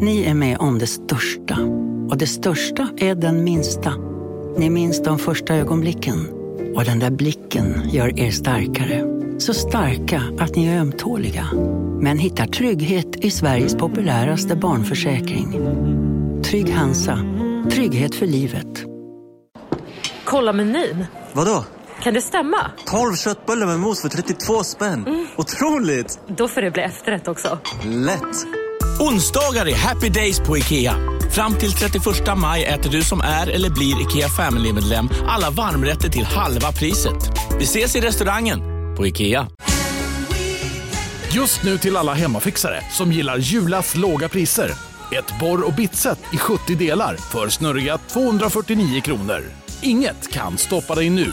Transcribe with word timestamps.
Ni 0.00 0.24
är 0.24 0.34
med 0.34 0.58
om 0.58 0.78
det 0.78 0.86
största. 0.86 1.58
Och 2.10 2.18
det 2.18 2.26
största 2.26 2.88
är 2.96 3.14
den 3.14 3.44
minsta. 3.44 3.94
Ni 4.56 4.70
minns 4.70 5.02
de 5.02 5.18
första 5.18 5.54
ögonblicken. 5.54 6.28
Och 6.76 6.84
den 6.84 6.98
där 6.98 7.10
blicken 7.10 7.82
gör 7.90 8.20
er 8.20 8.30
starkare. 8.30 9.04
Så 9.38 9.54
starka 9.54 10.22
att 10.38 10.56
ni 10.56 10.66
är 10.66 10.80
ömtåliga. 10.80 11.48
Men 12.00 12.18
hittar 12.18 12.46
trygghet 12.46 13.16
i 13.16 13.30
Sveriges 13.30 13.74
populäraste 13.74 14.56
barnförsäkring. 14.56 15.52
Trygg 16.44 16.70
Hansa. 16.70 17.18
Trygghet 17.70 18.14
för 18.14 18.26
livet. 18.26 18.84
Kolla 20.24 20.52
menyn. 20.52 21.04
Vadå? 21.32 21.64
Kan 22.02 22.14
det 22.14 22.22
stämma? 22.22 22.70
12 22.86 23.14
köttbullar 23.14 23.66
med 23.66 23.80
mos 23.80 24.02
för 24.02 24.08
32 24.08 24.64
spänn. 24.64 25.26
Otroligt! 25.36 26.20
Då 26.26 26.48
får 26.48 26.60
det 26.60 26.70
bli 26.70 26.82
efterrätt 26.82 27.28
också. 27.28 27.58
Lätt! 27.84 28.59
Onsdagar 29.00 29.68
är 29.68 29.74
happy 29.74 30.08
days 30.08 30.40
på 30.40 30.58
IKEA. 30.58 30.96
Fram 31.30 31.54
till 31.54 31.72
31 31.72 32.04
maj 32.36 32.64
äter 32.64 32.90
du 32.90 33.02
som 33.02 33.20
är 33.20 33.50
eller 33.50 33.70
blir 33.70 34.02
IKEA 34.02 34.28
Family-medlem 34.28 35.08
alla 35.28 35.50
varmrätter 35.50 36.08
till 36.08 36.24
halva 36.24 36.72
priset. 36.72 37.30
Vi 37.58 37.64
ses 37.64 37.96
i 37.96 38.00
restaurangen 38.00 38.60
på 38.96 39.06
IKEA. 39.06 39.48
Just 41.32 41.62
nu 41.62 41.78
till 41.78 41.96
alla 41.96 42.14
hemmafixare 42.14 42.82
som 42.90 43.12
gillar 43.12 43.38
Julas 43.38 43.96
låga 43.96 44.28
priser. 44.28 44.70
Ett 45.12 45.40
borr 45.40 45.66
och 45.66 45.74
bitset 45.74 46.18
i 46.32 46.36
70 46.36 46.74
delar 46.74 47.16
för 47.16 47.48
snurriga 47.48 47.98
249 47.98 49.00
kronor. 49.00 49.44
Inget 49.82 50.32
kan 50.32 50.58
stoppa 50.58 50.94
dig 50.94 51.10
nu. 51.10 51.32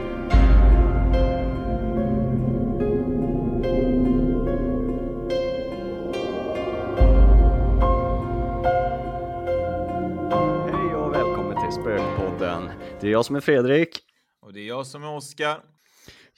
Spökpodden. 12.51 12.69
Det 13.01 13.07
är 13.07 13.11
jag 13.11 13.25
som 13.25 13.35
är 13.35 13.39
Fredrik. 13.39 13.99
Och 14.41 14.53
det 14.53 14.59
är 14.59 14.67
jag 14.67 14.87
som 14.87 15.03
är 15.03 15.15
Oskar. 15.15 15.63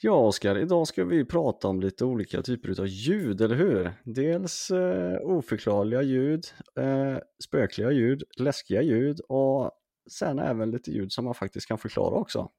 Ja, 0.00 0.12
Oskar, 0.12 0.58
idag 0.58 0.86
ska 0.88 1.04
vi 1.04 1.24
prata 1.24 1.68
om 1.68 1.80
lite 1.80 2.04
olika 2.04 2.42
typer 2.42 2.80
av 2.80 2.86
ljud, 2.86 3.40
eller 3.40 3.56
hur? 3.56 3.92
Dels 4.04 4.70
eh, 4.70 5.20
oförklarliga 5.22 6.02
ljud, 6.02 6.44
eh, 6.78 7.18
spökliga 7.44 7.90
ljud, 7.90 8.22
läskiga 8.36 8.82
ljud 8.82 9.20
och 9.28 9.70
sen 10.10 10.38
även 10.38 10.70
lite 10.70 10.90
ljud 10.90 11.12
som 11.12 11.24
man 11.24 11.34
faktiskt 11.34 11.68
kan 11.68 11.78
förklara 11.78 12.14
också. 12.14 12.50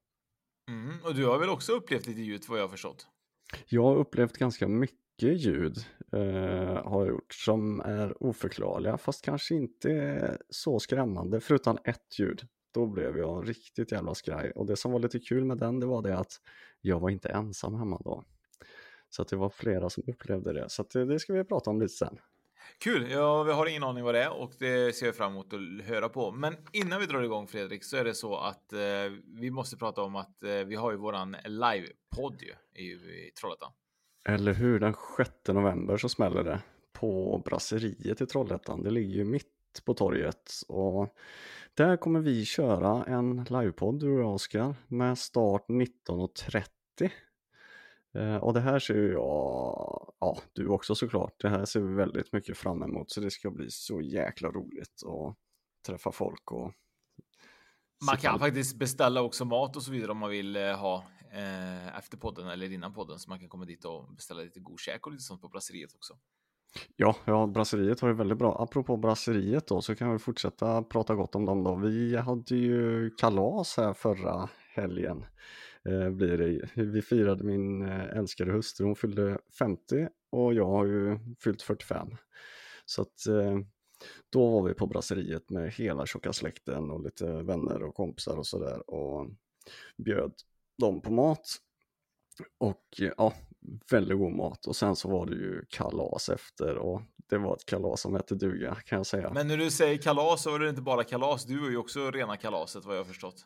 Mm, 0.69 0.99
och 1.03 1.15
du 1.15 1.25
har 1.25 1.39
väl 1.39 1.49
också 1.49 1.73
upplevt 1.73 2.07
lite 2.07 2.21
ljud 2.21 2.43
vad 2.47 2.59
jag 2.59 2.63
har 2.63 2.69
förstått? 2.69 3.07
Jag 3.69 3.83
har 3.83 3.95
upplevt 3.95 4.37
ganska 4.37 4.67
mycket 4.67 5.41
ljud 5.41 5.77
eh, 6.13 6.19
har 6.83 7.05
jag 7.05 7.07
gjort 7.07 7.33
som 7.33 7.79
är 7.79 8.23
oförklarliga 8.23 8.97
fast 8.97 9.25
kanske 9.25 9.55
inte 9.55 10.37
så 10.49 10.79
skrämmande 10.79 11.39
förutom 11.39 11.77
ett 11.83 12.19
ljud. 12.19 12.47
Då 12.75 12.85
blev 12.85 13.17
jag 13.17 13.49
riktigt 13.49 13.91
jävla 13.91 14.15
skraj 14.15 14.51
och 14.51 14.65
det 14.65 14.75
som 14.75 14.91
var 14.91 14.99
lite 14.99 15.19
kul 15.19 15.45
med 15.45 15.57
den 15.57 15.79
det 15.79 15.85
var 15.85 16.01
det 16.01 16.17
att 16.17 16.41
jag 16.81 16.99
var 16.99 17.09
inte 17.09 17.29
ensam 17.29 17.75
hemma 17.75 18.01
då. 18.03 18.23
Så 19.09 19.21
att 19.21 19.27
det 19.27 19.35
var 19.35 19.49
flera 19.49 19.89
som 19.89 20.03
upplevde 20.07 20.53
det 20.53 20.69
så 20.69 20.83
det, 20.93 21.05
det 21.05 21.19
ska 21.19 21.33
vi 21.33 21.43
prata 21.43 21.69
om 21.69 21.81
lite 21.81 21.93
sen. 21.93 22.17
Kul! 22.79 23.11
Ja, 23.11 23.43
vi 23.43 23.51
har 23.51 23.65
ingen 23.65 23.83
aning 23.83 24.03
vad 24.03 24.15
det 24.15 24.23
är 24.23 24.41
och 24.41 24.51
det 24.59 24.95
ser 24.95 25.05
jag 25.05 25.15
fram 25.15 25.31
emot 25.31 25.53
att 25.53 25.85
höra 25.85 26.09
på. 26.09 26.31
Men 26.31 26.55
innan 26.71 26.99
vi 26.99 27.05
drar 27.05 27.23
igång 27.23 27.47
Fredrik 27.47 27.83
så 27.83 27.97
är 27.97 28.03
det 28.03 28.13
så 28.13 28.37
att 28.37 28.73
eh, 28.73 28.79
vi 29.39 29.51
måste 29.51 29.77
prata 29.77 30.01
om 30.01 30.15
att 30.15 30.43
eh, 30.43 30.51
vi 30.51 30.75
har 30.75 30.91
ju 30.91 30.97
våran 30.97 31.35
livepodd 31.45 32.41
i, 32.73 32.83
i 32.83 33.31
Trollhättan. 33.39 33.71
Eller 34.29 34.53
hur, 34.53 34.79
den 34.79 34.95
6 35.17 35.31
november 35.47 35.97
så 35.97 36.09
smäller 36.09 36.43
det 36.43 36.61
på 36.93 37.41
Brasseriet 37.45 38.21
i 38.21 38.25
Trollhättan. 38.25 38.83
Det 38.83 38.91
ligger 38.91 39.15
ju 39.15 39.23
mitt 39.23 39.54
på 39.85 39.93
torget 39.93 40.51
och 40.67 41.15
där 41.73 41.97
kommer 41.97 42.19
vi 42.19 42.45
köra 42.45 43.05
en 43.05 43.43
livepodd 43.49 43.99
du 43.99 44.13
och 44.13 44.19
jag 44.19 44.33
Oskar 44.33 44.75
med 44.87 45.17
start 45.17 45.65
19.30. 45.67 47.09
Eh, 48.13 48.35
Och 48.35 48.53
det 48.53 48.59
här 48.59 48.79
ser 48.79 48.93
ju 48.95 49.11
jag, 49.11 50.13
ja 50.19 50.37
du 50.53 50.67
också 50.67 50.95
såklart, 50.95 51.33
det 51.37 51.49
här 51.49 51.65
ser 51.65 51.79
vi 51.79 51.93
väldigt 51.93 52.33
mycket 52.33 52.57
fram 52.57 52.83
emot 52.83 53.11
så 53.11 53.21
det 53.21 53.31
ska 53.31 53.51
bli 53.51 53.71
så 53.71 54.01
jäkla 54.01 54.49
roligt 54.49 55.01
att 55.05 55.35
träffa 55.85 56.11
folk 56.11 56.51
och 56.51 56.73
Man 58.05 58.17
kan 58.17 58.39
faktiskt 58.39 58.75
beställa 58.75 59.21
också 59.21 59.45
mat 59.45 59.75
och 59.75 59.83
så 59.83 59.91
vidare 59.91 60.11
om 60.11 60.17
man 60.17 60.29
vill 60.29 60.55
eh, 60.55 60.77
ha 60.77 61.03
eh, 61.31 61.97
efter 61.97 62.17
podden 62.17 62.47
eller 62.47 62.71
innan 62.71 62.93
podden 62.93 63.19
så 63.19 63.29
man 63.29 63.39
kan 63.39 63.49
komma 63.49 63.65
dit 63.65 63.85
och 63.85 64.13
beställa 64.13 64.41
lite 64.41 64.59
god 64.59 64.79
käk 64.79 65.05
och 65.05 65.11
lite 65.11 65.23
sånt 65.23 65.41
på 65.41 65.49
brasseriet 65.49 65.93
också. 65.93 66.17
Ja, 66.95 67.15
ja, 67.25 67.47
brasseriet 67.47 68.01
var 68.01 68.09
ju 68.09 68.15
väldigt 68.15 68.37
bra. 68.37 68.61
Apropå 68.63 68.97
brasseriet 68.97 69.67
då 69.67 69.81
så 69.81 69.95
kan 69.95 70.11
vi 70.11 70.19
fortsätta 70.19 70.83
prata 70.83 71.15
gott 71.15 71.35
om 71.35 71.45
dem 71.45 71.63
då. 71.63 71.75
Vi 71.75 72.15
hade 72.15 72.55
ju 72.55 73.09
kalas 73.09 73.77
här 73.77 73.93
förra 73.93 74.49
helgen. 74.75 75.25
Eh, 75.89 76.09
blir 76.09 76.37
det. 76.37 76.83
Vi 76.83 77.01
firade 77.01 77.43
min 77.43 77.81
eh, 77.81 78.17
älskade 78.17 78.51
hustru, 78.51 78.85
hon 78.85 78.95
fyllde 78.95 79.37
50 79.59 80.07
och 80.31 80.53
jag 80.53 80.65
har 80.65 80.85
ju 80.85 81.19
fyllt 81.43 81.61
45. 81.61 82.07
Så 82.85 83.01
att 83.01 83.27
eh, 83.27 83.59
då 84.29 84.49
var 84.49 84.67
vi 84.67 84.73
på 84.73 84.87
brasseriet 84.87 85.49
med 85.49 85.71
hela 85.71 86.05
tjocka 86.05 86.33
släkten 86.33 86.91
och 86.91 87.03
lite 87.03 87.25
vänner 87.25 87.83
och 87.83 87.95
kompisar 87.95 88.37
och 88.37 88.47
sådär 88.47 88.89
och 88.89 89.29
bjöd 89.97 90.33
dem 90.77 91.01
på 91.01 91.11
mat. 91.11 91.57
Och 92.57 92.85
ja, 93.17 93.33
väldigt 93.91 94.17
god 94.17 94.31
mat 94.31 94.67
och 94.67 94.75
sen 94.75 94.95
så 94.95 95.09
var 95.09 95.25
det 95.25 95.35
ju 95.35 95.65
kalas 95.69 96.29
efter 96.29 96.77
och 96.77 97.01
det 97.29 97.37
var 97.37 97.55
ett 97.55 97.65
kalas 97.65 98.01
som 98.01 98.15
hette 98.15 98.35
duga 98.35 98.75
kan 98.75 98.97
jag 98.97 99.05
säga. 99.05 99.31
Men 99.33 99.47
när 99.47 99.57
du 99.57 99.71
säger 99.71 99.97
kalas 99.97 100.43
så 100.43 100.51
var 100.51 100.59
det 100.59 100.69
inte 100.69 100.81
bara 100.81 101.03
kalas. 101.03 101.45
Du 101.45 101.65
är 101.65 101.69
ju 101.69 101.77
också 101.77 102.11
rena 102.11 102.37
kalaset 102.37 102.85
vad 102.85 102.95
jag 102.95 102.99
har 102.99 103.05
förstått. 103.05 103.45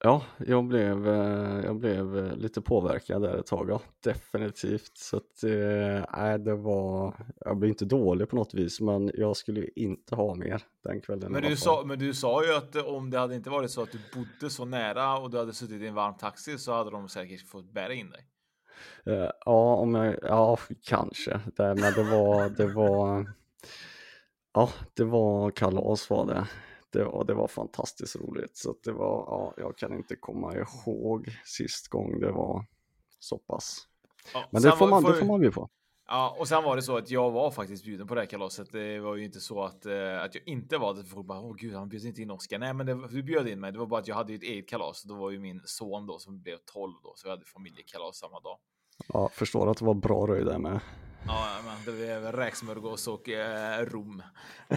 Ja, 0.00 0.22
jag 0.46 0.64
blev, 0.64 1.08
eh, 1.08 1.64
jag 1.64 1.76
blev 1.76 2.18
eh, 2.18 2.36
lite 2.36 2.60
påverkad 2.60 3.22
där 3.22 3.36
ett 3.36 3.46
tag, 3.46 3.70
ja, 3.70 3.80
definitivt. 4.04 4.92
Så 4.94 5.16
att, 5.16 5.44
eh, 5.44 6.38
det 6.38 6.54
var, 6.54 7.14
jag 7.40 7.56
blev 7.56 7.68
inte 7.68 7.84
dålig 7.84 8.28
på 8.28 8.36
något 8.36 8.54
vis, 8.54 8.80
men 8.80 9.10
jag 9.14 9.36
skulle 9.36 9.60
ju 9.60 9.70
inte 9.76 10.14
ha 10.14 10.34
mer 10.34 10.62
den 10.84 11.00
kvällen. 11.00 11.32
Men 11.32 11.42
du, 11.42 11.56
sa, 11.56 11.82
men 11.86 11.98
du 11.98 12.14
sa 12.14 12.44
ju 12.44 12.54
att 12.54 12.76
om 12.76 13.10
det 13.10 13.18
hade 13.18 13.34
inte 13.34 13.50
varit 13.50 13.70
så 13.70 13.82
att 13.82 13.92
du 13.92 13.98
bodde 14.14 14.50
så 14.50 14.64
nära 14.64 15.18
och 15.18 15.30
du 15.30 15.38
hade 15.38 15.52
suttit 15.52 15.82
i 15.82 15.86
en 15.86 15.94
varm 15.94 16.14
taxi 16.14 16.58
så 16.58 16.72
hade 16.72 16.90
de 16.90 17.08
säkert 17.08 17.48
fått 17.48 17.72
bära 17.72 17.94
in 17.94 18.10
dig. 18.10 18.26
Eh, 19.06 19.30
ja, 19.44 19.74
om 19.74 19.94
jag, 19.94 20.16
ja, 20.22 20.58
kanske. 20.84 21.40
Det, 21.56 21.74
men 21.74 21.92
det 21.92 22.02
var, 22.02 22.48
det 22.48 22.66
var, 22.74 23.26
ja, 24.54 24.70
det 24.94 25.04
var 25.04 25.50
kalas 25.50 26.10
var 26.10 26.26
det. 26.26 26.46
Det 26.92 27.04
var, 27.04 27.24
det 27.24 27.34
var 27.34 27.48
fantastiskt 27.48 28.16
roligt. 28.16 28.56
Så 28.56 28.74
det 28.84 28.92
var, 28.92 29.24
ja, 29.26 29.54
jag 29.56 29.76
kan 29.78 29.94
inte 29.94 30.16
komma 30.16 30.54
ihåg 30.56 31.28
sist 31.44 31.88
gång 31.88 32.20
det 32.20 32.32
var 32.32 32.64
så 33.18 33.38
pass. 33.38 33.86
Ja, 34.34 34.44
Men 34.50 34.62
det 34.62 34.72
får 34.72 34.86
man, 34.88 35.02
det 35.02 35.12
för- 35.12 35.20
får 35.20 35.26
man 35.26 35.40
bjuda 35.40 35.54
på. 35.54 35.68
Ja, 36.10 36.36
och 36.38 36.48
sen 36.48 36.64
var 36.64 36.76
det 36.76 36.82
så 36.82 36.96
att 36.96 37.10
jag 37.10 37.30
var 37.30 37.50
faktiskt 37.50 37.84
bjuden 37.84 38.06
på 38.06 38.14
det 38.14 38.20
här 38.20 38.26
kalaset. 38.26 38.72
Det 38.72 39.00
var 39.00 39.16
ju 39.16 39.24
inte 39.24 39.40
så 39.40 39.64
att, 39.64 39.86
eh, 39.86 40.22
att 40.22 40.34
jag 40.34 40.48
inte 40.48 40.78
var 40.78 40.94
det. 40.94 41.04
Folk 41.04 41.26
bara, 41.26 41.40
åh 41.40 41.54
gud, 41.56 41.74
han 41.74 41.88
bjöd 41.88 42.04
inte 42.04 42.22
in 42.22 42.30
Oskar. 42.30 42.58
Nej, 42.58 42.74
men 42.74 42.86
det, 42.86 43.08
du 43.08 43.22
bjöd 43.22 43.48
in 43.48 43.60
mig. 43.60 43.72
Det 43.72 43.78
var 43.78 43.86
bara 43.86 44.00
att 44.00 44.08
jag 44.08 44.14
hade 44.14 44.34
ett 44.34 44.42
eget 44.42 44.68
kalas. 44.68 45.02
Då 45.02 45.14
var 45.14 45.30
ju 45.30 45.38
min 45.38 45.62
son 45.64 46.06
då 46.06 46.18
som 46.18 46.42
blev 46.42 46.56
12 46.72 46.92
då, 47.02 47.12
så 47.16 47.26
vi 47.26 47.30
hade 47.30 47.44
familjekalas 47.44 48.16
samma 48.16 48.40
dag. 48.40 48.58
Ja, 49.08 49.28
förstår 49.28 49.70
att 49.70 49.78
det 49.78 49.84
var 49.84 49.94
bra 49.94 50.26
röj 50.26 50.44
där 50.44 50.58
med. 50.58 50.80
Ja, 51.26 51.58
men 51.64 51.84
det 51.84 51.92
blev 51.92 52.32
räksmörgås 52.32 53.08
och 53.08 53.28
eh, 53.28 53.84
rom. 53.84 54.22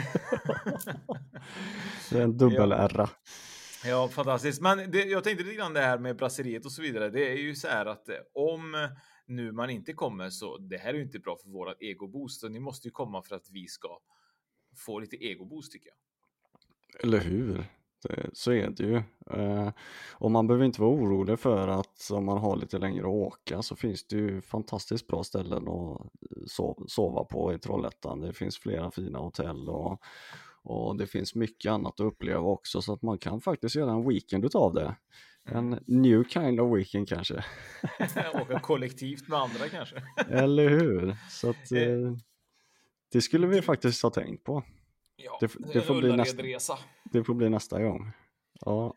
Det 2.09 2.17
är 2.17 2.21
en 2.23 2.37
dubbel 2.37 2.69
Ja. 2.69 2.77
R. 2.77 3.09
Ja, 3.85 4.07
fantastiskt. 4.07 4.61
Men 4.61 4.91
det, 4.91 5.03
jag 5.03 5.23
tänkte 5.23 5.43
lite 5.43 5.55
grann 5.55 5.73
det 5.73 5.79
här 5.79 5.97
med 5.97 6.17
brasseriet 6.17 6.65
och 6.65 6.71
så 6.71 6.81
vidare. 6.81 7.09
Det 7.09 7.31
är 7.31 7.37
ju 7.37 7.55
så 7.55 7.67
här 7.67 7.85
att 7.85 8.09
eh, 8.09 8.15
om 8.33 8.89
nu 9.31 9.51
man 9.51 9.69
inte 9.69 9.93
kommer 9.93 10.29
så 10.29 10.57
det 10.57 10.77
här 10.77 10.89
är 10.89 10.97
ju 10.97 11.03
inte 11.03 11.19
bra 11.19 11.37
för 11.43 11.49
vårat 11.49 11.77
egoboost 11.81 12.43
ni 12.49 12.59
måste 12.59 12.87
ju 12.87 12.91
komma 12.91 13.21
för 13.21 13.35
att 13.35 13.49
vi 13.51 13.67
ska 13.67 13.99
få 14.85 14.99
lite 14.99 15.25
egoboost 15.25 15.71
tycker 15.71 15.89
jag. 15.89 15.97
Eller 17.03 17.19
hur? 17.19 17.65
Det, 18.03 18.29
så 18.33 18.51
är 18.51 18.69
det 18.69 18.83
ju. 18.83 18.95
Eh, 19.31 19.71
och 20.13 20.31
man 20.31 20.47
behöver 20.47 20.65
inte 20.65 20.81
vara 20.81 20.91
orolig 20.91 21.39
för 21.39 21.67
att 21.67 22.11
om 22.11 22.25
man 22.25 22.37
har 22.37 22.55
lite 22.55 22.77
längre 22.77 23.03
att 23.03 23.13
åka 23.13 23.61
så 23.61 23.75
finns 23.75 24.07
det 24.07 24.15
ju 24.15 24.41
fantastiskt 24.41 25.07
bra 25.07 25.23
ställen 25.23 25.67
att 25.67 26.01
eh, 26.01 26.43
sova, 26.47 26.83
sova 26.87 27.23
på 27.23 27.53
i 27.53 27.59
Trollhättan. 27.59 28.21
Det 28.21 28.33
finns 28.33 28.57
flera 28.57 28.91
fina 28.91 29.19
hotell 29.19 29.69
och, 29.69 30.01
Och 30.63 30.97
det 30.97 31.07
finns 31.07 31.35
mycket 31.35 31.71
annat 31.71 31.99
att 31.99 32.05
uppleva 32.05 32.41
också 32.41 32.81
så 32.81 32.93
att 32.93 33.01
man 33.01 33.17
kan 33.17 33.41
faktiskt 33.41 33.75
göra 33.75 33.91
en 33.91 34.09
weekend 34.09 34.45
utav 34.45 34.73
det. 34.73 34.95
En 35.51 35.79
new 35.87 36.23
kind 36.23 36.59
of 36.59 36.77
weekend 36.77 37.09
kanske. 37.09 37.45
Åka 38.33 38.59
kollektivt 38.59 39.27
med 39.27 39.39
andra 39.39 39.69
kanske. 39.69 40.03
Eller 40.29 40.69
hur? 40.69 41.17
Så 41.29 41.49
att 41.49 41.71
eh, 41.71 42.15
det 43.11 43.21
skulle 43.21 43.47
vi 43.47 43.61
faktiskt 43.61 44.03
ha 44.03 44.09
tänkt 44.09 44.43
på. 44.43 44.63
Ja, 45.15 45.37
Det 45.41 45.73
det 45.73 45.81
får 45.81 45.95
bli 46.01 46.11
nästa- 46.11 46.43
resa. 46.43 46.77
Det 47.03 47.23
får 47.23 47.33
bli 47.33 47.49
nästa 47.49 47.83
gång. 47.83 48.11
Ja, 48.65 48.95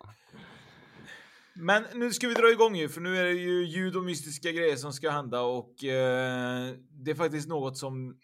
Men 1.55 1.85
nu 1.95 2.13
ska 2.13 2.29
vi 2.29 2.35
dra 2.35 2.51
igång 2.53 2.77
ju, 2.77 2.89
för 2.89 3.01
nu 3.01 3.17
är 3.19 3.25
det 3.25 3.33
ju 3.33 3.65
ljud 3.65 3.97
och 3.97 4.05
mystiska 4.05 4.53
grejer 4.53 4.77
som 4.77 4.93
ska 4.93 5.11
hända 5.11 5.41
och 5.41 5.85
eh, 5.85 6.75
det 6.91 7.11
är 7.11 7.15
faktiskt 7.15 7.49
något 7.49 7.79
som 7.79 8.19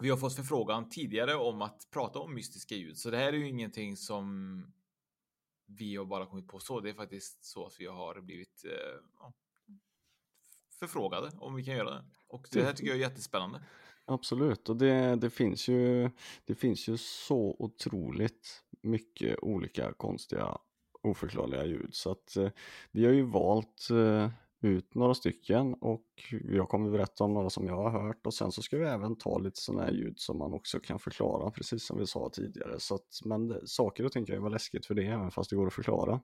vi 0.00 0.10
har 0.10 0.16
fått 0.16 0.36
förfrågan 0.36 0.88
tidigare 0.88 1.34
om 1.34 1.62
att 1.62 1.88
prata 1.92 2.18
om 2.18 2.34
mystiska 2.34 2.74
ljud. 2.74 2.96
Så 2.98 3.10
det 3.10 3.16
här 3.16 3.26
är 3.32 3.36
ju 3.36 3.48
ingenting 3.48 3.96
som 3.96 4.64
vi 5.78 5.96
har 5.96 6.04
bara 6.04 6.26
kommit 6.26 6.48
på 6.48 6.60
så. 6.60 6.80
Det 6.80 6.90
är 6.90 6.94
faktiskt 6.94 7.44
så 7.44 7.66
att 7.66 7.74
vi 7.78 7.86
har 7.86 8.20
blivit 8.20 8.64
eh, 8.64 9.00
ja, 9.18 9.32
förfrågade 10.78 11.30
om 11.38 11.54
vi 11.54 11.64
kan 11.64 11.76
göra 11.76 11.90
det. 11.90 12.04
Och 12.28 12.48
det 12.52 12.62
här 12.62 12.72
tycker 12.72 12.88
jag 12.88 12.96
är 12.96 13.00
jättespännande. 13.00 13.62
absolut. 14.04 14.68
Och 14.68 14.76
det, 14.76 15.16
det, 15.16 15.30
finns 15.30 15.68
ju, 15.68 16.10
det 16.44 16.54
finns 16.54 16.88
ju 16.88 16.96
så 16.96 17.56
otroligt 17.58 18.64
mycket 18.82 19.38
olika 19.42 19.92
konstiga 19.92 20.58
oförklarliga 21.02 21.64
ljud. 21.64 21.94
Så 21.94 22.10
att 22.10 22.36
eh, 22.36 22.50
vi 22.90 23.04
har 23.04 23.12
ju 23.12 23.22
valt 23.22 23.88
eh, 23.90 24.30
ut 24.60 24.94
några 24.94 25.14
stycken 25.14 25.74
och 25.74 26.06
jag 26.48 26.68
kommer 26.68 26.90
berätta 26.90 27.24
om 27.24 27.34
några 27.34 27.50
som 27.50 27.66
jag 27.66 27.76
har 27.76 27.90
hört 27.90 28.26
och 28.26 28.34
sen 28.34 28.52
så 28.52 28.62
ska 28.62 28.78
vi 28.78 28.84
även 28.84 29.16
ta 29.16 29.38
lite 29.38 29.60
sådana 29.60 29.84
här 29.84 29.92
ljud 29.92 30.18
som 30.18 30.38
man 30.38 30.52
också 30.52 30.80
kan 30.80 30.98
förklara 30.98 31.50
precis 31.50 31.84
som 31.86 31.98
vi 31.98 32.06
sa 32.06 32.30
tidigare. 32.32 32.80
Så 32.80 32.94
att, 32.94 33.20
men 33.24 33.48
det- 33.48 33.66
saker 33.68 34.04
och 34.04 34.12
ting 34.12 34.26
kan 34.26 34.34
ju 34.34 34.40
vara 34.40 34.52
läskigt 34.52 34.86
för 34.86 34.94
det 34.94 35.06
även 35.06 35.30
fast 35.30 35.50
det 35.50 35.56
går 35.56 35.66
att 35.66 35.72
förklara. 35.74 36.20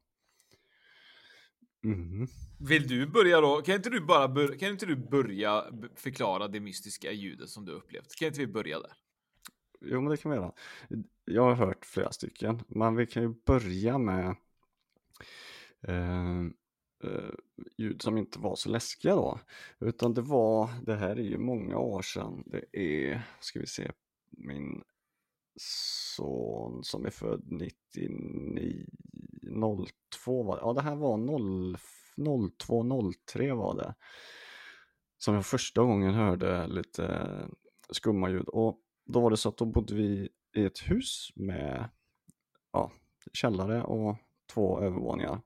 Mm. 1.85 2.27
Vill 2.61 2.89
du 2.89 3.07
börja 3.07 3.41
då? 3.41 3.63
Kan 3.63 3.75
inte 3.75 3.91
du 3.91 4.01
bara 4.01 4.29
bör- 4.29 4.59
kan 4.59 4.69
inte 4.71 4.87
du 4.87 4.97
börja 4.97 5.65
förklara 5.95 6.49
det 6.49 6.61
mystiska 6.61 7.13
ljudet 7.13 7.49
som 7.49 7.65
du 7.65 7.73
upplevt? 7.73 8.15
Kan 8.19 8.29
inte 8.29 8.41
vi 8.41 8.47
börja 8.47 8.81
där? 8.81 8.93
Jo 9.81 10.01
men 10.01 10.11
det 10.11 10.17
kan 10.17 10.31
vi 10.31 10.37
göra. 10.37 10.53
Jag 11.25 11.43
har 11.43 11.55
hört 11.55 11.87
flera 11.87 12.13
stycken 12.13 12.63
men 12.69 12.97
vi 12.97 13.07
kan 13.07 13.23
ju 13.23 13.35
börja 13.47 13.99
med 13.99 14.27
eh, 15.89 16.43
eh, 17.05 17.35
ljud 17.77 18.03
som 18.03 18.19
inte 18.19 18.39
var 18.39 18.57
så 18.57 18.69
läskiga 18.69 19.15
då. 19.15 19.41
Utan 19.81 20.15
det 20.15 20.23
var, 20.23 20.71
det 20.87 20.97
här 20.97 21.17
är 21.17 21.23
ju 21.23 21.39
många 21.39 21.79
år 21.79 22.03
sedan. 22.03 22.43
Det 22.47 22.65
är, 22.81 23.23
ska 23.41 23.61
vi 23.61 23.67
se, 23.67 23.93
min 24.31 24.83
son 25.61 26.85
som 26.85 27.07
är 27.07 27.11
född 27.11 27.45
99, 27.47 28.87
02 30.15 30.43
var 30.43 30.59
Ja 30.59 30.73
det 30.73 30.83
här 30.83 30.97
var 30.97 31.17
0, 31.17 31.77
02, 32.59 32.85
03 33.33 33.53
var 33.53 33.77
det. 33.77 33.95
Som 35.19 35.35
jag 35.35 35.47
första 35.47 35.83
gången 35.83 36.15
hörde 36.15 36.67
lite 36.67 37.29
skumma 37.91 38.31
ljud. 38.31 38.49
Och 38.49 38.81
då 39.05 39.21
var 39.21 39.31
det 39.31 39.37
så 39.37 39.49
att 39.49 39.57
då 39.57 39.65
bodde 39.65 39.95
vi 39.95 40.29
i 40.57 40.65
ett 40.65 40.79
hus 40.79 41.33
med 41.35 41.89
ja, 42.73 42.93
källare 43.33 43.83
och 43.83 44.17
två 44.55 44.81
övervåningar. 44.81 45.41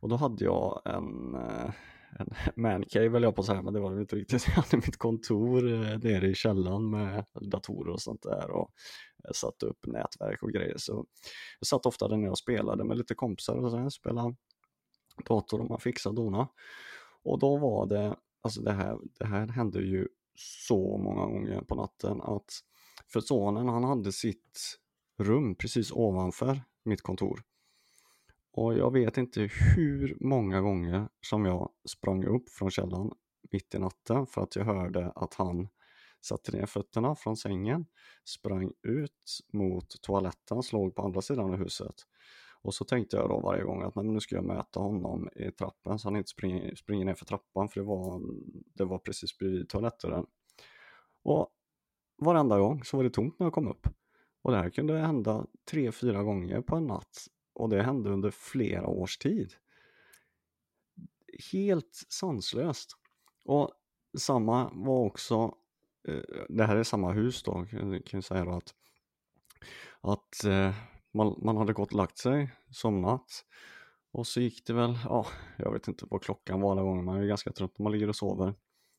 Och 0.00 0.08
då 0.08 0.16
hade 0.16 0.44
jag 0.44 0.82
en, 0.84 1.34
eh, 1.34 1.70
en 2.18 2.28
mancave 2.56 3.08
höll 3.08 3.22
jag 3.22 3.34
på 3.34 3.40
att 3.40 3.46
säga, 3.46 3.62
men 3.62 3.74
det 3.74 3.80
var 3.80 3.94
det 3.94 4.00
inte 4.00 4.16
riktigt. 4.16 4.46
Jag 4.48 4.54
hade 4.54 4.76
mitt 4.76 4.96
kontor 4.96 5.72
eh, 5.72 5.98
nere 5.98 6.28
i 6.28 6.34
källaren 6.34 6.90
med 6.90 7.24
datorer 7.40 7.92
och 7.92 8.00
sånt 8.00 8.22
där 8.22 8.50
och 8.50 8.72
eh, 9.24 9.30
satte 9.34 9.66
upp 9.66 9.86
nätverk 9.86 10.42
och 10.42 10.52
grejer. 10.52 10.76
Så 10.76 11.06
jag 11.60 11.66
satt 11.66 11.86
ofta 11.86 12.08
där 12.08 12.16
nere 12.16 12.30
och 12.30 12.38
spelade 12.38 12.84
med 12.84 12.98
lite 12.98 13.14
kompisar 13.14 13.56
och 13.56 13.70
sen 13.70 13.90
spelade 13.90 14.34
dator 15.28 15.60
och 15.60 15.70
man 15.70 15.80
fixade 15.80 16.10
och 16.10 16.24
dona. 16.24 16.48
Och 17.22 17.38
då 17.38 17.56
var 17.56 17.86
det, 17.86 18.16
alltså 18.42 18.62
det 18.62 18.72
här, 18.72 18.98
det 19.18 19.26
här 19.26 19.46
hände 19.46 19.80
ju 19.80 20.08
så 20.38 20.98
många 20.98 21.26
gånger 21.26 21.60
på 21.60 21.74
natten 21.74 22.20
att 22.20 22.60
för 23.12 23.20
sonen 23.20 23.68
han 23.68 23.84
hade 23.84 24.12
sitt 24.12 24.78
rum 25.18 25.54
precis 25.54 25.92
ovanför 25.92 26.62
mitt 26.84 27.02
kontor. 27.02 27.42
Och 28.58 28.78
jag 28.78 28.92
vet 28.92 29.18
inte 29.18 29.50
hur 29.76 30.16
många 30.20 30.60
gånger 30.60 31.08
som 31.20 31.44
jag 31.44 31.70
sprang 31.88 32.24
upp 32.24 32.50
från 32.50 32.70
källan 32.70 33.12
mitt 33.52 33.74
i 33.74 33.78
natten 33.78 34.26
för 34.26 34.42
att 34.42 34.56
jag 34.56 34.64
hörde 34.64 35.12
att 35.14 35.34
han 35.34 35.68
satte 36.20 36.56
ner 36.56 36.66
fötterna 36.66 37.14
från 37.14 37.36
sängen, 37.36 37.86
sprang 38.24 38.72
ut 38.82 39.38
mot 39.52 40.02
toaletten, 40.02 40.62
slog 40.62 40.94
på 40.94 41.02
andra 41.02 41.22
sidan 41.22 41.52
av 41.52 41.56
huset. 41.56 41.94
Och 42.62 42.74
så 42.74 42.84
tänkte 42.84 43.16
jag 43.16 43.28
då 43.28 43.40
varje 43.40 43.62
gång 43.62 43.82
att 43.82 43.94
nej, 43.94 44.04
nu 44.04 44.20
ska 44.20 44.34
jag 44.34 44.44
möta 44.44 44.80
honom 44.80 45.28
i 45.36 45.50
trappen 45.50 45.98
så 45.98 46.08
han 46.08 46.16
inte 46.16 46.30
springer, 46.30 46.74
springer 46.74 47.04
ner 47.04 47.14
för 47.14 47.24
trappan 47.24 47.68
för 47.68 47.80
det 47.80 47.86
var, 47.86 48.22
det 48.74 48.84
var 48.84 48.98
precis 48.98 49.38
bredvid 49.38 49.68
toalettdörren. 49.68 50.26
Och 51.22 51.48
varenda 52.16 52.58
gång 52.58 52.84
så 52.84 52.96
var 52.96 53.04
det 53.04 53.10
tomt 53.10 53.38
när 53.38 53.46
jag 53.46 53.54
kom 53.54 53.68
upp. 53.68 53.88
Och 54.42 54.52
det 54.52 54.58
här 54.58 54.70
kunde 54.70 54.98
hända 54.98 55.46
tre, 55.70 55.92
fyra 55.92 56.22
gånger 56.22 56.60
på 56.60 56.76
en 56.76 56.86
natt. 56.86 57.28
Och 57.58 57.68
det 57.68 57.82
hände 57.82 58.10
under 58.10 58.30
flera 58.30 58.86
års 58.86 59.18
tid. 59.18 59.54
Helt 61.52 62.04
sanslöst. 62.08 62.96
Och 63.44 63.70
samma 64.18 64.70
var 64.72 65.04
också, 65.04 65.54
eh, 66.08 66.44
det 66.48 66.64
här 66.64 66.76
är 66.76 66.82
samma 66.82 67.12
hus 67.12 67.42
då, 67.42 67.66
kan 67.70 68.00
jag 68.10 68.24
säga 68.24 68.44
då 68.44 68.50
att, 68.50 68.74
att 70.00 70.44
eh, 70.44 70.74
man, 71.12 71.40
man 71.42 71.56
hade 71.56 71.72
gått 71.72 71.90
och 71.90 71.96
lagt 71.96 72.18
sig, 72.18 72.50
somnat. 72.70 73.44
Och 74.10 74.26
så 74.26 74.40
gick 74.40 74.66
det 74.66 74.72
väl, 74.72 74.98
ja, 75.04 75.26
jag 75.56 75.72
vet 75.72 75.88
inte 75.88 76.06
vad 76.10 76.22
klockan 76.22 76.60
var 76.60 76.72
alla 76.72 76.82
gånger, 76.82 77.02
man 77.02 77.16
är 77.16 77.26
ganska 77.26 77.52
trött 77.52 77.78
när 77.78 77.84
man 77.84 77.92
ligger 77.92 78.08
och 78.08 78.16
sover. 78.16 78.54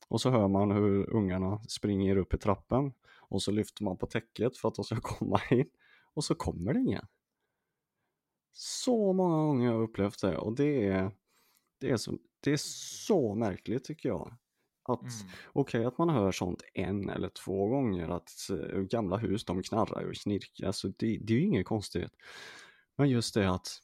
Och 0.08 0.22
så 0.22 0.30
hör 0.30 0.48
man 0.48 0.72
hur 0.72 1.14
ungarna 1.14 1.64
springer 1.68 2.18
upp 2.18 2.34
i 2.34 2.38
trappen 2.38 2.94
och 3.30 3.42
så 3.42 3.52
lyfter 3.52 3.84
man 3.84 3.98
på 3.98 4.06
täcket 4.06 4.58
för 4.58 4.68
att 4.68 4.76
de 4.76 4.84
ska 4.84 4.96
komma 5.02 5.42
in 5.50 5.70
och 6.14 6.24
så 6.24 6.36
kommer 6.36 6.74
det 6.74 6.80
ingen. 6.80 7.06
Så 8.54 9.14
många 9.14 9.38
gånger 9.38 9.72
jag 9.72 9.82
upplevt 9.82 10.22
det 10.22 10.38
och 10.38 10.56
det 10.56 10.86
är, 10.88 11.12
det 11.82 11.90
är, 11.90 11.98
så, 11.98 12.18
det 12.44 12.52
är 12.52 12.60
så 13.06 13.36
märkligt 13.36 13.84
tycker 13.84 14.10
jag. 14.10 14.38
Att 14.90 15.02
Mm. 15.02 15.34
okej 15.54 15.86
att 15.86 15.98
man 15.98 16.10
hör 16.10 16.32
sånt 16.32 16.64
en 16.74 17.10
eller 17.10 17.30
två 17.30 17.68
gånger 17.68 18.10
att 18.10 18.32
eh, 18.50 18.80
gamla 18.82 19.18
hus 19.18 19.46
de 19.46 19.64
knarrar 19.64 20.04
och 20.10 20.16
knirkar, 20.16 20.68
alltså 20.68 20.88
det, 20.88 21.20
det 21.22 21.34
är 21.34 21.38
ju 21.38 21.46
inget 21.46 21.66
konstigt. 21.68 22.12
Men 22.98 23.10
just 23.10 23.34
det 23.34 23.50
att 23.50 23.80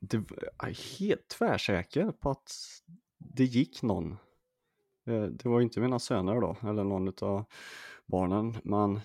det, 0.00 0.16
jag 0.58 0.68
är 0.70 0.98
helt 0.98 1.28
tvärsäker 1.28 2.12
på 2.12 2.30
att 2.30 2.52
det 3.18 3.44
gick 3.44 3.82
någon 3.82 4.16
Eh, 5.06 5.22
Det 5.22 5.48
var 5.48 5.60
inte 5.60 5.80
mina 5.80 5.98
söner 5.98 6.40
då, 6.40 6.56
eller 6.68 6.84
någon 6.84 7.12
av 7.20 7.44
barnen, 8.06 8.56
men 8.64 9.00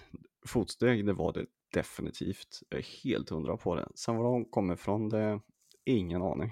fotsteg, 0.47 1.05
det 1.05 1.13
var 1.13 1.33
det 1.33 1.45
definitivt. 1.75 2.63
Jag 2.69 2.79
är 2.79 3.03
helt 3.03 3.29
hundra 3.29 3.57
på 3.57 3.75
det. 3.75 3.87
Sen 3.95 4.15
var 4.15 4.23
de 4.23 4.45
kommer 4.45 4.73
ifrån, 4.73 5.09
det 5.09 5.19
är 5.19 5.39
ingen 5.85 6.21
aning. 6.21 6.51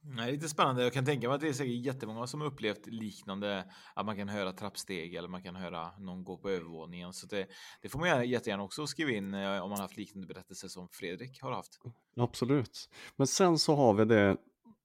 Nej, 0.00 0.32
lite 0.32 0.48
spännande. 0.48 0.82
Jag 0.82 0.92
kan 0.92 1.04
tänka 1.04 1.28
mig 1.28 1.34
att 1.34 1.40
det 1.40 1.48
är 1.48 1.52
säkert 1.52 1.86
jättemånga 1.86 2.26
som 2.26 2.42
upplevt 2.42 2.86
liknande, 2.86 3.64
att 3.94 4.06
man 4.06 4.16
kan 4.16 4.28
höra 4.28 4.52
trappsteg 4.52 5.14
eller 5.14 5.28
man 5.28 5.42
kan 5.42 5.56
höra 5.56 5.98
någon 5.98 6.24
gå 6.24 6.36
på 6.36 6.50
övervåningen. 6.50 7.12
Så 7.12 7.26
det, 7.26 7.46
det 7.82 7.88
får 7.88 7.98
man 7.98 8.08
gärna, 8.08 8.24
jättegärna 8.24 8.62
också 8.62 8.86
skriva 8.86 9.10
in 9.10 9.34
eh, 9.34 9.60
om 9.60 9.70
man 9.70 9.80
haft 9.80 9.96
liknande 9.96 10.26
berättelser 10.26 10.68
som 10.68 10.88
Fredrik 10.88 11.42
har 11.42 11.52
haft. 11.52 11.80
Absolut. 12.16 12.90
Men 13.16 13.26
sen 13.26 13.58
så 13.58 13.74
har 13.74 13.94
vi 13.94 14.04
det, 14.04 14.36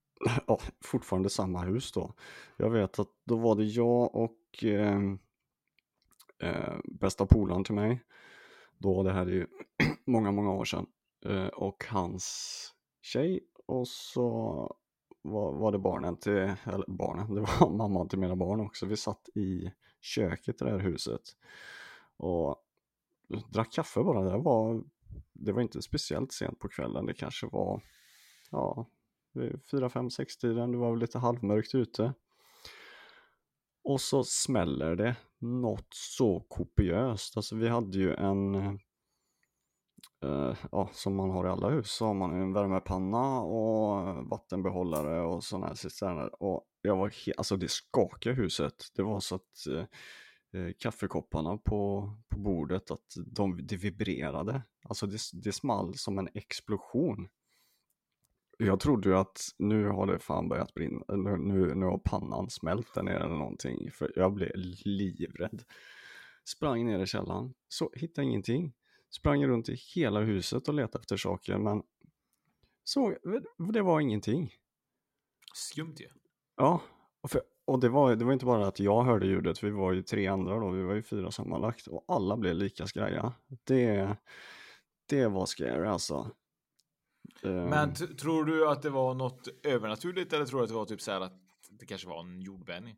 ja, 0.47 0.59
fortfarande 0.81 1.29
samma 1.29 1.61
hus 1.61 1.91
då. 1.91 2.13
Jag 2.57 2.69
vet 2.69 2.99
att 2.99 3.09
då 3.25 3.37
var 3.37 3.55
det 3.55 3.65
jag 3.65 4.15
och 4.15 4.63
eh, 4.63 5.01
eh, 6.39 6.77
bästa 6.83 7.25
polaren 7.25 7.63
till 7.63 7.75
mig. 7.75 8.03
Då, 8.83 9.03
det 9.03 9.13
här 9.13 9.25
är 9.25 9.31
ju 9.31 9.47
många, 10.05 10.31
många 10.31 10.51
år 10.51 10.65
sedan. 10.65 10.85
Eh, 11.25 11.47
och 11.47 11.85
hans 11.89 12.67
tjej 13.01 13.39
och 13.65 13.87
så 13.87 14.21
var, 15.21 15.53
var 15.53 15.71
det 15.71 15.79
barnen 15.79 16.17
till, 16.17 16.31
eller 16.63 16.85
barnen, 16.87 17.35
det 17.35 17.41
var 17.41 17.69
mamman 17.77 18.09
till 18.09 18.19
mina 18.19 18.35
barn 18.35 18.59
också. 18.59 18.85
Vi 18.85 18.97
satt 18.97 19.29
i 19.35 19.71
köket 20.01 20.61
i 20.61 20.65
det 20.65 20.71
här 20.71 20.79
huset 20.79 21.21
och 22.17 22.55
drack 23.49 23.71
kaffe 23.71 24.03
bara. 24.03 24.31
Det 24.31 24.37
var, 24.37 24.83
det 25.33 25.51
var 25.51 25.61
inte 25.61 25.81
speciellt 25.81 26.31
sent 26.31 26.59
på 26.59 26.67
kvällen. 26.67 27.05
Det 27.05 27.13
kanske 27.13 27.47
var, 27.47 27.81
ja, 28.51 28.85
vid 29.33 29.65
fyra, 29.71 29.89
fem, 29.89 30.09
sex 30.09 30.37
tiden. 30.37 30.71
Det 30.71 30.77
var 30.77 30.91
väl 30.91 30.99
lite 30.99 31.19
halvmörkt 31.19 31.75
ute. 31.75 32.13
Och 33.83 34.01
så 34.01 34.23
smäller 34.23 34.95
det 34.95 35.15
något 35.43 35.93
så 35.93 36.39
kopiöst. 36.39 37.37
Alltså 37.37 37.55
vi 37.55 37.67
hade 37.67 37.97
ju 37.97 38.13
en, 38.13 38.55
eh, 40.23 40.55
ja 40.71 40.89
som 40.93 41.15
man 41.15 41.29
har 41.29 41.45
i 41.45 41.49
alla 41.49 41.69
hus, 41.69 41.91
så 41.91 42.05
har 42.05 42.13
man 42.13 42.41
en 42.41 42.53
värmepanna 42.53 43.41
och 43.41 44.15
vattenbehållare 44.29 45.21
och 45.21 45.43
sådana 45.43 45.67
här 45.67 45.75
cisterner. 45.75 46.43
Och 46.43 46.65
jag 46.81 46.97
var 46.97 47.09
helt, 47.25 47.37
alltså 47.37 47.57
det 47.57 47.71
skakade 47.71 48.35
huset. 48.35 48.75
Det 48.95 49.03
var 49.03 49.19
så 49.19 49.35
att 49.35 49.67
eh, 49.69 50.61
eh, 50.61 50.71
kaffekopparna 50.79 51.57
på, 51.57 52.11
på 52.29 52.39
bordet 52.39 52.91
att 52.91 53.13
de, 53.25 53.67
det 53.67 53.77
vibrerade. 53.77 54.61
Alltså 54.89 55.07
det, 55.07 55.19
det 55.33 55.51
small 55.51 55.97
som 55.97 56.19
en 56.19 56.29
explosion. 56.33 57.27
Jag 58.57 58.79
trodde 58.79 59.09
ju 59.09 59.15
att 59.15 59.41
nu 59.57 59.87
har 59.87 60.07
det 60.07 60.19
fan 60.19 60.49
börjat 60.49 60.73
brinna, 60.73 61.05
nu, 61.07 61.37
nu, 61.37 61.75
nu 61.75 61.85
har 61.85 61.97
pannan 61.97 62.49
smält 62.49 62.93
där 62.93 63.03
nere 63.03 63.23
eller 63.23 63.35
någonting, 63.35 63.91
för 63.91 64.11
jag 64.15 64.33
blev 64.33 64.51
livrädd. 64.85 65.63
Sprang 66.45 66.85
ner 66.85 66.99
i 66.99 67.05
källaren, 67.05 67.53
så 67.67 67.91
hittade 67.93 68.27
ingenting. 68.27 68.73
Sprang 69.09 69.47
runt 69.47 69.69
i 69.69 69.75
hela 69.95 70.19
huset 70.19 70.67
och 70.67 70.73
letade 70.73 71.01
efter 71.01 71.17
saker, 71.17 71.57
men 71.57 71.83
så, 72.83 73.15
det 73.73 73.81
var 73.81 73.99
ingenting. 73.99 74.53
Skumt 75.53 75.95
ju. 75.99 76.07
Ja, 76.57 76.81
och, 77.21 77.31
för, 77.31 77.41
och 77.65 77.79
det, 77.79 77.89
var, 77.89 78.15
det 78.15 78.25
var 78.25 78.33
inte 78.33 78.45
bara 78.45 78.67
att 78.67 78.79
jag 78.79 79.03
hörde 79.03 79.27
ljudet, 79.27 79.63
vi 79.63 79.69
var 79.69 79.93
ju 79.93 80.01
tre 80.03 80.27
andra 80.27 80.59
då, 80.59 80.69
vi 80.69 80.83
var 80.83 80.93
ju 80.93 81.03
fyra 81.03 81.31
sammanlagt 81.31 81.87
och 81.87 82.05
alla 82.07 82.37
blev 82.37 82.55
lika 82.55 82.87
skraja. 82.87 83.33
Det, 83.63 84.17
det 85.05 85.27
var 85.27 85.45
scary 85.45 85.87
alltså. 85.87 86.31
Men 87.43 87.89
Ehm, 87.89 87.93
tror 87.93 88.45
du 88.45 88.67
att 88.67 88.81
det 88.81 88.89
var 88.89 89.13
något 89.13 89.47
övernaturligt 89.63 90.33
eller 90.33 90.45
tror 90.45 90.59
du 90.59 90.63
att 90.63 90.69
det 90.69 90.75
var 90.75 90.85
typ 90.85 91.01
så 91.01 91.11
här 91.11 91.21
att 91.21 91.33
det 91.69 91.85
kanske 91.85 92.07
var 92.07 92.19
en 92.19 92.41
jordbävning? 92.41 92.95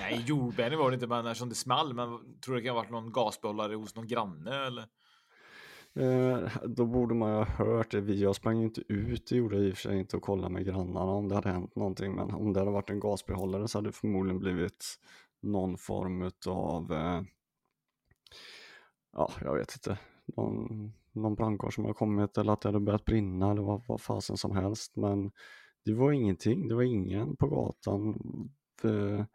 Nej, 0.00 0.22
jordbävning 0.26 0.78
var 0.78 0.90
det 0.90 0.94
inte, 0.94 1.06
men 1.06 1.26
eftersom 1.26 1.48
det 1.48 1.54
small. 1.54 1.94
Men 1.94 2.08
tror 2.40 2.54
du 2.54 2.60
det 2.60 2.66
kan 2.66 2.76
ha 2.76 2.82
varit 2.82 2.90
någon 2.90 3.12
gasbehållare 3.12 3.74
hos 3.74 3.96
någon 3.96 4.06
granne 4.06 4.66
eller? 4.66 4.86
Eh, 5.96 6.48
då 6.64 6.86
borde 6.86 7.14
man 7.14 7.30
ju 7.30 7.36
ha 7.36 7.44
hört 7.44 7.90
det. 7.90 7.98
Jag 7.98 8.36
sprang 8.36 8.58
ju 8.58 8.64
inte 8.64 8.82
ut, 8.88 9.26
det 9.26 9.36
gjorde 9.36 9.56
jag 9.56 9.64
i 9.64 9.72
och 9.72 9.76
för 9.76 9.82
sig 9.82 9.98
inte 9.98 10.16
och 10.16 10.22
kollade 10.22 10.54
med 10.54 10.66
grannarna 10.66 11.12
om 11.12 11.28
det 11.28 11.34
hade 11.34 11.48
hänt 11.48 11.76
någonting. 11.76 12.14
Men 12.14 12.30
om 12.30 12.52
det 12.52 12.60
hade 12.60 12.70
varit 12.72 12.90
en 12.90 13.00
gasbehållare 13.00 13.68
så 13.68 13.78
hade 13.78 13.88
det 13.88 13.92
förmodligen 13.92 14.38
blivit 14.38 14.84
någon 15.42 15.78
form 15.78 16.30
av, 16.46 16.92
eh, 16.92 17.22
ja, 19.12 19.30
jag 19.40 19.54
vet 19.54 19.72
inte, 19.72 19.98
någon, 20.36 20.92
någon 21.14 21.34
brandkår 21.34 21.70
som 21.70 21.84
har 21.84 21.92
kommit 21.92 22.38
eller 22.38 22.52
att 22.52 22.60
det 22.60 22.68
hade 22.68 22.80
börjat 22.80 23.04
brinna 23.04 23.50
eller 23.50 23.62
vad, 23.62 23.82
vad 23.88 24.00
fasen 24.00 24.36
som 24.36 24.56
helst. 24.56 24.96
Men 24.96 25.32
det 25.84 25.94
var 25.94 26.12
ingenting, 26.12 26.68
det 26.68 26.74
var 26.74 26.82
ingen 26.82 27.36
på 27.36 27.48
gatan. 27.48 28.18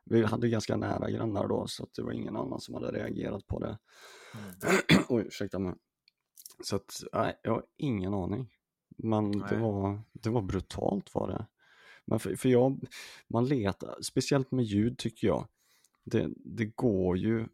Vi 0.05 0.24
hade 0.24 0.50
ganska 0.50 0.77
nära 0.77 1.12
grannar 1.12 1.48
då 1.48 1.67
så 1.67 1.88
det 1.95 2.01
var 2.01 2.12
ingen 2.12 2.36
annan 2.36 2.59
som 2.59 2.74
hade 2.74 2.91
reagerat 2.91 3.48
på 3.48 3.59
det. 3.59 3.77
Oj, 5.09 5.24
ursäkta 5.27 5.59
mig. 5.59 5.74
Så 6.63 6.75
att, 6.75 7.03
nej, 7.13 7.39
jag 7.43 7.51
har 7.51 7.63
ingen 7.77 8.13
aning. 8.13 8.50
Men 8.98 9.31
det 9.31 9.57
var, 9.57 10.01
det 10.12 10.29
var 10.29 10.41
brutalt 10.41 11.15
var 11.15 11.27
det. 11.27 11.45
Men 12.05 12.19
för, 12.19 12.36
för 12.36 12.50
jag, 12.50 12.86
man 13.27 13.45
letar, 13.45 13.98
speciellt 14.01 14.51
med 14.51 14.65
ljud 14.65 14.98
tycker 14.98 15.27
jag, 15.27 15.48
det, 16.03 16.29
det 16.36 16.65
går 16.65 17.17
ju, 17.17 17.48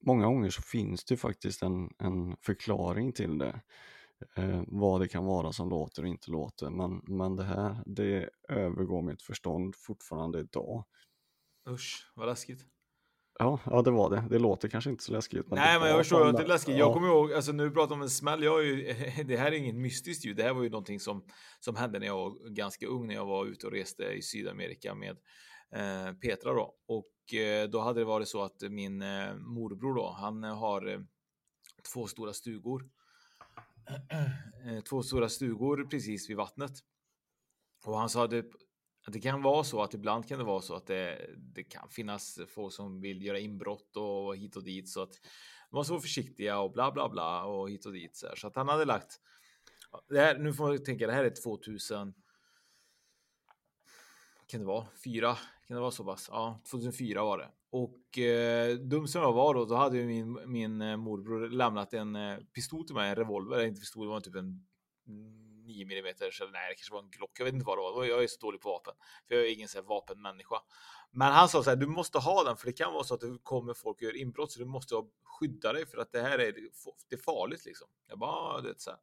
många 0.00 0.26
gånger 0.26 0.50
så 0.50 0.62
finns 0.62 1.04
det 1.04 1.16
faktiskt 1.16 1.62
en, 1.62 1.90
en 1.98 2.36
förklaring 2.42 3.12
till 3.12 3.38
det. 3.38 3.60
Eh, 4.36 4.62
vad 4.66 5.00
det 5.00 5.08
kan 5.08 5.24
vara 5.24 5.52
som 5.52 5.68
låter 5.68 6.02
och 6.02 6.08
inte 6.08 6.30
låter. 6.30 6.70
Men, 6.70 7.02
men 7.18 7.36
det 7.36 7.44
här, 7.44 7.76
det 7.86 8.30
övergår 8.48 9.02
mitt 9.02 9.22
förstånd 9.22 9.74
fortfarande 9.76 10.40
idag. 10.40 10.84
Usch, 11.68 12.12
vad 12.14 12.26
läskigt. 12.28 12.60
Ja, 13.38 13.60
ja 13.66 13.82
det 13.82 13.90
var 13.90 14.10
det. 14.10 14.24
Det 14.30 14.38
låter 14.38 14.68
kanske 14.68 14.90
inte 14.90 15.04
så 15.04 15.12
läskigt. 15.12 15.46
Men 15.48 15.58
Nej, 15.58 15.78
men 15.80 15.88
jag 15.88 15.98
förstår 15.98 16.26
att 16.26 16.36
det 16.36 16.42
är 16.42 16.46
lä- 16.46 16.54
läskigt. 16.54 16.74
ja. 16.74 16.78
Jag 16.78 16.94
kommer 16.94 17.08
ihåg, 17.08 17.32
alltså 17.32 17.52
nu 17.52 17.70
pratar 17.70 17.94
om 17.94 18.02
en 18.02 18.10
smäll. 18.10 18.42
Jag 18.42 18.60
är 18.60 18.64
ju, 18.64 18.84
det 19.24 19.36
här 19.36 19.52
är 19.52 19.56
inget 19.56 19.74
mystiskt 19.74 20.24
ljud. 20.24 20.36
Det 20.36 20.42
här 20.42 20.54
var 20.54 20.62
ju 20.62 20.70
någonting 20.70 21.00
som, 21.00 21.24
som 21.60 21.76
hände 21.76 21.98
när 21.98 22.06
jag 22.06 22.16
var 22.16 22.48
ganska 22.54 22.86
ung, 22.86 23.06
när 23.06 23.14
jag 23.14 23.26
var 23.26 23.46
ute 23.46 23.66
och 23.66 23.72
reste 23.72 24.02
i 24.04 24.22
Sydamerika 24.22 24.94
med 24.94 25.16
eh, 25.74 26.12
Petra 26.14 26.52
då. 26.54 26.74
Och 26.88 27.06
Eh, 27.34 27.68
då 27.68 27.80
hade 27.80 28.00
det 28.00 28.04
varit 28.04 28.28
så 28.28 28.42
att 28.42 28.62
min 28.62 29.02
eh, 29.02 29.34
morbror 29.34 29.94
då, 29.94 30.10
han 30.10 30.44
eh, 30.44 30.58
har 30.58 31.06
två 31.92 32.06
stora 32.06 32.32
stugor. 32.32 32.90
Två 34.88 35.02
stora 35.02 35.28
stugor 35.28 35.84
precis 35.90 36.30
vid 36.30 36.36
vattnet. 36.36 36.72
Och 37.84 37.98
han 37.98 38.08
sa 38.08 38.26
det, 38.26 38.46
att 39.06 39.12
det 39.12 39.20
kan 39.20 39.42
vara 39.42 39.64
så 39.64 39.82
att 39.82 39.94
ibland 39.94 40.28
kan 40.28 40.38
det 40.38 40.44
vara 40.44 40.60
så 40.60 40.74
att 40.74 40.86
det, 40.86 41.30
det 41.38 41.64
kan 41.64 41.88
finnas 41.88 42.38
folk 42.54 42.74
som 42.74 43.00
vill 43.00 43.24
göra 43.24 43.38
inbrott 43.38 43.96
och 43.96 44.36
hit 44.36 44.56
och 44.56 44.64
dit 44.64 44.88
så 44.88 45.02
att 45.02 45.12
de 45.70 45.76
var 45.76 45.84
så 45.84 46.00
försiktiga 46.00 46.58
och 46.58 46.72
bla 46.72 46.92
bla 46.92 47.08
bla 47.08 47.44
och 47.44 47.70
hit 47.70 47.86
och 47.86 47.92
dit 47.92 48.16
så, 48.16 48.26
här. 48.26 48.36
så 48.36 48.46
att 48.46 48.56
han 48.56 48.68
hade 48.68 48.84
lagt. 48.84 49.20
Det 50.08 50.20
här, 50.20 50.38
nu 50.38 50.52
får 50.52 50.68
man 50.68 50.84
tänka, 50.84 51.06
det 51.06 51.12
här 51.12 51.24
är 51.24 51.42
2000. 51.42 52.14
Kan 54.50 54.60
det 54.60 54.66
vara 54.66 54.86
fyra? 55.04 55.34
Kan 55.66 55.74
det 55.74 55.80
vara 55.80 55.90
så 55.90 56.04
pass? 56.04 56.28
Ja, 56.32 56.60
2004 56.70 57.24
var 57.24 57.38
det. 57.38 57.50
Och 57.70 58.18
eh, 58.18 58.76
dum 58.76 59.08
som 59.08 59.22
jag 59.22 59.32
var 59.32 59.54
då, 59.54 59.64
då 59.64 59.74
hade 59.74 59.96
ju 59.96 60.06
min, 60.06 60.50
min 60.52 60.82
eh, 60.82 60.96
morbror 60.96 61.48
lämnat 61.48 61.94
en 61.94 62.16
eh, 62.16 62.38
pistol 62.54 62.86
till 62.86 62.94
mig, 62.94 63.10
en 63.10 63.16
revolver, 63.16 63.56
eller 63.56 63.66
inte 63.66 63.80
pistol, 63.80 64.06
det 64.06 64.10
var 64.10 64.20
typ 64.20 64.34
en 64.34 64.66
9 65.66 65.82
mm 65.84 66.06
eller 66.06 66.52
nej, 66.52 66.68
det 66.68 66.74
kanske 66.74 66.92
var 66.92 67.02
en 67.02 67.10
Glock. 67.10 67.30
Jag 67.38 67.44
vet 67.44 67.54
inte 67.54 67.66
vad 67.66 67.78
det 67.78 67.82
var. 67.82 68.04
Jag 68.04 68.22
är 68.22 68.26
så 68.26 68.40
dålig 68.40 68.60
på 68.60 68.68
vapen, 68.68 68.94
för 69.28 69.34
jag 69.34 69.44
är 69.44 69.52
ingen 69.52 69.68
så 69.68 69.78
här 69.78 69.84
vapenmänniska. 69.84 70.56
Men 71.10 71.32
han 71.32 71.48
sa 71.48 71.62
så 71.62 71.70
här, 71.70 71.76
du 71.76 71.86
måste 71.86 72.18
ha 72.18 72.44
den, 72.44 72.56
för 72.56 72.66
det 72.66 72.72
kan 72.72 72.92
vara 72.92 73.04
så 73.04 73.14
att 73.14 73.20
det 73.20 73.38
kommer 73.42 73.74
folk 73.74 73.96
och 73.96 74.02
gör 74.02 74.16
inbrott, 74.16 74.52
så 74.52 74.58
du 74.58 74.66
måste 74.66 74.94
skydda 75.24 75.72
dig 75.72 75.86
för 75.86 75.98
att 75.98 76.12
det 76.12 76.22
här 76.22 76.38
är, 76.38 76.52
det 77.08 77.16
är 77.16 77.22
farligt 77.22 77.64
liksom. 77.64 77.88
Jag 78.08 78.18
bara, 78.18 78.60
det 78.60 78.80
så 78.80 78.90
här. 78.90 78.98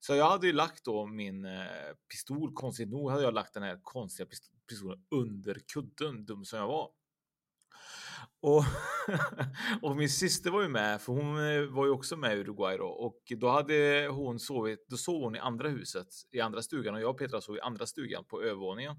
Så 0.00 0.14
jag 0.14 0.30
hade 0.30 0.46
ju 0.46 0.52
lagt 0.52 0.84
då 0.84 1.06
min 1.06 1.44
eh, 1.44 1.64
pistol, 2.08 2.52
konstigt 2.54 2.88
nog 2.88 3.10
hade 3.10 3.22
jag 3.22 3.34
lagt 3.34 3.54
den 3.54 3.62
här 3.62 3.80
konstiga 3.82 4.26
pistol, 4.26 4.55
pistolen 4.66 5.04
under 5.10 5.60
kudden, 5.74 6.24
dum 6.24 6.44
som 6.44 6.58
jag 6.58 6.66
var. 6.66 6.90
Och, 8.40 8.64
och 9.82 9.96
min 9.96 10.10
syster 10.10 10.50
var 10.50 10.62
ju 10.62 10.68
med, 10.68 11.00
för 11.00 11.12
hon 11.12 11.38
eh, 11.38 11.62
var 11.62 11.84
ju 11.84 11.90
också 11.90 12.16
med 12.16 12.36
i 12.36 12.40
Uruguay 12.40 12.76
då. 12.76 12.86
Och 12.86 13.32
då 13.36 13.48
hade 13.48 14.08
hon 14.10 14.38
sovit, 14.38 14.86
då 14.88 14.96
sov 14.96 15.22
hon 15.22 15.36
i 15.36 15.38
andra 15.38 15.68
huset, 15.68 16.08
i 16.30 16.40
andra 16.40 16.62
stugan 16.62 16.94
och 16.94 17.00
jag 17.00 17.10
och 17.10 17.18
Petra 17.18 17.40
sov 17.40 17.56
i 17.56 17.60
andra 17.60 17.86
stugan 17.86 18.24
på 18.24 18.42
övervåningen. 18.42 18.96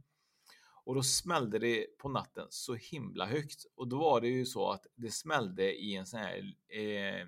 Och 0.84 0.96
då 0.96 1.04
smällde 1.04 1.60
det 1.60 1.98
på 1.98 2.10
natten 2.10 2.48
så 2.50 2.76
himla 2.76 3.26
högt. 3.26 3.66
Och 3.76 3.88
då 3.88 3.98
var 3.98 4.22
det 4.22 4.28
ju 4.28 4.46
så 4.46 4.72
att 4.72 4.86
det 4.96 5.12
smällde 5.12 5.74
i 5.74 5.96
en 5.96 6.06
sån 6.06 6.20
här 6.20 6.56
eh, 6.70 7.28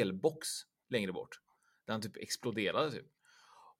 elbox 0.00 0.48
längre 0.88 1.12
bort. 1.12 1.40
Den 1.86 2.02
typ 2.02 2.16
exploderade 2.16 2.90
typ. 2.90 3.06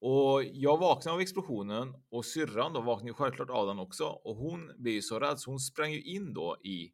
Och 0.00 0.45
jag 0.45 0.79
vaknade 0.79 1.15
av 1.15 1.21
explosionen 1.21 1.95
och 2.11 2.25
syrran 2.25 2.73
då 2.73 2.81
vaknade 2.81 3.11
ju 3.11 3.15
självklart 3.15 3.50
av 3.50 3.67
den 3.67 3.79
också. 3.79 4.05
Och 4.05 4.37
hon 4.37 4.73
blev 4.79 4.95
ju 4.95 5.03
så 5.03 5.21
rädd 5.21 5.41
så 5.41 5.50
hon 5.50 5.61
sprang 5.61 5.93
ju 5.93 6.03
in 6.03 6.35
då 6.35 6.57
i 6.65 6.93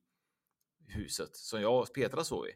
huset 0.86 1.36
som 1.36 1.62
jag 1.62 1.80
och 1.80 1.94
Petra 1.94 2.24
sov 2.24 2.46
i. 2.46 2.50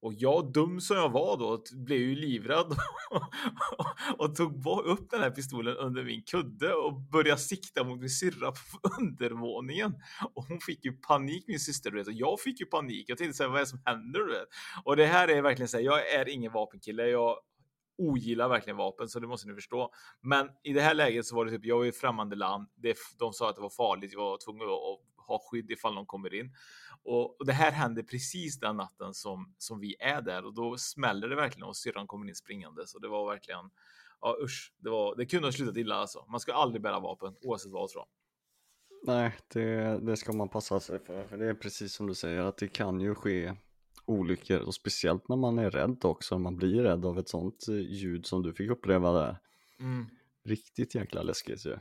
Och 0.00 0.14
jag, 0.16 0.52
dum 0.52 0.80
som 0.80 0.96
jag 0.96 1.10
var 1.10 1.36
då, 1.36 1.62
blev 1.72 1.98
ju 1.98 2.14
livrädd 2.14 2.66
och 4.18 4.36
tog 4.36 4.66
upp 4.84 5.10
den 5.10 5.20
här 5.20 5.30
pistolen 5.30 5.76
under 5.76 6.04
min 6.04 6.22
kudde 6.22 6.74
och 6.74 7.00
började 7.00 7.40
sikta 7.40 7.84
mot 7.84 8.00
min 8.00 8.10
syrra 8.10 8.52
på 8.52 8.88
undervåningen. 9.00 9.94
Och 10.34 10.44
hon 10.44 10.60
fick 10.60 10.84
ju 10.84 10.92
panik, 10.92 11.44
min 11.48 11.60
syster, 11.60 11.90
du 11.90 11.96
vet, 11.96 12.06
och 12.06 12.12
jag 12.12 12.40
fick 12.40 12.60
ju 12.60 12.66
panik. 12.66 13.04
Jag 13.08 13.18
tänkte 13.18 13.36
säga 13.36 13.48
vad 13.48 13.56
är 13.56 13.60
det 13.60 13.66
som 13.66 13.82
händer? 13.84 14.20
Du 14.20 14.26
vet? 14.26 14.48
Och 14.84 14.96
det 14.96 15.06
här 15.06 15.28
är 15.28 15.42
verkligen 15.42 15.68
så 15.68 15.76
här, 15.76 15.84
jag 15.84 16.12
är 16.12 16.28
ingen 16.28 16.52
vapenkille. 16.52 17.08
Jag 17.08 17.36
ogillar 17.98 18.48
verkligen 18.48 18.76
vapen, 18.76 19.08
så 19.08 19.20
det 19.20 19.26
måste 19.26 19.48
ni 19.48 19.54
förstå. 19.54 19.90
Men 20.20 20.48
i 20.62 20.72
det 20.72 20.80
här 20.80 20.94
läget 20.94 21.26
så 21.26 21.36
var 21.36 21.44
det 21.44 21.50
typ, 21.50 21.64
jag 21.64 21.78
var 21.78 21.84
i 21.84 21.92
främmande 21.92 22.36
land. 22.36 22.68
Det, 22.74 22.96
de 23.18 23.32
sa 23.32 23.50
att 23.50 23.56
det 23.56 23.62
var 23.62 23.70
farligt. 23.70 24.12
Jag 24.12 24.20
var 24.20 24.38
tvungen 24.44 24.62
att 24.62 25.26
ha 25.26 25.38
skydd 25.50 25.70
ifall 25.70 25.94
någon 25.94 26.06
kommer 26.06 26.34
in. 26.34 26.54
Och, 27.02 27.40
och 27.40 27.46
det 27.46 27.52
här 27.52 27.72
hände 27.72 28.02
precis 28.02 28.60
den 28.60 28.76
natten 28.76 29.14
som, 29.14 29.54
som 29.58 29.80
vi 29.80 29.96
är 29.98 30.22
där 30.22 30.44
och 30.44 30.54
då 30.54 30.76
smäller 30.78 31.28
det 31.28 31.36
verkligen 31.36 31.68
och 31.68 31.76
syrran 31.76 32.06
kommer 32.06 32.28
in 32.28 32.34
springande. 32.34 32.86
Så 32.86 32.98
det 32.98 33.08
var 33.08 33.30
verkligen, 33.30 33.70
ja 34.20 34.36
usch, 34.42 34.72
det, 34.78 34.90
var, 34.90 35.16
det 35.16 35.26
kunde 35.26 35.46
ha 35.46 35.52
slutat 35.52 35.76
illa 35.76 35.94
alltså. 35.94 36.24
Man 36.28 36.40
ska 36.40 36.52
aldrig 36.52 36.82
bära 36.82 37.00
vapen 37.00 37.34
oavsett 37.42 37.72
vad 37.72 37.90
tror 37.90 38.00
jag. 38.00 38.08
Nej, 39.14 39.34
det, 39.48 39.98
det 40.02 40.16
ska 40.16 40.32
man 40.32 40.48
passa 40.48 40.80
sig 40.80 40.98
för. 40.98 41.24
För 41.24 41.36
det 41.36 41.46
är 41.46 41.54
precis 41.54 41.94
som 41.94 42.06
du 42.06 42.14
säger 42.14 42.42
att 42.42 42.56
det 42.56 42.68
kan 42.68 43.00
ju 43.00 43.14
ske 43.14 43.54
olyckor 44.06 44.58
och 44.58 44.74
speciellt 44.74 45.28
när 45.28 45.36
man 45.36 45.58
är 45.58 45.70
rädd 45.70 46.04
också. 46.04 46.38
Man 46.38 46.56
blir 46.56 46.82
rädd 46.82 47.04
av 47.04 47.18
ett 47.18 47.28
sånt 47.28 47.68
eh, 47.68 47.74
ljud 47.74 48.26
som 48.26 48.42
du 48.42 48.54
fick 48.54 48.70
uppleva 48.70 49.12
där. 49.12 49.38
Mm. 49.80 50.06
Riktigt 50.44 50.94
jäkla 50.94 51.22
läskigt 51.22 51.66
ju. 51.66 51.78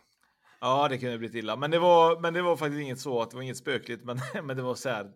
Ja, 0.59 0.87
det 0.87 0.97
kunde 0.97 1.17
blivit 1.17 1.35
illa, 1.35 1.55
men 1.55 1.71
det 1.71 1.79
var, 1.79 2.19
men 2.19 2.33
det 2.33 2.41
var 2.41 2.57
faktiskt 2.57 2.81
inget 2.81 2.99
så 2.99 3.21
att 3.21 3.29
det 3.29 3.35
var 3.35 3.43
inget 3.43 3.57
spökligt, 3.57 4.03
men, 4.03 4.19
men 4.43 4.57
det 4.57 4.63
var 4.63 4.75
så 4.75 4.89
här. 4.89 5.11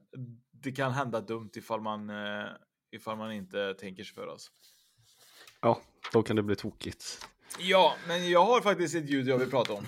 Det 0.52 0.72
kan 0.72 0.92
hända 0.92 1.22
dumt 1.22 1.52
ifall 1.56 1.82
man, 1.82 2.10
eh, 2.10 2.46
ifall 2.92 3.18
man 3.18 3.32
inte 3.32 3.74
tänker 3.74 4.04
sig 4.04 4.16
för 4.16 4.28
oss. 4.28 4.52
Ja, 5.62 5.82
då 6.14 6.24
kan 6.24 6.36
det 6.36 6.44
bli 6.44 6.56
tokigt. 6.56 7.28
Ja, 7.60 7.96
men 8.08 8.30
jag 8.30 8.46
har 8.46 8.62
faktiskt 8.62 8.96
ett 8.96 9.10
ljud 9.10 9.28
jag 9.28 9.38
vill 9.38 9.50
prata 9.50 9.74
om. 9.74 9.88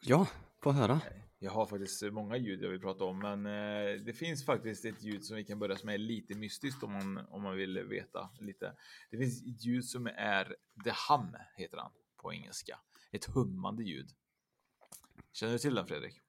Ja, 0.00 0.26
få 0.62 0.72
höra. 0.72 1.00
Jag 1.44 1.50
har 1.50 1.66
faktiskt 1.66 2.02
många 2.02 2.36
ljud 2.36 2.62
jag 2.62 2.70
vill 2.70 2.80
prata 2.80 3.04
om, 3.04 3.18
men 3.18 3.46
eh, 3.46 4.00
det 4.04 4.12
finns 4.12 4.44
faktiskt 4.44 4.84
ett 4.84 5.02
ljud 5.02 5.24
som 5.24 5.36
vi 5.36 5.44
kan 5.44 5.58
börja 5.58 5.76
som 5.76 5.88
är 5.88 5.98
lite 5.98 6.34
mystiskt 6.34 6.82
om 6.82 6.92
man, 6.92 7.26
om 7.30 7.42
man 7.42 7.56
vill 7.56 7.78
veta 7.78 8.30
lite. 8.40 8.72
Det 9.10 9.18
finns 9.18 9.42
ett 9.42 9.64
ljud 9.64 9.84
som 9.84 10.06
är 10.06 10.44
The 10.84 10.92
Hum, 11.08 11.36
heter 11.56 11.76
han 11.76 11.90
på 12.22 12.32
engelska. 12.32 12.78
Ett 13.12 13.24
hummande 13.24 13.82
ljud. 13.82 14.08
Känner 15.32 15.52
du 15.52 15.58
till 15.58 15.74
den 15.74 15.86
Fredrik? 15.86 16.20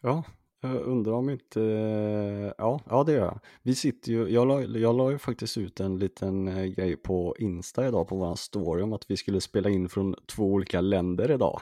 Ja, 0.00 0.24
Jag 0.60 0.82
undrar 0.82 1.12
om 1.12 1.30
inte, 1.30 1.62
eh, 1.62 2.52
ja, 2.58 2.80
ja 2.88 3.04
det 3.04 3.12
gör 3.12 3.24
jag. 3.24 3.40
Vi 3.62 3.74
sitter 3.74 4.12
ju, 4.12 4.28
jag 4.28 4.48
la, 4.48 4.62
jag 4.62 4.96
la 4.96 5.10
ju 5.10 5.18
faktiskt 5.18 5.58
ut 5.58 5.80
en 5.80 5.98
liten 5.98 6.48
eh, 6.48 6.64
grej 6.64 6.96
på 6.96 7.36
Insta 7.38 7.88
idag 7.88 8.08
på 8.08 8.16
våran 8.16 8.36
story 8.36 8.82
om 8.82 8.92
att 8.92 9.10
vi 9.10 9.16
skulle 9.16 9.40
spela 9.40 9.70
in 9.70 9.88
från 9.88 10.14
två 10.26 10.44
olika 10.44 10.80
länder 10.80 11.30
idag. 11.30 11.60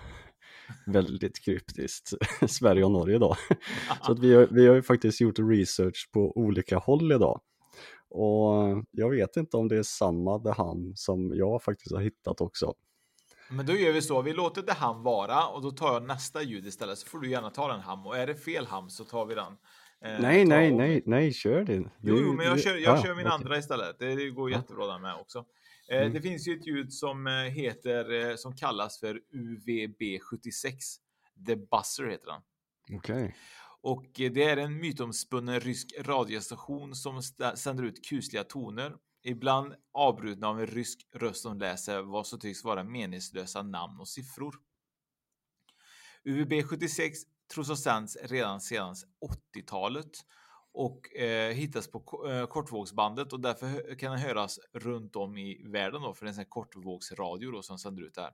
Väldigt 0.87 1.45
kryptiskt, 1.45 2.13
Sverige 2.51 2.85
och 2.85 2.91
Norge 2.91 3.17
idag. 3.17 3.37
Så 4.07 4.13
att 4.13 4.19
vi, 4.19 4.35
har, 4.35 4.49
vi 4.51 4.67
har 4.67 4.75
ju 4.75 4.83
faktiskt 4.83 5.21
gjort 5.21 5.39
research 5.39 6.11
på 6.13 6.39
olika 6.39 6.79
håll 6.79 7.13
idag. 7.13 7.41
Och 8.11 8.85
jag 8.91 9.11
vet 9.11 9.37
inte 9.37 9.57
om 9.57 9.69
det 9.69 9.77
är 9.77 9.83
samma 9.83 10.39
det 10.39 10.53
han 10.53 10.93
som 10.97 11.33
jag 11.35 11.63
faktiskt 11.63 11.95
har 11.95 12.03
hittat 12.03 12.41
också. 12.41 12.75
Men 13.51 13.67
då 13.67 13.73
gör 13.73 13.93
vi 13.93 14.03
så, 14.03 14.23
vi 14.23 14.33
låter 14.33 14.63
det 14.63 14.73
ham 14.73 15.03
vara 15.03 15.47
och 15.47 15.63
då 15.63 15.71
tar 15.71 15.93
jag 15.93 16.03
nästa 16.03 16.43
ljud 16.43 16.67
istället 16.67 16.99
så 16.99 17.07
får 17.07 17.19
du 17.19 17.31
gärna 17.31 17.51
ta 17.51 17.69
den 17.69 17.81
ham 17.81 18.07
och 18.07 18.17
är 18.17 18.27
det 18.27 18.35
fel 18.35 18.67
ham 18.67 18.91
så 18.91 19.05
tar 19.05 19.27
vi 19.27 19.35
den. 19.35 19.53
Eh, 20.05 20.21
nej, 20.21 20.45
nej, 20.45 20.71
och... 20.71 20.79
nej, 20.79 21.03
nej, 21.07 21.33
kör 21.33 21.65
din. 21.65 21.91
Jo, 22.01 22.17
jo, 22.21 22.33
men 22.33 22.47
jag 22.47 22.61
kör, 22.61 22.75
jag 22.75 22.99
ja, 22.99 23.03
kör 23.03 23.15
min 23.15 23.27
okay. 23.27 23.39
andra 23.39 23.59
istället. 23.59 23.99
Det, 23.99 24.15
det 24.15 24.31
går 24.31 24.51
jättebra 24.51 24.87
den 24.87 25.03
med 25.03 25.15
också. 25.15 25.45
Eh, 25.89 26.01
mm. 26.01 26.13
Det 26.13 26.21
finns 26.21 26.49
ju 26.49 26.59
ett 26.59 26.67
ljud 26.67 26.93
som 26.93 27.27
eh, 27.27 27.33
heter, 27.33 28.31
eh, 28.31 28.37
som 28.37 28.57
kallas 28.57 29.01
för 29.01 29.21
UVB76. 29.33 30.75
The 31.47 31.57
Buzzer 31.57 32.11
heter 32.11 32.27
den. 32.27 32.41
Okej. 32.99 33.25
Okay. 33.25 33.33
Och 33.85 34.07
det 34.15 34.43
är 34.43 34.57
en 34.57 34.77
mytomspunnen 34.81 35.61
rysk 35.61 35.95
radiostation 35.99 36.95
som 36.95 37.23
sänder 37.55 37.85
ut 37.85 38.09
kusliga 38.09 38.45
toner 38.45 38.97
ibland 39.23 39.75
avbrutna 39.93 40.49
av 40.49 40.61
en 40.61 40.67
rysk 40.67 41.07
röst 41.13 41.43
som 41.43 41.59
läser 41.59 42.03
vad 42.03 42.27
som 42.27 42.41
tycks 42.41 42.65
vara 42.65 42.85
meningslösa 42.85 43.63
namn 43.63 44.01
och 44.01 44.09
siffror. 44.09 44.55
UVB 46.25 46.53
76 46.65 47.19
tros 47.55 47.69
ha 47.69 47.77
sänds 47.77 48.17
redan 48.23 48.61
sedan 48.61 48.95
80-talet 49.55 50.11
och 50.73 51.17
eh, 51.17 51.53
hittas 51.53 51.89
på 51.89 52.29
eh, 52.29 52.47
kortvågsbandet 52.47 53.33
och 53.33 53.41
därför 53.41 53.99
kan 53.99 54.11
den 54.11 54.21
höras 54.21 54.59
runt 54.73 55.17
om 55.17 55.39
i 55.39 55.63
världen 55.67 56.03
då 56.03 56.15
för 56.15 56.27
det 56.27 56.33
är 56.33 56.39
en 56.39 56.45
kortvågsradio 56.45 57.51
då 57.51 57.63
som 57.63 57.79
sänder 57.79 58.03
ut 58.03 58.15
det 58.15 58.23
här. 58.23 58.33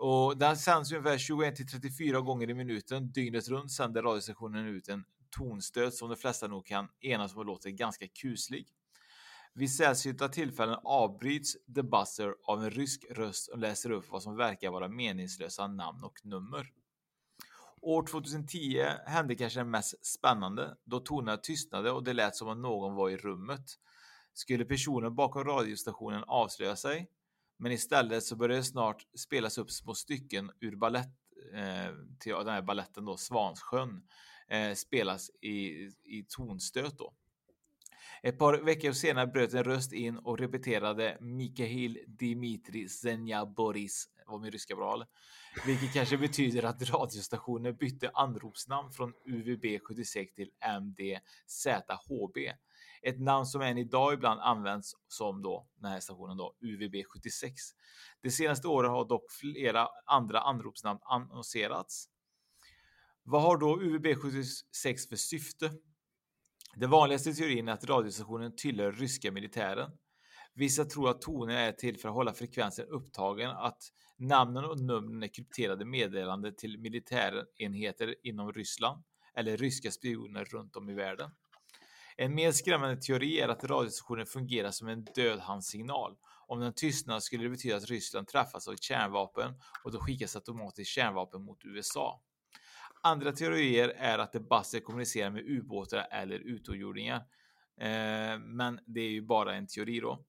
Och 0.00 0.38
den 0.38 0.56
sänds 0.56 0.92
ungefär 0.92 1.18
21 1.18 1.56
till 1.56 1.68
34 1.68 2.20
gånger 2.20 2.50
i 2.50 2.54
minuten. 2.54 3.12
Dygnet 3.12 3.48
runt 3.48 3.72
sänder 3.72 4.02
radiostationen 4.02 4.66
ut 4.66 4.88
en 4.88 5.04
tonstöt 5.30 5.94
som 5.94 6.08
de 6.08 6.16
flesta 6.16 6.46
nog 6.46 6.66
kan 6.66 6.88
enas 7.00 7.36
om 7.36 7.46
låter 7.46 7.70
ganska 7.70 8.08
kuslig. 8.08 8.68
Vid 9.54 9.74
sällsynta 9.74 10.28
tillfällen 10.28 10.78
avbryts 10.84 11.56
The 11.74 11.82
Buzzer 11.82 12.34
av 12.44 12.64
en 12.64 12.70
rysk 12.70 13.04
röst 13.10 13.48
och 13.48 13.58
läser 13.58 13.90
upp 13.90 14.10
vad 14.10 14.22
som 14.22 14.36
verkar 14.36 14.70
vara 14.70 14.88
meningslösa 14.88 15.66
namn 15.66 16.04
och 16.04 16.20
nummer. 16.24 16.72
År 17.82 18.06
2010 18.06 18.84
hände 19.06 19.34
kanske 19.34 19.60
det 19.60 19.64
mest 19.64 20.06
spännande 20.06 20.76
då 20.84 21.00
tonerna 21.00 21.36
tystnade 21.36 21.90
och 21.90 22.04
det 22.04 22.12
lät 22.12 22.36
som 22.36 22.48
om 22.48 22.62
någon 22.62 22.94
var 22.94 23.10
i 23.10 23.16
rummet. 23.16 23.64
Skulle 24.32 24.64
personen 24.64 25.14
bakom 25.14 25.44
radiostationen 25.44 26.24
avslöja 26.26 26.76
sig? 26.76 27.08
Men 27.58 27.72
istället 27.72 28.24
så 28.24 28.36
började 28.36 28.60
det 28.60 28.64
snart 28.64 29.06
spelas 29.18 29.58
upp 29.58 29.70
små 29.70 29.94
stycken 29.94 30.50
ur 30.60 30.76
ballett 30.76 31.14
eh, 31.54 31.94
till 32.20 32.32
den 32.32 32.48
här 32.48 32.62
balletten 32.62 33.04
då 33.04 33.16
Svansjön 33.16 34.02
eh, 34.48 34.74
spelas 34.74 35.30
i, 35.30 35.56
i 36.04 36.26
tonstöt 36.28 36.98
då. 36.98 37.14
Ett 38.22 38.38
par 38.38 38.54
veckor 38.54 38.92
senare 38.92 39.26
bröt 39.26 39.54
en 39.54 39.64
röst 39.64 39.92
in 39.92 40.16
och 40.16 40.38
repeterade 40.38 41.18
Mikhail 41.20 41.98
Dimitri 42.06 42.88
Zenja 42.88 43.46
Boris, 43.46 44.08
var 44.26 44.38
min 44.38 44.50
ryska 44.50 44.76
bra 44.76 45.06
vilket 45.66 45.92
kanske 45.92 46.18
betyder 46.18 46.62
att 46.62 46.90
radiostationen 46.90 47.76
bytte 47.76 48.10
anropsnamn 48.14 48.92
från 48.92 49.12
UVB 49.24 49.82
76 49.82 50.34
till 50.34 50.50
MDZHB. 50.80 52.38
Ett 53.02 53.20
namn 53.20 53.46
som 53.46 53.62
än 53.62 53.78
idag 53.78 54.14
ibland 54.14 54.40
används 54.40 54.94
som 55.08 55.42
då 55.42 55.68
den 55.76 55.90
här 55.90 56.00
stationen 56.00 56.36
då 56.36 56.54
UVB 56.60 56.94
76. 57.06 57.54
De 58.22 58.30
senaste 58.30 58.68
åren 58.68 58.90
har 58.90 59.08
dock 59.08 59.30
flera 59.30 59.88
andra 60.06 60.40
anropsnamn 60.40 61.00
annonserats. 61.02 62.08
Vad 63.22 63.42
har 63.42 63.56
då 63.56 63.80
UVB 63.82 64.06
76 64.22 65.08
för 65.08 65.16
syfte? 65.16 65.70
Den 66.76 66.90
vanligaste 66.90 67.34
teorin 67.34 67.68
är 67.68 67.72
att 67.72 67.84
radiostationen 67.84 68.56
tillhör 68.56 68.92
ryska 68.92 69.32
militären. 69.32 69.90
Vissa 70.54 70.84
tror 70.84 71.10
att 71.10 71.22
toner 71.22 71.54
är 71.54 71.72
till 71.72 71.98
för 71.98 72.08
att 72.08 72.14
hålla 72.14 72.32
frekvensen 72.32 72.86
upptagen, 72.86 73.50
att 73.50 73.82
namnen 74.16 74.64
och 74.64 74.80
numren 74.80 75.22
är 75.22 75.28
krypterade 75.28 75.84
meddelanden 75.84 76.54
till 76.56 76.78
militärenheter 76.78 78.14
inom 78.22 78.52
Ryssland 78.52 79.02
eller 79.34 79.56
ryska 79.56 79.90
spioner 79.90 80.44
runt 80.44 80.76
om 80.76 80.90
i 80.90 80.94
världen. 80.94 81.30
En 82.16 82.34
mer 82.34 82.52
skrämmande 82.52 82.96
teori 82.96 83.40
är 83.40 83.48
att 83.48 83.64
radiostationen 83.64 84.26
fungerar 84.26 84.70
som 84.70 84.88
en 84.88 85.04
dödhandssignal. 85.14 86.16
Om 86.46 86.60
den 86.60 86.72
tystnar 86.72 87.20
skulle 87.20 87.42
det 87.42 87.50
betyda 87.50 87.76
att 87.76 87.90
Ryssland 87.90 88.28
träffas 88.28 88.68
av 88.68 88.76
kärnvapen 88.76 89.54
och 89.84 89.92
då 89.92 90.00
skickas 90.00 90.36
automatiskt 90.36 90.90
kärnvapen 90.90 91.42
mot 91.42 91.64
USA. 91.64 92.22
Andra 93.02 93.32
teorier 93.32 93.88
är 93.88 94.18
att 94.18 94.32
det 94.32 94.38
Debasse 94.38 94.80
kommunicerar 94.80 95.30
med 95.30 95.44
ubåtar 95.46 96.06
eller 96.10 96.38
utomjordingar. 96.38 97.22
Eh, 97.80 98.38
men 98.38 98.80
det 98.86 99.00
är 99.00 99.10
ju 99.10 99.22
bara 99.22 99.54
en 99.54 99.66
teori 99.66 100.00
då. 100.00 100.24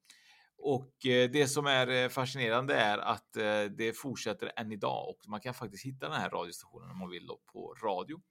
Och 0.57 1.05
eh, 1.05 1.29
det 1.29 1.47
som 1.47 1.65
är 1.65 1.87
eh, 1.87 2.09
fascinerande 2.09 2.75
är 2.75 2.97
att 2.97 3.33
det 3.77 3.97
fortsätter 3.97 4.51
än 4.55 4.71
idag 4.71 5.09
och 5.09 5.17
man 5.27 5.41
kan 5.41 5.53
faktiskt 5.53 5.85
hitta 5.85 6.09
den 6.09 6.21
här 6.21 6.29
radiostationen 6.29 6.91
om 6.91 6.99
man 6.99 7.09
vill 7.09 7.27
på 7.53 7.75
radio. 7.83 8.21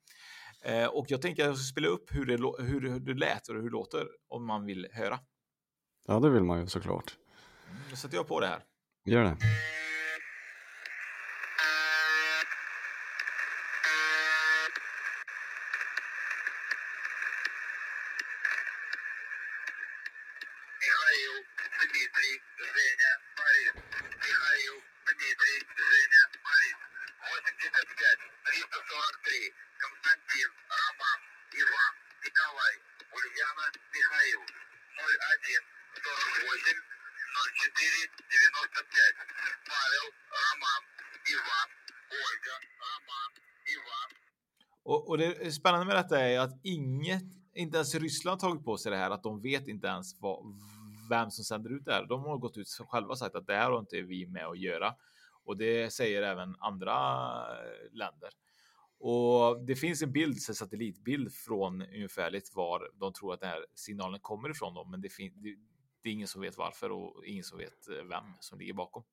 Och 0.91 1.07
jag 1.09 1.23
tänker 1.23 1.43
att 1.43 1.49
jag 1.49 1.59
ska 1.59 1.73
spela 1.73 1.89
upp 1.89 2.15
hur 2.15 2.27
det, 2.27 2.65
hur 2.65 3.01
det 3.01 3.15
lät 3.15 3.49
och 3.49 3.55
hur 3.55 3.63
det 3.63 3.71
låter 3.71 4.07
om 4.29 4.47
man 4.47 4.67
vill 4.67 4.87
höra. 4.93 5.19
Ja, 6.07 6.21
det 6.21 6.31
vill 6.31 6.43
man 6.43 6.61
ju 6.61 6.67
såklart. 6.67 7.17
Mm, 7.71 7.83
då 7.91 7.97
sätter 7.97 8.17
jag 8.17 8.27
på 8.27 8.41
det 8.41 8.47
här. 8.47 8.63
Gör 9.05 9.25
det. 9.25 9.37
Spännande 45.69 45.87
med 45.87 45.97
detta 45.97 46.21
är 46.21 46.39
att 46.39 46.61
inget, 46.63 47.25
inte 47.55 47.77
ens 47.77 47.95
Ryssland 47.95 48.41
tagit 48.41 48.65
på 48.65 48.77
sig 48.77 48.91
det 48.91 48.99
här, 48.99 49.11
att 49.11 49.23
de 49.23 49.41
vet 49.41 49.69
inte 49.69 49.87
ens 49.87 50.21
vad, 50.21 50.39
vem 51.11 51.31
som 51.31 51.45
sänder 51.45 51.71
ut 51.71 51.85
det 51.85 51.93
här. 51.93 52.07
De 52.07 52.25
har 52.25 52.39
gått 52.39 52.57
ut 52.57 52.69
själva 52.89 53.09
och 53.09 53.19
sagt 53.19 53.35
att 53.35 53.47
det 53.47 53.55
här 53.55 53.71
har 53.71 53.79
inte 53.79 54.03
vi 54.03 54.27
med 54.27 54.47
att 54.47 54.59
göra. 54.59 54.95
Och 55.45 55.57
det 55.57 55.93
säger 55.93 56.23
även 56.23 56.57
andra 56.59 56.95
eh, 57.51 57.93
länder. 57.93 58.31
Och 58.99 59.65
det 59.65 59.77
finns 59.77 60.03
en 60.03 60.13
bild, 60.13 60.39
en 60.49 60.55
satellitbild 60.55 61.33
från 61.33 61.83
ungefärligt 61.83 62.55
var 62.55 62.91
de 62.95 63.13
tror 63.13 63.35
att 63.35 63.41
den 63.41 63.51
här 63.51 63.67
signalen 63.75 64.21
kommer 64.21 64.51
ifrån 64.51 64.75
dem, 64.75 64.91
men 64.91 65.01
det, 65.01 65.09
det, 65.19 65.57
det 66.03 66.09
är 66.09 66.13
ingen 66.13 66.29
som 66.29 66.41
vet 66.41 66.57
varför 66.57 66.91
och 66.91 67.25
ingen 67.27 67.45
som 67.45 67.59
vet 67.59 67.89
eh, 67.89 68.05
vem 68.05 68.25
som 68.41 68.59
ligger 68.59 68.75
bakom. 68.75 69.05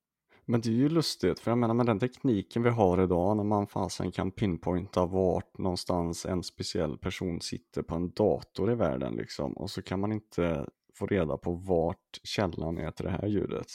Men 0.45 0.61
det 0.61 0.69
är 0.69 0.73
ju 0.73 0.89
lustigt, 0.89 1.39
för 1.39 1.51
jag 1.51 1.57
menar 1.57 1.73
med 1.73 1.85
den 1.85 1.99
tekniken 1.99 2.63
vi 2.63 2.69
har 2.69 3.03
idag 3.03 3.37
när 3.37 3.43
man 3.43 3.67
fasen 3.67 4.11
kan 4.11 4.31
pinpointa 4.31 5.05
vart 5.05 5.57
någonstans 5.57 6.25
en 6.25 6.43
speciell 6.43 6.97
person 6.97 7.41
sitter 7.41 7.81
på 7.81 7.95
en 7.95 8.11
dator 8.11 8.71
i 8.71 8.75
världen 8.75 9.13
liksom 9.15 9.53
och 9.53 9.71
så 9.71 9.81
kan 9.81 9.99
man 9.99 10.11
inte 10.11 10.69
få 10.93 11.07
reda 11.07 11.37
på 11.37 11.51
vart 11.51 12.19
källan 12.23 12.77
är 12.77 12.91
till 12.91 13.05
det 13.05 13.11
här 13.11 13.27
ljudet. 13.27 13.67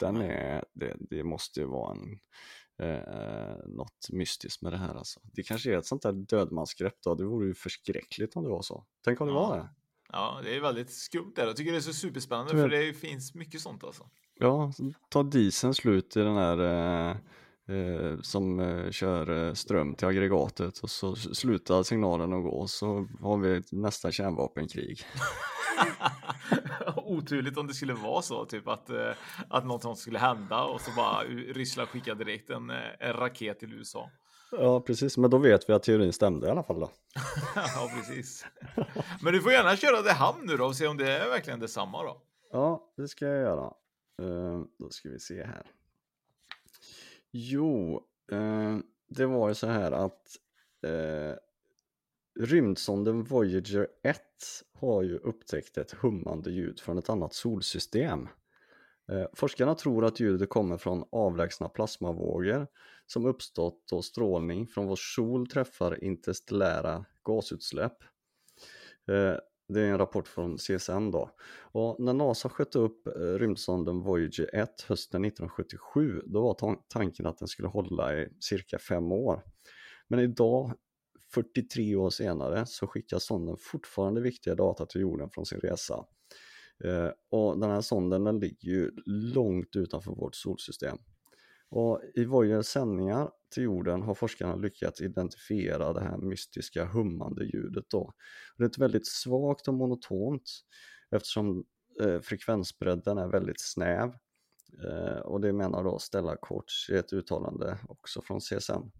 Den 0.00 0.16
är, 0.16 0.64
det, 0.72 0.96
det 1.10 1.24
måste 1.24 1.60
ju 1.60 1.66
vara 1.66 1.96
en, 1.96 2.18
eh, 2.88 3.66
något 3.66 4.10
mystiskt 4.12 4.62
med 4.62 4.72
det 4.72 4.78
här 4.78 4.94
alltså. 4.94 5.20
Det 5.22 5.42
kanske 5.42 5.74
är 5.74 5.78
ett 5.78 5.86
sånt 5.86 6.02
där 6.02 6.12
dödmansgrepp 6.12 7.02
då, 7.02 7.14
det 7.14 7.24
vore 7.24 7.46
ju 7.46 7.54
förskräckligt 7.54 8.36
om 8.36 8.44
det 8.44 8.50
var 8.50 8.62
så. 8.62 8.84
Tänk 9.04 9.20
om 9.20 9.26
det 9.26 9.34
ja. 9.34 9.48
var 9.48 9.56
det. 9.56 9.68
Ja, 10.12 10.40
det 10.44 10.56
är 10.56 10.60
väldigt 10.60 10.92
skumt 10.92 11.32
där. 11.36 11.46
Jag 11.46 11.56
tycker 11.56 11.72
det 11.72 11.78
är 11.78 11.80
så 11.80 11.92
superspännande 11.92 12.52
för 12.52 12.68
det 12.68 12.92
finns 12.92 13.34
mycket 13.34 13.60
sånt 13.60 13.84
alltså. 13.84 14.10
Ja, 14.38 14.72
ta 15.08 15.22
dieseln 15.22 15.74
slut 15.74 16.16
i 16.16 16.20
den 16.20 16.36
här 16.36 16.58
eh, 16.58 17.16
eh, 17.76 18.20
som 18.20 18.60
eh, 18.60 18.90
kör 18.90 19.46
eh, 19.46 19.52
ström 19.52 19.94
till 19.94 20.08
aggregatet 20.08 20.78
och 20.78 20.90
så 20.90 21.16
slutar 21.16 21.82
signalen 21.82 22.32
att 22.32 22.42
gå 22.42 22.66
så 22.66 23.06
har 23.20 23.36
vi 23.36 23.62
nästa 23.70 24.12
kärnvapenkrig. 24.12 25.00
Oturligt 26.96 27.58
om 27.58 27.66
det 27.66 27.74
skulle 27.74 27.94
vara 27.94 28.22
så, 28.22 28.44
typ 28.44 28.68
att, 28.68 28.90
eh, 28.90 29.12
att 29.48 29.66
något 29.66 29.82
sånt 29.82 29.98
skulle 29.98 30.18
hända 30.18 30.64
och 30.64 30.80
så 30.80 30.90
bara 30.96 31.22
Ryssland 31.54 31.88
skickar 31.88 32.14
direkt 32.14 32.50
en, 32.50 32.70
en 33.00 33.12
raket 33.12 33.58
till 33.60 33.72
USA. 33.72 34.10
Ja, 34.52 34.80
precis, 34.80 35.16
men 35.16 35.30
då 35.30 35.38
vet 35.38 35.68
vi 35.68 35.72
att 35.72 35.82
teorin 35.82 36.12
stämde 36.12 36.46
i 36.46 36.50
alla 36.50 36.62
fall 36.62 36.80
då. 36.80 36.90
ja, 37.54 37.90
precis. 37.96 38.46
Men 39.22 39.32
du 39.32 39.42
får 39.42 39.52
gärna 39.52 39.76
köra 39.76 40.02
det 40.02 40.12
hamn 40.12 40.46
nu 40.46 40.56
då 40.56 40.64
och 40.64 40.76
se 40.76 40.86
om 40.86 40.96
det 40.96 41.12
är 41.12 41.28
verkligen 41.28 41.60
detsamma 41.60 42.02
då. 42.02 42.22
Ja, 42.52 42.92
det 42.96 43.08
ska 43.08 43.26
jag 43.26 43.40
göra. 43.40 43.72
Uh, 44.22 44.64
då 44.78 44.90
ska 44.90 45.08
vi 45.08 45.18
se 45.18 45.42
här. 45.42 45.66
Jo, 47.30 48.02
uh, 48.32 48.78
det 49.08 49.26
var 49.26 49.48
ju 49.48 49.54
så 49.54 49.66
här 49.66 49.92
att 49.92 50.36
eh, 50.82 50.90
uh, 50.90 51.34
rymdsonden 52.40 53.24
Voyager 53.24 53.88
1 54.02 54.20
har 54.72 55.02
ju 55.02 55.16
upptäckt 55.18 55.78
ett 55.78 55.92
hummande 55.92 56.50
ljud 56.50 56.80
från 56.80 56.98
ett 56.98 57.08
annat 57.08 57.34
solsystem. 57.34 58.28
Forskarna 59.32 59.74
tror 59.74 60.04
att 60.04 60.20
ljudet 60.20 60.48
kommer 60.48 60.76
från 60.76 61.04
avlägsna 61.12 61.68
plasmavågor 61.68 62.66
som 63.06 63.26
uppstått 63.26 63.82
då 63.90 64.02
strålning 64.02 64.66
från 64.66 64.86
vår 64.86 64.96
sol 64.96 65.46
träffar 65.46 66.04
interstellära 66.04 67.04
gasutsläpp. 67.24 67.96
Det 69.68 69.80
är 69.80 69.84
en 69.84 69.98
rapport 69.98 70.28
från 70.28 70.56
CSN 70.56 71.10
då. 71.10 71.30
Och 71.60 72.00
när 72.00 72.12
NASA 72.12 72.48
sköt 72.48 72.76
upp 72.76 73.06
eh, 73.06 73.12
rymdsonden 73.12 74.00
Voyager 74.00 74.50
1 74.54 74.82
hösten 74.82 75.24
1977 75.24 76.22
då 76.26 76.42
var 76.42 76.76
tanken 76.88 77.26
att 77.26 77.38
den 77.38 77.48
skulle 77.48 77.68
hålla 77.68 78.18
i 78.18 78.28
cirka 78.40 78.78
fem 78.78 79.12
år. 79.12 79.42
Men 80.08 80.20
idag, 80.20 80.72
43 81.34 81.96
år 81.96 82.10
senare, 82.10 82.66
så 82.66 82.86
skickar 82.86 83.18
sonden 83.18 83.56
fortfarande 83.60 84.20
viktiga 84.20 84.54
data 84.54 84.86
till 84.86 85.00
jorden 85.00 85.30
från 85.30 85.46
sin 85.46 85.60
resa. 85.60 86.04
Eh, 86.84 87.10
och 87.30 87.58
den 87.58 87.70
här 87.70 87.80
sonden 87.80 88.24
den 88.24 88.40
ligger 88.40 88.68
ju 88.68 88.90
långt 89.06 89.76
utanför 89.76 90.10
vårt 90.10 90.34
solsystem. 90.34 90.98
Och 91.70 92.00
I 92.14 92.24
Voyagers 92.24 92.66
sändningar 92.66 93.30
till 93.50 93.62
jorden 93.62 94.02
har 94.02 94.14
forskarna 94.14 94.56
lyckats 94.56 95.00
identifiera 95.00 95.92
det 95.92 96.00
här 96.00 96.16
mystiska 96.16 96.84
hummande 96.84 97.44
ljudet. 97.44 97.84
Då. 97.90 98.12
Det 98.56 98.64
är 98.64 98.68
ett 98.68 98.78
väldigt 98.78 99.06
svagt 99.06 99.68
och 99.68 99.74
monotont 99.74 100.42
eftersom 101.10 101.64
eh, 102.02 102.20
frekvensbredden 102.20 103.18
är 103.18 103.28
väldigt 103.28 103.60
snäv. 103.60 104.14
Eh, 104.84 105.18
och 105.18 105.40
det 105.40 105.52
menar 105.52 105.84
då 105.84 105.98
Stella 105.98 106.36
Koch 106.36 106.90
i 106.90 106.96
ett 106.96 107.12
uttalande 107.12 107.78
också 107.88 108.22
från 108.22 108.40
CSN. 108.40 108.90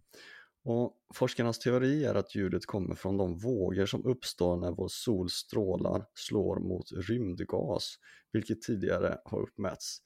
Och 0.65 0.97
forskarnas 1.15 1.59
teori 1.59 2.05
är 2.05 2.15
att 2.15 2.35
ljudet 2.35 2.67
kommer 2.67 2.95
från 2.95 3.17
de 3.17 3.39
vågor 3.39 3.87
som 3.87 4.07
uppstår 4.07 4.57
när 4.57 4.73
vår 4.73 4.89
sols 4.89 5.33
strålar 5.33 6.05
slår 6.15 6.61
mot 6.61 6.93
rymdgas, 6.93 7.95
vilket 8.33 8.63
tidigare 8.63 9.19
har 9.25 9.43
uppmätts. 9.43 9.99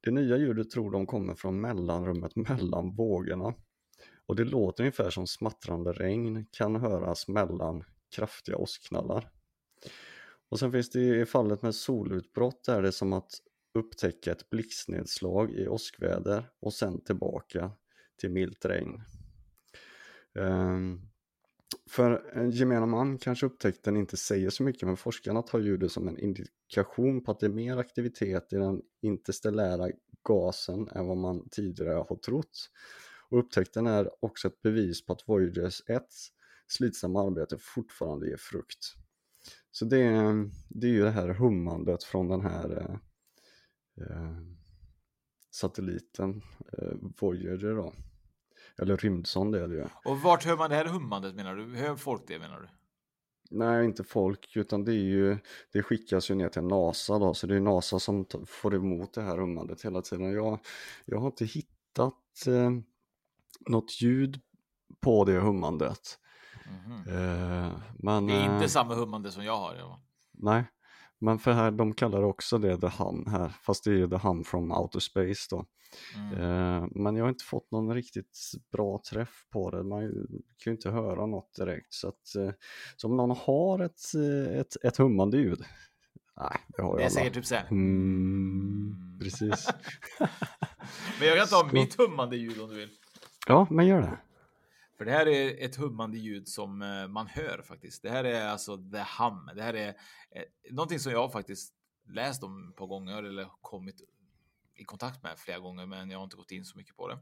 Det 0.00 0.10
nya 0.10 0.36
ljudet 0.36 0.70
tror 0.70 0.90
de 0.90 1.06
kommer 1.06 1.34
från 1.34 1.60
mellanrummet 1.60 2.36
mellan 2.36 2.94
vågorna 2.94 3.54
och 4.26 4.36
det 4.36 4.44
låter 4.44 4.82
ungefär 4.82 5.10
som 5.10 5.26
smattrande 5.26 5.92
regn 5.92 6.46
kan 6.50 6.76
höras 6.76 7.28
mellan 7.28 7.84
kraftiga 8.16 8.56
åskknallar. 8.56 9.30
Och 10.48 10.58
sen 10.58 10.72
finns 10.72 10.90
det 10.90 11.20
i 11.20 11.26
fallet 11.26 11.62
med 11.62 11.74
solutbrott 11.74 12.64
där 12.64 12.82
det 12.82 12.88
är 12.88 12.92
som 12.92 13.12
att 13.12 13.30
upptäcka 13.74 14.32
ett 14.32 14.50
blixtnedslag 14.50 15.50
i 15.50 15.68
åskväder 15.68 16.50
och 16.60 16.72
sen 16.72 17.00
tillbaka 17.00 17.70
till 18.20 18.30
milt 18.30 18.64
regn. 18.64 19.02
Um, 20.34 21.10
för 21.90 22.30
en 22.32 22.50
gemene 22.50 22.86
man 22.86 23.18
kanske 23.18 23.46
upptäckten 23.46 23.96
inte 23.96 24.16
säger 24.16 24.50
så 24.50 24.62
mycket 24.62 24.88
men 24.88 24.96
forskarna 24.96 25.42
tar 25.42 25.58
ljudet 25.58 25.92
som 25.92 26.08
en 26.08 26.18
indikation 26.18 27.24
på 27.24 27.30
att 27.30 27.40
det 27.40 27.46
är 27.46 27.50
mer 27.50 27.76
aktivitet 27.76 28.52
i 28.52 28.56
den 28.56 28.82
interstellära 29.02 29.90
gasen 30.28 30.88
än 30.88 31.06
vad 31.06 31.16
man 31.16 31.48
tidigare 31.50 32.04
har 32.08 32.16
trott. 32.16 32.70
Och 33.28 33.38
upptäckten 33.38 33.86
är 33.86 34.10
också 34.24 34.48
ett 34.48 34.62
bevis 34.62 35.06
på 35.06 35.12
att 35.12 35.28
Voyagers 35.28 35.82
1 35.86 36.02
slitsamma 36.66 37.26
arbete 37.26 37.58
fortfarande 37.58 38.28
ger 38.28 38.36
frukt. 38.36 38.94
Så 39.70 39.84
det 39.84 40.02
är, 40.02 40.50
det 40.68 40.86
är 40.86 40.90
ju 40.90 41.02
det 41.02 41.10
här 41.10 41.28
hummandet 41.28 42.04
från 42.04 42.28
den 42.28 42.40
här 42.40 42.70
eh, 42.80 42.96
eh 44.06 44.36
satelliten 45.50 46.42
eh, 46.72 46.94
Voyager 47.20 47.74
då. 47.74 47.94
Eller 48.78 48.96
rymdsond 48.96 49.54
är 49.54 49.68
det 49.68 49.74
ju. 49.74 49.84
Och 50.04 50.20
vart 50.20 50.44
hör 50.44 50.56
man 50.56 50.70
det 50.70 50.76
här 50.76 50.84
hummandet 50.84 51.34
menar 51.34 51.54
du? 51.54 51.76
Hör 51.76 51.96
folk 51.96 52.22
det 52.26 52.38
menar 52.38 52.60
du? 52.60 52.68
Nej, 53.50 53.84
inte 53.84 54.04
folk, 54.04 54.56
utan 54.56 54.84
det 54.84 54.92
är 54.92 55.04
ju, 55.04 55.38
det 55.72 55.82
skickas 55.82 56.30
ju 56.30 56.34
ner 56.34 56.48
till 56.48 56.62
NASA 56.62 57.18
då, 57.18 57.34
så 57.34 57.46
det 57.46 57.56
är 57.56 57.60
NASA 57.60 57.98
som 57.98 58.26
får 58.46 58.74
emot 58.74 59.14
det 59.14 59.22
här 59.22 59.38
hummandet 59.38 59.84
hela 59.84 60.02
tiden. 60.02 60.32
Jag, 60.32 60.58
jag 61.04 61.18
har 61.18 61.26
inte 61.26 61.44
hittat 61.44 62.46
eh, 62.46 62.70
något 63.66 64.02
ljud 64.02 64.40
på 65.00 65.24
det 65.24 65.40
hummandet. 65.40 66.18
Mm 66.66 66.80
-hmm. 66.80 67.66
eh, 67.66 67.72
men, 67.98 68.26
det 68.26 68.32
är 68.32 68.44
inte 68.44 68.64
eh, 68.64 68.68
samma 68.68 68.94
hummande 68.94 69.30
som 69.30 69.44
jag 69.44 69.56
har. 69.56 69.74
Ja. 69.74 70.02
Nej, 70.32 70.64
men 71.18 71.38
för 71.38 71.52
här, 71.52 71.70
de 71.70 71.94
kallar 71.94 72.22
också 72.22 72.58
det 72.58 72.78
The 72.78 72.86
Hum 72.86 73.26
här, 73.26 73.48
fast 73.48 73.84
det 73.84 73.90
är 73.90 73.94
ju 73.94 74.08
The 74.08 74.16
Hum 74.16 74.44
from 74.44 74.72
Outer 74.72 75.00
Space 75.00 75.46
då. 75.50 75.66
Mm. 76.14 76.32
Eh, 76.32 76.88
men 76.90 77.16
jag 77.16 77.24
har 77.24 77.28
inte 77.28 77.44
fått 77.44 77.70
någon 77.70 77.94
riktigt 77.94 78.38
bra 78.72 79.02
träff 79.10 79.46
på 79.50 79.70
det, 79.70 79.82
man 79.82 80.00
kan 80.58 80.70
ju 80.70 80.72
inte 80.72 80.90
höra 80.90 81.26
något 81.26 81.54
direkt. 81.54 81.94
Så, 81.94 82.08
att, 82.08 82.34
eh, 82.38 82.50
så 82.96 83.08
om 83.08 83.16
någon 83.16 83.30
har 83.30 83.78
ett, 83.78 84.14
eh, 84.14 84.58
ett, 84.58 84.76
ett 84.84 84.96
hummande 84.96 85.36
ljud, 85.36 85.64
nej 86.36 86.60
det 86.68 86.82
har 86.82 86.90
jag 86.90 86.98
Det 86.98 87.02
alla. 87.02 87.10
säger 87.10 87.30
typ 87.30 87.46
såhär. 87.46 87.66
Mm, 87.70 89.18
precis. 89.22 89.68
men 91.18 91.28
jag 91.28 91.38
kan 91.38 91.46
ta 91.46 91.58
Skå... 91.58 91.68
mitt 91.72 91.94
hummande 91.94 92.36
ljud 92.36 92.60
om 92.60 92.68
du 92.68 92.76
vill. 92.76 92.90
Ja, 93.46 93.66
men 93.70 93.86
gör 93.86 94.00
det. 94.00 94.18
För 94.98 95.04
det 95.04 95.10
här 95.10 95.28
är 95.28 95.64
ett 95.64 95.76
hummande 95.76 96.18
ljud 96.18 96.48
som 96.48 96.82
eh, 96.82 97.08
man 97.08 97.26
hör 97.26 97.62
faktiskt. 97.62 98.02
Det 98.02 98.10
här 98.10 98.24
är 98.24 98.48
alltså 98.48 98.76
the 98.76 99.04
hum. 99.18 99.50
Det 99.54 99.62
här 99.62 99.74
är 99.74 99.88
eh, 100.30 100.42
någonting 100.70 100.98
som 100.98 101.12
jag 101.12 101.32
faktiskt 101.32 101.74
läst 102.08 102.42
om 102.42 102.68
ett 102.68 102.76
par 102.76 102.86
gånger 102.86 103.22
eller 103.22 103.48
kommit 103.60 104.02
i 104.74 104.84
kontakt 104.84 105.22
med 105.22 105.38
flera 105.38 105.58
gånger, 105.58 105.86
men 105.86 106.10
jag 106.10 106.18
har 106.18 106.24
inte 106.24 106.36
gått 106.36 106.50
in 106.50 106.64
så 106.64 106.78
mycket 106.78 106.96
på 106.96 107.08
det. 107.08 107.18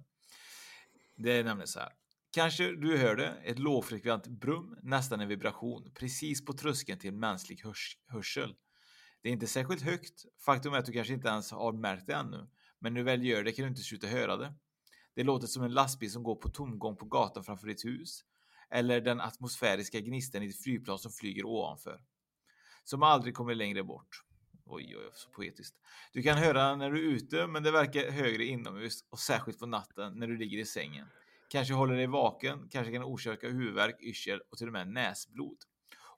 Det 1.17 1.33
är 1.33 1.45
nämligen 1.45 1.69
så 1.69 1.81
här. 1.81 1.93
Kanske 2.35 2.77
du 2.77 2.99
hörde 2.99 3.27
ett 3.27 3.59
lågfrekvent 3.59 4.27
brum, 4.27 4.79
nästan 4.83 5.21
en 5.21 5.29
vibration, 5.29 5.93
precis 5.95 6.45
på 6.45 6.53
tröskeln 6.53 6.99
till 6.99 7.13
mänsklig 7.13 7.61
hörs 7.65 7.99
hörsel. 8.07 8.55
Det 9.23 9.29
är 9.29 9.33
inte 9.33 9.47
särskilt 9.47 9.83
högt. 9.83 10.25
Faktum 10.45 10.75
är 10.75 10.79
att 10.79 10.87
du 10.87 10.93
kanske 10.93 11.15
inte 11.15 11.29
ens 11.29 11.51
har 11.51 11.73
märkt 11.73 12.07
det 12.07 12.15
ännu, 12.15 12.49
men 12.79 12.95
när 12.95 13.01
du 13.01 13.05
väl 13.05 13.27
gör 13.27 13.45
det 13.45 13.53
kan 13.53 13.63
du 13.63 13.69
inte 13.69 13.83
sluta 13.83 14.07
höra 14.07 14.37
det. 14.37 14.55
Det 15.15 15.23
låter 15.23 15.47
som 15.47 15.63
en 15.63 15.73
lastbil 15.73 16.13
som 16.13 16.23
går 16.23 16.37
på 16.37 16.49
tomgång 16.49 16.97
på 16.97 17.05
gatan 17.05 17.45
framför 17.45 17.67
ditt 17.67 17.85
hus, 17.85 18.25
eller 18.71 19.01
den 19.01 19.21
atmosfäriska 19.21 20.01
gnistan 20.01 20.43
i 20.43 20.49
ett 20.49 20.63
flygplan 20.63 20.99
som 20.99 21.13
flyger 21.13 21.47
ovanför. 21.47 22.01
Som 22.85 23.03
aldrig 23.03 23.35
kommer 23.35 23.55
längre 23.55 23.83
bort. 23.83 24.25
Oj, 24.65 24.97
oj, 24.97 25.11
så 25.15 25.31
poetiskt. 25.31 25.77
Du 26.13 26.23
kan 26.23 26.39
höra 26.39 26.77
när 26.77 26.91
du 26.91 26.99
är 26.99 27.15
ute, 27.15 27.47
men 27.47 27.63
det 27.63 27.71
verkar 27.71 28.11
högre 28.11 28.45
inomhus 28.45 29.05
och 29.11 29.19
särskilt 29.19 29.59
på 29.59 29.67
natten 29.67 30.13
när 30.19 30.27
du 30.27 30.37
ligger 30.37 30.59
i 30.59 30.65
sängen. 30.65 31.07
Kanske 31.49 31.75
håller 31.75 31.97
dig 31.97 32.07
vaken, 32.07 32.69
kanske 32.71 32.93
kan 32.93 33.03
orsaka 33.03 33.49
huvudvärk, 33.49 34.03
yrsel 34.03 34.41
och 34.51 34.59
till 34.59 34.67
och 34.67 34.73
med 34.73 34.89
näsblod. 34.89 35.57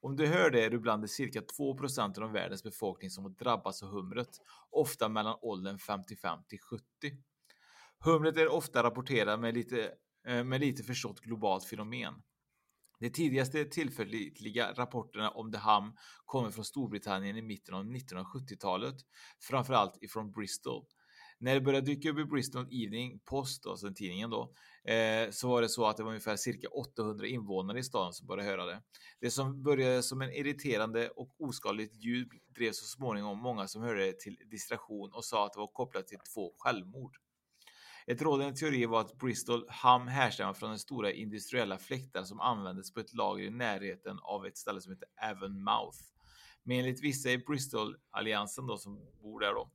Om 0.00 0.16
du 0.16 0.26
hör 0.26 0.50
det 0.50 0.64
är 0.64 0.70
du 0.70 0.78
bland 0.78 1.02
de 1.02 1.09
cirka 1.09 1.40
2% 1.40 2.22
av 2.22 2.33
världens 2.33 2.62
befolkning 2.62 3.11
som 3.11 3.24
har 3.24 3.30
drabbats 3.30 3.83
av 3.83 3.88
humret, 3.88 4.28
ofta 4.70 5.09
mellan 5.09 5.38
åldern 5.42 5.78
55 5.78 6.38
till 6.48 6.59
70. 6.61 6.85
Humlet 8.04 8.36
är 8.36 8.48
ofta 8.48 8.82
rapporterat 8.82 9.40
med 9.40 9.54
lite, 9.54 9.92
eh, 10.26 10.44
med 10.44 10.60
lite 10.60 10.82
förstått 10.82 11.20
globalt 11.20 11.64
fenomen. 11.64 12.14
De 13.00 13.10
tidigaste 13.10 13.64
tillförlitliga 13.64 14.72
rapporterna 14.72 15.30
om 15.30 15.52
The 15.52 15.58
Hum 15.58 15.96
kommer 16.24 16.50
från 16.50 16.64
Storbritannien 16.64 17.36
i 17.36 17.42
mitten 17.42 17.74
av 17.74 17.84
1970-talet, 17.84 18.94
framförallt 19.40 20.02
ifrån 20.02 20.32
Bristol. 20.32 20.86
När 21.38 21.54
det 21.54 21.60
började 21.60 21.86
dyka 21.86 22.10
upp 22.10 22.18
i 22.18 22.24
Bristol 22.24 22.66
Evening 22.70 23.18
Post, 23.18 23.66
alltså 23.66 23.86
den 23.86 23.94
tidningen 23.94 24.30
då, 24.30 24.54
eh, 24.92 25.30
så 25.30 25.48
var 25.48 25.62
det 25.62 25.68
så 25.68 25.86
att 25.86 25.96
det 25.96 26.02
var 26.02 26.10
ungefär 26.10 26.36
cirka 26.36 26.68
800 26.68 27.26
invånare 27.26 27.78
i 27.78 27.82
staden 27.82 28.12
som 28.12 28.26
började 28.26 28.50
höra 28.50 28.66
det. 28.66 28.82
Det 29.20 29.30
som 29.30 29.62
började 29.62 30.02
som 30.02 30.22
en 30.22 30.32
irriterande 30.32 31.08
och 31.08 31.34
oskaligt 31.38 31.94
ljud 31.94 32.28
drev 32.56 32.72
så 32.72 32.84
småningom 32.84 33.38
många 33.38 33.68
som 33.68 33.82
hörde 33.82 34.04
det 34.04 34.18
till 34.18 34.36
distraktion 34.50 35.10
och 35.12 35.24
sa 35.24 35.46
att 35.46 35.52
det 35.52 35.58
var 35.58 35.72
kopplat 35.72 36.06
till 36.06 36.18
två 36.34 36.54
självmord. 36.58 37.23
Ett 38.06 38.22
rådande 38.22 38.56
teori 38.56 38.86
var 38.86 39.00
att 39.00 39.18
Bristol 39.18 39.64
Ham 39.68 40.08
härstammar 40.08 40.54
från 40.54 40.68
den 40.70 40.78
stora 40.78 41.12
industriella 41.12 41.78
fläktar 41.78 42.22
som 42.22 42.40
användes 42.40 42.92
på 42.92 43.00
ett 43.00 43.14
lager 43.14 43.44
i 43.44 43.50
närheten 43.50 44.18
av 44.22 44.46
ett 44.46 44.58
ställe 44.58 44.80
som 44.80 44.92
heter 44.92 45.08
Avonmouth. 45.30 45.98
Men 46.62 46.78
enligt 46.78 47.02
vissa 47.02 47.30
i 47.30 47.38
Bristol-alliansen 47.38 48.66
då 48.66 48.76
som 48.76 49.00
bor 49.22 49.40
där 49.40 49.54
då 49.54 49.70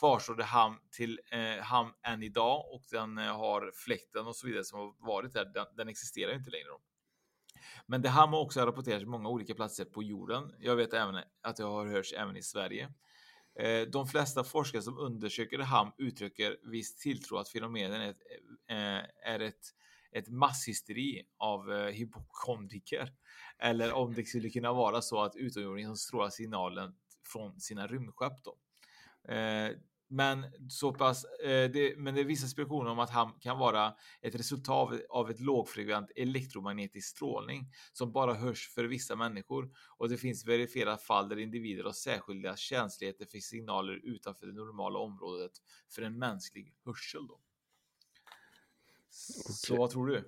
kvarstår 0.00 0.34
det 0.34 0.44
ham 0.44 0.76
till 0.90 1.20
eh, 1.32 1.64
ham 1.64 1.92
än 2.02 2.22
idag 2.22 2.74
och 2.74 2.82
den 2.90 3.18
eh, 3.18 3.36
har 3.36 3.72
fläkten 3.74 4.26
och 4.26 4.36
så 4.36 4.46
vidare 4.46 4.64
som 4.64 4.78
har 4.78 4.94
varit 4.98 5.32
där. 5.32 5.44
Den, 5.44 5.66
den 5.76 5.88
existerar 5.88 6.34
inte 6.34 6.50
längre. 6.50 6.68
Då. 6.68 6.80
Men 7.86 8.02
det 8.02 8.08
ham 8.08 8.32
har 8.32 8.40
också 8.40 8.66
rapporterats 8.66 9.04
på 9.04 9.10
många 9.10 9.28
olika 9.28 9.54
platser 9.54 9.84
på 9.84 10.02
jorden. 10.02 10.54
Jag 10.58 10.76
vet 10.76 10.94
även 10.94 11.16
att 11.42 11.56
det 11.56 11.64
har 11.64 11.86
hörts 11.86 12.12
även 12.12 12.36
i 12.36 12.42
Sverige. 12.42 12.92
Eh, 13.54 13.82
de 13.82 14.06
flesta 14.06 14.44
forskare 14.44 14.82
som 14.82 14.98
undersöker 14.98 15.58
ham 15.58 15.92
uttrycker 15.98 16.56
viss 16.62 16.96
tilltro 16.96 17.36
att 17.36 17.48
fenomenen 17.48 18.00
är 18.00 18.10
ett, 18.10 18.22
eh, 18.68 19.32
är 19.32 19.40
ett, 19.40 19.74
ett 20.12 20.28
masshysteri 20.28 21.22
av 21.36 21.72
eh, 21.72 21.86
hypokondriker. 21.86 23.12
Eller 23.58 23.92
om 23.92 24.14
det 24.14 24.24
skulle 24.24 24.50
kunna 24.50 24.72
vara 24.72 25.02
så 25.02 25.22
att 25.22 25.36
utomjordingar 25.36 25.88
som 25.88 25.96
strålar 25.96 26.30
signalen 26.30 26.94
från 27.32 27.60
sina 27.60 27.86
rymdskepp. 27.86 28.44
Då. 28.44 28.56
Men 30.12 30.44
så 30.68 30.92
pass, 30.92 31.24
eh, 31.24 31.70
det, 31.70 31.96
men 31.96 32.14
det 32.14 32.20
är 32.20 32.24
vissa 32.24 32.46
spekulationer 32.46 32.90
om 32.90 32.98
att 32.98 33.10
han 33.10 33.32
kan 33.40 33.58
vara 33.58 33.94
ett 34.20 34.34
resultat 34.34 34.92
av, 34.92 35.00
av 35.10 35.30
ett 35.30 35.40
lågfrekvent 35.40 36.10
elektromagnetisk 36.16 37.08
strålning 37.08 37.72
som 37.92 38.12
bara 38.12 38.34
hörs 38.34 38.74
för 38.74 38.84
vissa 38.84 39.16
människor 39.16 39.70
och 39.96 40.08
det 40.08 40.16
finns 40.16 40.46
verifierade 40.46 40.98
fall 40.98 41.28
där 41.28 41.38
individer 41.38 41.84
har 41.84 41.92
särskilda 41.92 42.56
känsligheter 42.56 43.26
för 43.26 43.38
signaler 43.38 44.00
utanför 44.02 44.46
det 44.46 44.52
normala 44.52 44.98
området 44.98 45.52
för 45.88 46.02
en 46.02 46.18
mänsklig 46.18 46.74
hörsel. 46.84 47.26
Då. 47.26 47.40
Så 49.10 49.76
vad 49.76 49.90
tror 49.90 50.06
du? 50.06 50.24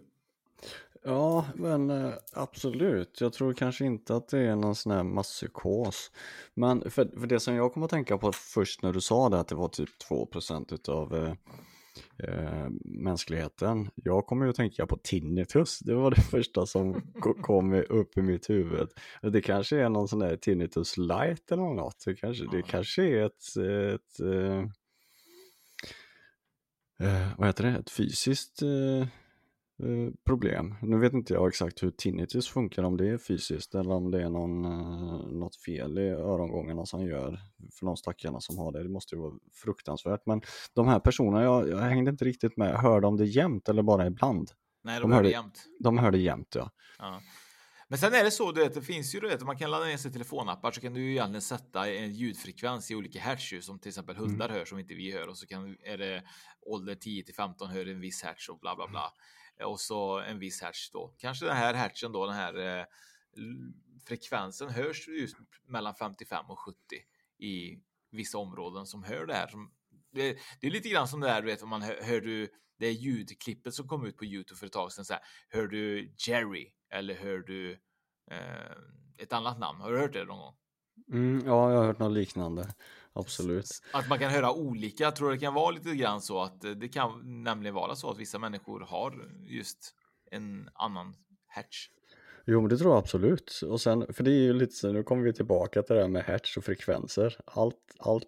Ja, 1.04 1.46
men 1.54 1.90
eh, 1.90 2.12
absolut. 2.32 3.20
Jag 3.20 3.32
tror 3.32 3.52
kanske 3.52 3.84
inte 3.84 4.16
att 4.16 4.28
det 4.28 4.38
är 4.38 4.56
någon 4.56 4.74
sån 4.74 4.92
här 4.92 5.02
masspsykos. 5.02 6.10
Men 6.54 6.90
för, 6.90 7.20
för 7.20 7.26
det 7.26 7.40
som 7.40 7.54
jag 7.54 7.72
kom 7.72 7.82
att 7.82 7.90
tänka 7.90 8.18
på 8.18 8.32
först 8.32 8.82
när 8.82 8.92
du 8.92 9.00
sa 9.00 9.28
det, 9.28 9.40
att 9.40 9.48
det 9.48 9.54
var 9.54 9.68
typ 9.68 9.90
2% 10.10 10.74
utav 10.74 11.16
eh, 11.16 11.34
eh, 12.28 12.68
mänskligheten. 12.84 13.90
Jag 13.94 14.26
kommer 14.26 14.44
ju 14.44 14.50
att 14.50 14.56
tänka 14.56 14.86
på 14.86 14.96
tinnitus. 14.96 15.78
Det 15.78 15.94
var 15.94 16.10
det 16.10 16.20
första 16.30 16.66
som 16.66 17.12
kom 17.42 17.74
upp 17.74 18.18
i 18.18 18.22
mitt 18.22 18.50
huvud. 18.50 18.88
Det 19.22 19.40
kanske 19.40 19.76
är 19.76 19.88
någon 19.88 20.08
sån 20.08 20.18
där 20.18 20.36
tinnitus 20.36 20.96
light 20.96 21.52
eller 21.52 21.62
något. 21.62 22.04
Det 22.04 22.14
kanske, 22.14 22.44
det 22.52 22.62
kanske 22.62 23.02
är 23.02 23.26
ett, 23.26 23.56
ett 23.94 24.20
eh, 24.20 24.58
eh, 27.08 27.28
vad 27.38 27.46
heter 27.46 27.64
det, 27.64 27.70
ett 27.70 27.90
fysiskt 27.90 28.62
eh, 29.82 29.88
Eh, 29.92 30.12
problem. 30.24 30.74
Nu 30.82 30.98
vet 30.98 31.12
inte 31.12 31.34
jag 31.34 31.48
exakt 31.48 31.82
hur 31.82 31.90
tinnitus 31.90 32.48
funkar, 32.48 32.82
om 32.82 32.96
det 32.96 33.08
är 33.08 33.18
fysiskt 33.18 33.74
eller 33.74 33.90
om 33.90 34.10
det 34.10 34.22
är 34.22 34.30
någon, 34.30 34.64
uh, 34.64 35.32
något 35.32 35.56
fel 35.56 35.98
i 35.98 36.08
örongångarna 36.08 36.86
som 36.86 37.06
gör 37.06 37.40
för 37.78 37.86
de 37.86 37.96
stackarna 37.96 38.40
som 38.40 38.58
har 38.58 38.72
det. 38.72 38.82
Det 38.82 38.88
måste 38.88 39.14
ju 39.14 39.20
vara 39.20 39.34
fruktansvärt. 39.52 40.26
Men 40.26 40.42
de 40.74 40.88
här 40.88 41.00
personerna, 41.00 41.42
jag, 41.42 41.68
jag 41.68 41.78
hängde 41.78 42.10
inte 42.10 42.24
riktigt 42.24 42.56
med. 42.56 42.76
Hör 42.76 43.00
de 43.00 43.16
det 43.16 43.26
jämt 43.26 43.68
eller 43.68 43.82
bara 43.82 44.06
ibland? 44.06 44.50
Nej, 44.84 45.00
de, 45.00 45.10
de 45.10 45.16
hör 45.16 45.22
det 45.22 45.30
jämt. 45.30 45.64
De 45.80 45.98
hör 45.98 46.10
det 46.10 46.18
jämt, 46.18 46.54
ja. 46.54 46.70
ja. 46.98 47.20
Men 47.88 47.98
sen 47.98 48.14
är 48.14 48.24
det 48.24 48.30
så, 48.30 48.52
du 48.52 48.60
vet, 48.60 48.74
det 48.74 48.82
finns 48.82 49.14
ju, 49.14 49.20
du 49.20 49.28
vet, 49.28 49.42
man 49.42 49.56
kan 49.56 49.70
ladda 49.70 49.84
ner 49.84 49.96
sig 49.96 50.12
telefonappar 50.12 50.70
så 50.70 50.80
kan 50.80 50.94
du 50.94 51.00
ju 51.00 51.10
egentligen 51.10 51.42
sätta 51.42 51.88
en 51.90 52.12
ljudfrekvens 52.12 52.90
i 52.90 52.94
olika 52.94 53.20
hertz 53.20 53.66
som 53.66 53.78
till 53.78 53.88
exempel 53.88 54.16
hundar 54.16 54.46
mm. 54.46 54.58
hör 54.58 54.64
som 54.64 54.78
inte 54.78 54.94
vi 54.94 55.12
hör 55.12 55.28
och 55.28 55.38
så 55.38 55.46
kan, 55.46 55.76
är 55.84 55.98
det 55.98 56.22
ålder 56.62 56.94
10 56.94 57.24
till 57.24 57.34
15 57.34 57.68
hör 57.68 57.88
en 57.88 58.00
viss 58.00 58.22
hertz 58.22 58.48
och 58.48 58.58
bla 58.58 58.76
bla 58.76 58.88
bla 58.88 59.12
Eh, 59.62 59.68
och 59.68 59.81
så 59.81 60.18
en 60.18 60.38
viss 60.38 60.62
hertz 60.62 60.90
då. 60.90 61.14
Kanske 61.18 61.46
den 61.46 61.57
här 61.57 61.75
hertzen 61.75 62.12
då, 62.12 62.27
den 62.27 62.35
här 62.35 62.79
eh, 62.79 62.85
frekvensen 64.07 64.68
hörs 64.68 65.09
just 65.09 65.37
mellan 65.66 65.94
55 65.94 66.51
och 66.51 66.59
70 66.59 66.79
i 67.38 67.81
vissa 68.11 68.38
områden 68.38 68.87
som 68.87 69.03
hör 69.03 69.27
det 69.27 69.35
här. 69.35 69.51
Det, 70.11 70.38
det 70.61 70.66
är 70.66 70.70
lite 70.70 70.88
grann 70.88 71.09
som 71.09 71.20
det 71.20 71.27
där, 71.27 71.42
du 71.42 71.46
vet, 71.46 71.62
om 71.62 71.68
man 71.68 71.83
hör, 71.83 72.03
hör 72.03 72.20
du 72.20 72.48
det 72.79 72.90
ljudklippet 72.90 73.75
som 73.75 73.88
kom 73.88 74.07
ut 74.07 74.16
på 74.16 74.25
Youtube 74.25 74.59
för 74.59 74.66
ett 74.66 74.72
tag 74.72 74.92
sedan. 74.92 75.05
Så 75.05 75.12
här, 75.12 75.22
hör 75.48 75.66
du 75.66 76.14
Jerry 76.29 76.72
eller 76.90 77.14
hör 77.14 77.38
du 77.38 77.72
eh, 78.31 78.77
ett 79.18 79.33
annat 79.33 79.59
namn? 79.59 79.81
Har 79.81 79.92
du 79.92 79.98
hört 79.98 80.12
det 80.12 80.25
någon 80.25 80.38
gång? 80.38 80.55
Mm, 81.12 81.42
ja, 81.46 81.70
jag 81.70 81.79
har 81.79 81.87
hört 81.87 81.98
något 81.98 82.12
liknande. 82.12 82.75
Absolut. 83.12 83.83
Att 83.92 84.09
man 84.09 84.18
kan 84.18 84.31
höra 84.31 84.53
olika. 84.53 85.05
Jag 85.05 85.16
tror 85.16 85.31
det 85.31 85.38
kan 85.38 85.55
vara 85.55 85.70
lite 85.70 85.94
grann 85.94 86.20
så 86.20 86.42
att 86.42 86.61
det 86.77 86.88
kan 86.88 87.42
nämligen 87.44 87.75
vara 87.75 87.94
så 87.94 88.11
att 88.11 88.18
vissa 88.18 88.38
människor 88.38 88.81
har 88.81 89.29
just 89.44 89.94
en 90.31 90.68
annan 90.75 91.14
hertz. 91.48 91.88
Jo, 92.46 92.61
men 92.61 92.70
det 92.70 92.79
tror 92.79 92.90
jag 92.90 92.98
absolut. 92.98 93.61
Och 93.68 93.81
sen, 93.81 94.07
för 94.12 94.25
det 94.25 94.31
är 94.31 94.42
ju 94.42 94.53
lite 94.53 94.75
så, 94.75 94.92
nu 94.92 95.03
kommer 95.03 95.22
vi 95.22 95.33
tillbaka 95.33 95.83
till 95.83 95.94
det 95.96 96.03
här 96.03 96.09
med 96.09 96.25
hertz 96.25 96.57
och 96.57 96.64
frekvenser. 96.64 97.37
Allt, 97.44 97.77
allt. 97.98 98.25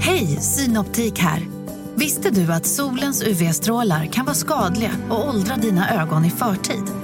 Hej, 0.00 0.26
Synoptik 0.26 1.18
här. 1.18 1.42
Visste 1.96 2.30
du 2.30 2.52
att 2.52 2.66
solens 2.66 3.22
UV-strålar 3.22 4.06
kan 4.06 4.24
vara 4.24 4.34
skadliga 4.34 4.90
och 5.10 5.28
åldra 5.28 5.56
dina 5.56 6.02
ögon 6.02 6.24
i 6.24 6.30
förtid? 6.30 7.03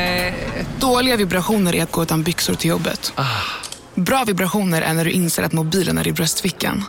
Dåliga 0.81 1.17
vibrationer 1.17 1.75
är 1.75 1.83
att 1.83 1.91
gå 1.91 2.03
utan 2.03 2.23
byxor 2.23 2.53
till 2.53 2.69
jobbet. 2.69 3.13
Ah. 3.15 3.43
Bra 3.95 4.23
vibrationer 4.27 4.81
är 4.81 4.93
när 4.93 5.05
du 5.05 5.11
inser 5.11 5.43
att 5.43 5.53
mobilen 5.53 5.97
är 5.97 6.07
i 6.07 6.11
bröstfickan. 6.11 6.83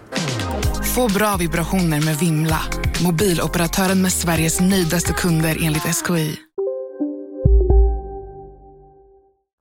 Få 0.95 1.09
bra 1.09 1.37
vibrationer 1.37 2.05
med 2.05 2.17
Vimla. 2.17 2.61
Mobiloperatören 3.05 4.03
med 4.03 4.13
Sveriges 4.13 4.61
nöjdaste 4.61 5.13
kunder 5.13 5.57
enligt 5.61 5.83
SKI. 5.83 6.37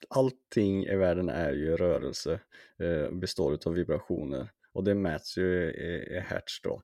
Allting 0.10 0.86
i 0.86 0.96
världen 0.96 1.30
är 1.30 1.52
ju 1.52 1.78
rörelse, 1.78 2.40
eh, 2.80 3.12
består 3.12 3.58
av 3.66 3.74
vibrationer 3.74 4.50
och 4.74 4.84
det 4.84 4.96
mäts 4.96 5.38
ju 5.38 5.72
i, 5.72 6.18
i 6.18 6.20
hertz 6.30 6.62
då. 6.64 6.82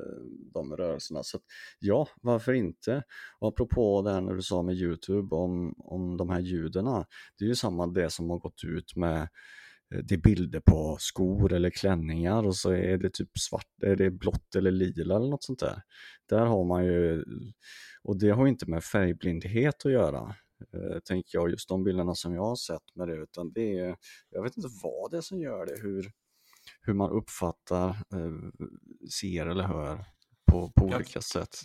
Eh, 0.00 0.22
de 0.52 0.76
rörelserna. 0.76 1.22
Så 1.22 1.36
att, 1.36 1.42
ja, 1.78 2.08
varför 2.22 2.52
inte? 2.52 3.02
Och 3.38 3.48
apropå 3.48 4.02
det 4.02 4.12
här 4.12 4.20
när 4.20 4.34
du 4.34 4.42
sa 4.42 4.62
med 4.62 4.74
Youtube 4.74 5.36
om, 5.36 5.74
om 5.78 6.16
de 6.16 6.30
här 6.30 6.40
ljuden, 6.40 6.84
det 7.38 7.44
är 7.44 7.48
ju 7.48 7.54
samma 7.54 7.86
det 7.86 8.10
som 8.10 8.30
har 8.30 8.38
gått 8.38 8.64
ut 8.64 8.96
med 8.96 9.22
eh, 9.94 9.98
det 10.04 10.14
är 10.14 10.18
bilder 10.18 10.60
på 10.60 10.96
skor 11.00 11.52
eller 11.52 11.70
klänningar 11.70 12.46
och 12.46 12.56
så 12.56 12.70
är 12.70 12.98
det 12.98 13.10
typ 13.10 13.38
svart, 13.38 13.82
är 13.82 13.96
det 13.96 14.10
blått 14.10 14.54
eller 14.56 14.70
lila 14.70 15.16
eller 15.16 15.28
något 15.28 15.44
sånt 15.44 15.60
där. 15.60 15.82
Där 16.28 16.46
har 16.46 16.64
man 16.64 16.84
ju, 16.84 17.24
och 18.02 18.18
det 18.18 18.30
har 18.30 18.46
inte 18.46 18.70
med 18.70 18.84
färgblindhet 18.84 19.86
att 19.86 19.92
göra, 19.92 20.34
eh, 20.72 20.98
tänker 21.04 21.38
jag, 21.38 21.50
just 21.50 21.68
de 21.68 21.84
bilderna 21.84 22.14
som 22.14 22.34
jag 22.34 22.44
har 22.44 22.56
sett 22.56 22.94
med 22.94 23.08
det, 23.08 23.14
utan 23.14 23.52
det 23.52 23.78
är, 23.78 23.96
jag 24.30 24.42
vet 24.42 24.56
inte 24.56 24.68
vad 24.82 25.10
det 25.10 25.16
är 25.16 25.20
som 25.20 25.40
gör 25.40 25.66
det, 25.66 25.80
hur, 25.82 26.12
hur 26.80 26.94
man 26.94 27.10
uppfattar, 27.10 27.88
eh, 27.88 28.66
ser 29.10 29.46
eller 29.46 29.64
hör 29.64 30.04
på, 30.46 30.72
på 30.76 30.84
olika 30.84 31.10
jag, 31.14 31.24
sätt. 31.24 31.60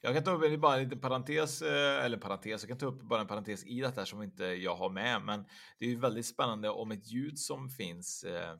Jag 0.00 0.14
kan 0.14 0.24
ta 0.24 0.30
upp 0.30 0.60
bara 0.60 0.76
en 0.76 0.84
liten 0.84 1.00
parentes, 1.00 1.62
eh, 1.62 2.04
eller 2.04 2.18
parentes, 2.18 2.62
jag 2.62 2.68
kan 2.68 2.78
ta 2.78 2.86
upp 2.86 3.02
bara 3.02 3.20
en 3.20 3.26
parentes 3.26 3.64
i 3.64 3.80
detta 3.80 4.06
som 4.06 4.22
inte 4.22 4.44
jag 4.44 4.76
har 4.76 4.90
med, 4.90 5.22
men 5.22 5.44
det 5.78 5.92
är 5.92 5.96
väldigt 5.96 6.26
spännande 6.26 6.70
om 6.70 6.90
ett 6.90 7.06
ljud 7.06 7.38
som 7.38 7.68
finns 7.68 8.24
eh, 8.24 8.56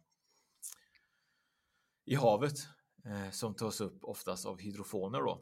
i 2.06 2.14
havet 2.14 2.54
eh, 3.04 3.30
som 3.30 3.54
tas 3.54 3.80
upp 3.80 4.04
oftast 4.04 4.46
av 4.46 4.60
hydrofoner 4.60 5.18
då. 5.18 5.40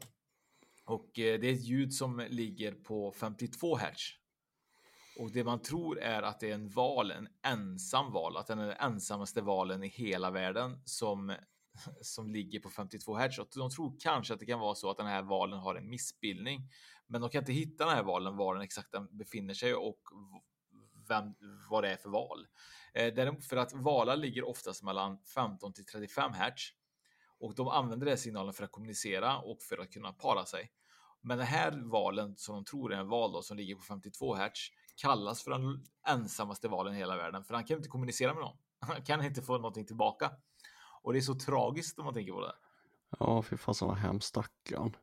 Och 0.85 1.19
eh, 1.19 1.39
det 1.39 1.47
är 1.47 1.53
ett 1.53 1.63
ljud 1.63 1.93
som 1.93 2.27
ligger 2.29 2.71
på 2.71 3.11
52 3.11 3.77
Hz 3.77 4.22
och 5.17 5.31
det 5.31 5.43
man 5.43 5.61
tror 5.61 5.99
är 5.99 6.21
att 6.21 6.39
det 6.39 6.49
är 6.49 6.53
en 6.53 6.69
val, 6.69 7.11
en 7.11 7.27
ensam 7.43 8.11
val, 8.11 8.37
att 8.37 8.47
den 8.47 8.59
är 8.59 8.67
den 8.67 8.77
ensammaste 8.79 9.41
valen 9.41 9.83
i 9.83 9.87
hela 9.87 10.31
världen 10.31 10.81
som 10.85 11.35
som 12.01 12.31
ligger 12.31 12.59
på 12.59 12.69
52 12.69 13.17
Hz. 13.17 13.39
Och 13.39 13.47
de 13.55 13.69
tror 13.69 13.95
kanske 13.99 14.33
att 14.33 14.39
det 14.39 14.45
kan 14.45 14.59
vara 14.59 14.75
så 14.75 14.89
att 14.89 14.97
den 14.97 15.07
här 15.07 15.23
valen 15.23 15.59
har 15.59 15.75
en 15.75 15.89
missbildning, 15.89 16.69
men 17.07 17.21
de 17.21 17.29
kan 17.29 17.41
inte 17.41 17.53
hitta 17.53 17.85
den 17.85 17.95
här 17.95 18.03
valen 18.03 18.37
var 18.37 18.53
den 18.53 18.63
exakt 18.63 18.95
befinner 19.11 19.53
sig 19.53 19.75
och 19.75 19.99
vem, 21.07 21.35
vad 21.69 21.83
det 21.83 21.89
är 21.89 21.97
för 21.97 22.09
val. 22.09 22.47
Eh, 22.93 23.39
för 23.49 23.57
att 23.57 23.73
valar 23.73 24.17
ligger 24.17 24.47
oftast 24.47 24.83
mellan 24.83 25.17
15 25.35 25.73
till 25.73 25.85
35 25.85 26.33
Hz 26.33 26.71
och 27.39 27.55
de 27.55 27.67
använder 27.67 28.05
den 28.05 28.17
signalen 28.17 28.53
för 28.53 28.63
att 28.63 28.71
kommunicera 28.71 29.37
och 29.37 29.61
för 29.61 29.77
att 29.77 29.93
kunna 29.93 30.13
para 30.13 30.45
sig. 30.45 30.71
Men 31.21 31.37
den 31.37 31.47
här 31.47 31.71
valen 31.91 32.37
som 32.37 32.55
de 32.55 32.65
tror 32.65 32.93
är 32.93 32.97
en 32.97 33.07
val 33.07 33.31
då, 33.31 33.41
som 33.41 33.57
ligger 33.57 33.75
på 33.75 33.81
52 33.81 34.35
Hz 34.35 34.69
kallas 34.95 35.43
för 35.43 35.51
den 35.51 35.85
ensammaste 36.07 36.67
valen 36.67 36.93
i 36.93 36.97
hela 36.97 37.17
världen, 37.17 37.43
för 37.43 37.53
han 37.53 37.63
kan 37.63 37.77
inte 37.77 37.89
kommunicera 37.89 38.33
med 38.33 38.41
någon. 38.43 38.57
Han 38.79 39.01
kan 39.01 39.25
inte 39.25 39.41
få 39.41 39.53
någonting 39.53 39.85
tillbaka. 39.85 40.31
Och 41.01 41.13
det 41.13 41.19
är 41.19 41.21
så 41.21 41.35
tragiskt 41.35 41.99
om 41.99 42.05
man 42.05 42.13
tänker 42.13 42.33
på 42.33 42.41
det. 42.41 42.53
Ja, 43.19 43.41
fy 43.41 43.57
fasen 43.57 43.87
vad 43.87 43.97
hemskt 43.97 44.27
stackarn. 44.27 44.95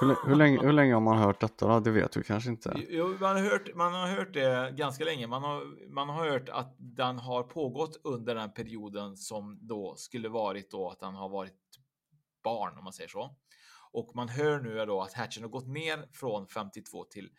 Hur, 0.00 0.28
hur, 0.28 0.34
länge, 0.34 0.60
hur 0.60 0.72
länge 0.72 0.94
har 0.94 1.00
man 1.00 1.18
hört 1.18 1.40
detta 1.40 1.68
då? 1.68 1.80
Det 1.80 1.90
vet 1.90 2.12
du 2.12 2.22
kanske 2.22 2.50
inte? 2.50 2.86
Jo, 2.88 3.16
man, 3.20 3.36
har 3.36 3.42
hört, 3.42 3.74
man 3.74 3.92
har 3.92 4.06
hört 4.06 4.34
det 4.34 4.74
ganska 4.76 5.04
länge. 5.04 5.26
Man 5.26 5.42
har, 5.42 5.88
man 5.94 6.08
har 6.08 6.30
hört 6.30 6.48
att 6.48 6.74
den 6.78 7.18
har 7.18 7.42
pågått 7.42 8.00
under 8.04 8.34
den 8.34 8.52
perioden 8.52 9.16
som 9.16 9.58
då 9.60 9.94
skulle 9.96 10.28
varit 10.28 10.70
då 10.70 10.90
att 10.90 11.02
han 11.02 11.14
har 11.14 11.28
varit 11.28 11.54
barn 12.44 12.78
om 12.78 12.84
man 12.84 12.92
säger 12.92 13.08
så. 13.08 13.36
Och 13.92 14.10
man 14.14 14.28
hör 14.28 14.60
nu 14.60 14.86
då 14.86 15.02
att 15.02 15.12
hatchen 15.12 15.42
har 15.42 15.50
gått 15.50 15.66
ner 15.66 16.08
från 16.12 16.46
52 16.46 17.04
till 17.04 17.30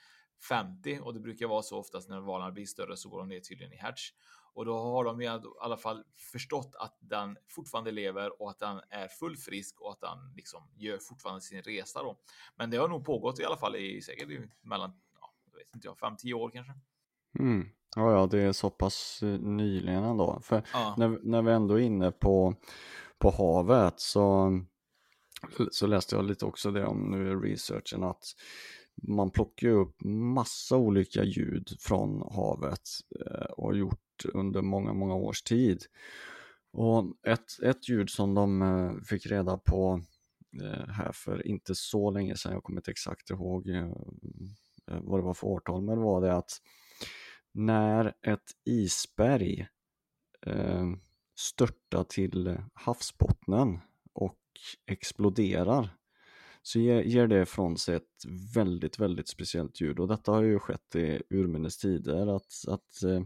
50 0.49 0.99
och 1.01 1.13
det 1.13 1.19
brukar 1.19 1.47
vara 1.47 1.61
så 1.61 1.77
oftast 1.79 2.09
när 2.09 2.19
valarna 2.19 2.51
blir 2.51 2.65
större 2.65 2.97
så 2.97 3.09
går 3.09 3.19
de 3.19 3.27
ner 3.27 3.39
tydligen 3.39 3.73
i 3.73 3.77
hatch. 3.77 4.11
Och 4.53 4.65
då 4.65 4.79
har 4.79 5.03
de 5.03 5.21
i 5.21 5.27
alla 5.61 5.77
fall 5.77 6.03
förstått 6.31 6.75
att 6.79 6.97
den 6.99 7.37
fortfarande 7.49 7.91
lever 7.91 8.41
och 8.41 8.49
att 8.49 8.59
den 8.59 8.81
är 8.89 9.07
full 9.07 9.37
frisk 9.37 9.81
och 9.81 9.91
att 9.91 9.99
den 10.01 10.33
liksom 10.35 10.69
gör 10.75 10.97
fortfarande 10.97 11.41
sin 11.41 11.61
resa 11.61 12.03
då. 12.03 12.19
Men 12.55 12.69
det 12.69 12.77
har 12.77 12.87
nog 12.87 13.05
pågått 13.05 13.39
i 13.39 13.45
alla 13.45 13.57
fall 13.57 13.75
i 13.75 14.01
säkert 14.01 14.49
mellan, 14.61 15.01
ja, 15.21 15.33
jag 15.51 15.57
vet 15.57 15.75
inte 15.75 15.87
jag, 15.87 15.97
5-10 15.97 16.33
år 16.33 16.49
kanske. 16.49 16.73
Mm. 17.39 17.69
Ja, 17.95 18.11
ja, 18.11 18.27
det 18.27 18.41
är 18.41 18.51
så 18.51 18.69
pass 18.69 19.23
eh, 19.23 19.39
nyligen 19.39 20.03
ändå. 20.03 20.39
För 20.43 20.63
Ja. 20.73 20.95
när, 20.97 21.19
när 21.23 21.41
vi 21.41 21.51
ändå 21.51 21.73
är 21.73 21.83
inne 21.83 22.11
på, 22.11 22.55
på 23.17 23.29
havet 23.31 23.99
så, 23.99 24.51
så 25.71 25.87
läste 25.87 26.15
jag 26.15 26.25
lite 26.25 26.45
också 26.45 26.71
det 26.71 26.85
om 26.85 27.11
nu 27.11 27.31
i 27.31 27.51
researchen 27.51 28.03
att 28.03 28.23
man 28.95 29.31
plockar 29.31 29.67
ju 29.67 29.73
upp 29.73 30.03
massa 30.03 30.77
olika 30.77 31.23
ljud 31.23 31.69
från 31.79 32.21
havet 32.31 32.89
eh, 33.25 33.45
och 33.45 33.65
har 33.65 33.73
gjort 33.73 34.25
under 34.33 34.61
många, 34.61 34.93
många 34.93 35.15
års 35.15 35.41
tid. 35.41 35.83
Och 36.71 37.27
ett, 37.27 37.63
ett 37.63 37.89
ljud 37.89 38.09
som 38.09 38.33
de 38.33 38.61
eh, 38.61 38.91
fick 39.03 39.25
reda 39.25 39.57
på 39.57 40.01
eh, 40.61 40.87
här 40.87 41.11
för 41.11 41.47
inte 41.47 41.75
så 41.75 42.11
länge 42.11 42.35
sedan, 42.35 42.53
jag 42.53 42.63
kommer 42.63 42.79
inte 42.79 42.91
exakt 42.91 43.29
ihåg 43.29 43.69
vad 44.85 45.19
det 45.19 45.23
var 45.23 45.33
för 45.33 45.47
årtal, 45.47 45.81
men 45.81 45.97
det 45.97 46.03
var 46.03 46.21
det 46.21 46.33
att 46.33 46.51
när 47.55 48.13
ett 48.21 48.51
isberg 48.65 49.67
eh, 50.45 50.85
störtar 51.35 52.03
till 52.03 52.57
havsbottnen 52.73 53.79
och 54.13 54.39
exploderar 54.85 55.97
så 56.67 56.79
ger, 56.79 57.01
ger 57.01 57.27
det 57.27 57.41
ifrån 57.41 57.77
sig 57.77 57.95
ett 57.95 58.25
väldigt, 58.55 58.99
väldigt 58.99 59.27
speciellt 59.27 59.81
ljud. 59.81 59.99
Och 59.99 60.07
detta 60.07 60.31
har 60.31 60.41
ju 60.41 60.59
skett 60.59 60.95
i 60.95 61.21
urminnes 61.29 61.77
tider 61.77 62.35
att, 62.35 62.53
att 62.67 63.03
eh, 63.03 63.21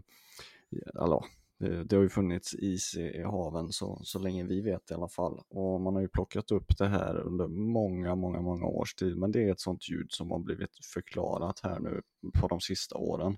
alla, 0.94 1.16
eh, 1.64 1.80
det, 1.80 1.96
har 1.96 2.02
ju 2.02 2.08
funnits 2.08 2.54
is 2.54 2.96
i, 2.96 3.00
i 3.00 3.22
haven 3.22 3.72
så, 3.72 4.00
så 4.04 4.18
länge 4.18 4.44
vi 4.44 4.60
vet 4.60 4.90
i 4.90 4.94
alla 4.94 5.08
fall. 5.08 5.40
Och 5.48 5.80
man 5.80 5.94
har 5.94 6.02
ju 6.02 6.08
plockat 6.08 6.50
upp 6.50 6.78
det 6.78 6.88
här 6.88 7.16
under 7.16 7.48
många, 7.48 8.14
många, 8.14 8.40
många 8.40 8.66
års 8.66 8.94
tid. 8.94 9.16
Men 9.16 9.32
det 9.32 9.42
är 9.48 9.52
ett 9.52 9.60
sånt 9.60 9.88
ljud 9.88 10.06
som 10.10 10.30
har 10.30 10.38
blivit 10.38 10.86
förklarat 10.94 11.60
här 11.62 11.80
nu 11.80 12.02
på 12.40 12.48
de 12.48 12.60
sista 12.60 12.96
åren. 12.96 13.36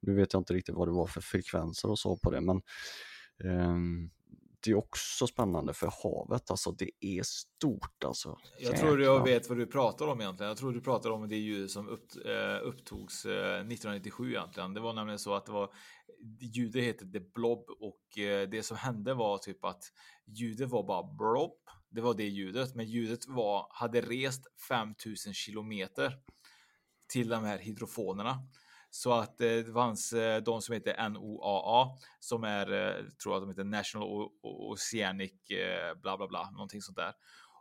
Nu 0.00 0.14
vet 0.14 0.32
jag 0.32 0.40
inte 0.40 0.54
riktigt 0.54 0.74
vad 0.74 0.88
det 0.88 0.92
var 0.92 1.06
för 1.06 1.20
frekvenser 1.20 1.90
och 1.90 1.98
så 1.98 2.16
på 2.16 2.30
det 2.30 2.40
men 2.40 2.56
eh, 3.44 3.76
det 4.64 4.70
är 4.70 4.74
också 4.74 5.26
spännande 5.26 5.74
för 5.74 5.92
havet, 6.02 6.50
alltså 6.50 6.72
det 6.72 6.90
är 7.00 7.22
stort 7.22 8.04
alltså. 8.04 8.38
Jag 8.58 8.76
tror 8.76 9.02
jag 9.02 9.24
vet 9.24 9.48
vad 9.48 9.58
du 9.58 9.66
pratar 9.66 10.06
om 10.06 10.20
egentligen. 10.20 10.48
Jag 10.48 10.58
tror 10.58 10.72
du 10.72 10.80
pratar 10.80 11.10
om 11.10 11.28
det 11.28 11.36
ljud 11.36 11.70
som 11.70 11.88
upp, 11.88 12.06
eh, 12.26 12.66
upptogs 12.66 13.24
eh, 13.24 13.54
1997 13.54 14.30
egentligen. 14.30 14.74
Det 14.74 14.80
var 14.80 14.92
nämligen 14.92 15.18
så 15.18 15.34
att 15.34 15.46
det 15.46 15.52
var 15.52 15.70
ljudet 16.40 16.82
heter 16.82 17.06
The 17.06 17.20
Blob 17.20 17.64
och 17.80 18.18
eh, 18.18 18.48
det 18.48 18.62
som 18.62 18.76
hände 18.76 19.14
var 19.14 19.38
typ 19.38 19.64
att 19.64 19.82
ljudet 20.26 20.70
var 20.70 20.86
bara 20.86 21.02
blob. 21.02 21.58
Det 21.90 22.00
var 22.00 22.14
det 22.14 22.28
ljudet, 22.28 22.74
men 22.74 22.86
ljudet 22.86 23.28
var 23.28 23.66
hade 23.70 24.00
rest 24.00 24.42
5000 24.68 25.34
kilometer 25.34 26.12
till 27.12 27.28
de 27.28 27.44
här 27.44 27.58
hydrofonerna. 27.58 28.38
Så 28.96 29.12
att 29.12 29.40
eh, 29.40 29.46
det 29.46 29.72
fanns 29.72 30.12
eh, 30.12 30.42
de 30.42 30.62
som 30.62 30.72
heter 30.72 31.08
NOAA 31.08 31.88
som 32.20 32.44
är, 32.44 32.72
eh, 32.72 33.04
tror 33.22 33.34
jag 33.34 33.36
att 33.36 33.42
de 33.42 33.48
heter 33.48 33.64
National 33.64 34.28
Oceanic 34.42 35.32
bla 36.02 36.16
bla 36.16 36.28
bla, 36.28 36.50
någonting 36.50 36.82
sånt 36.82 36.96
där. 36.96 37.12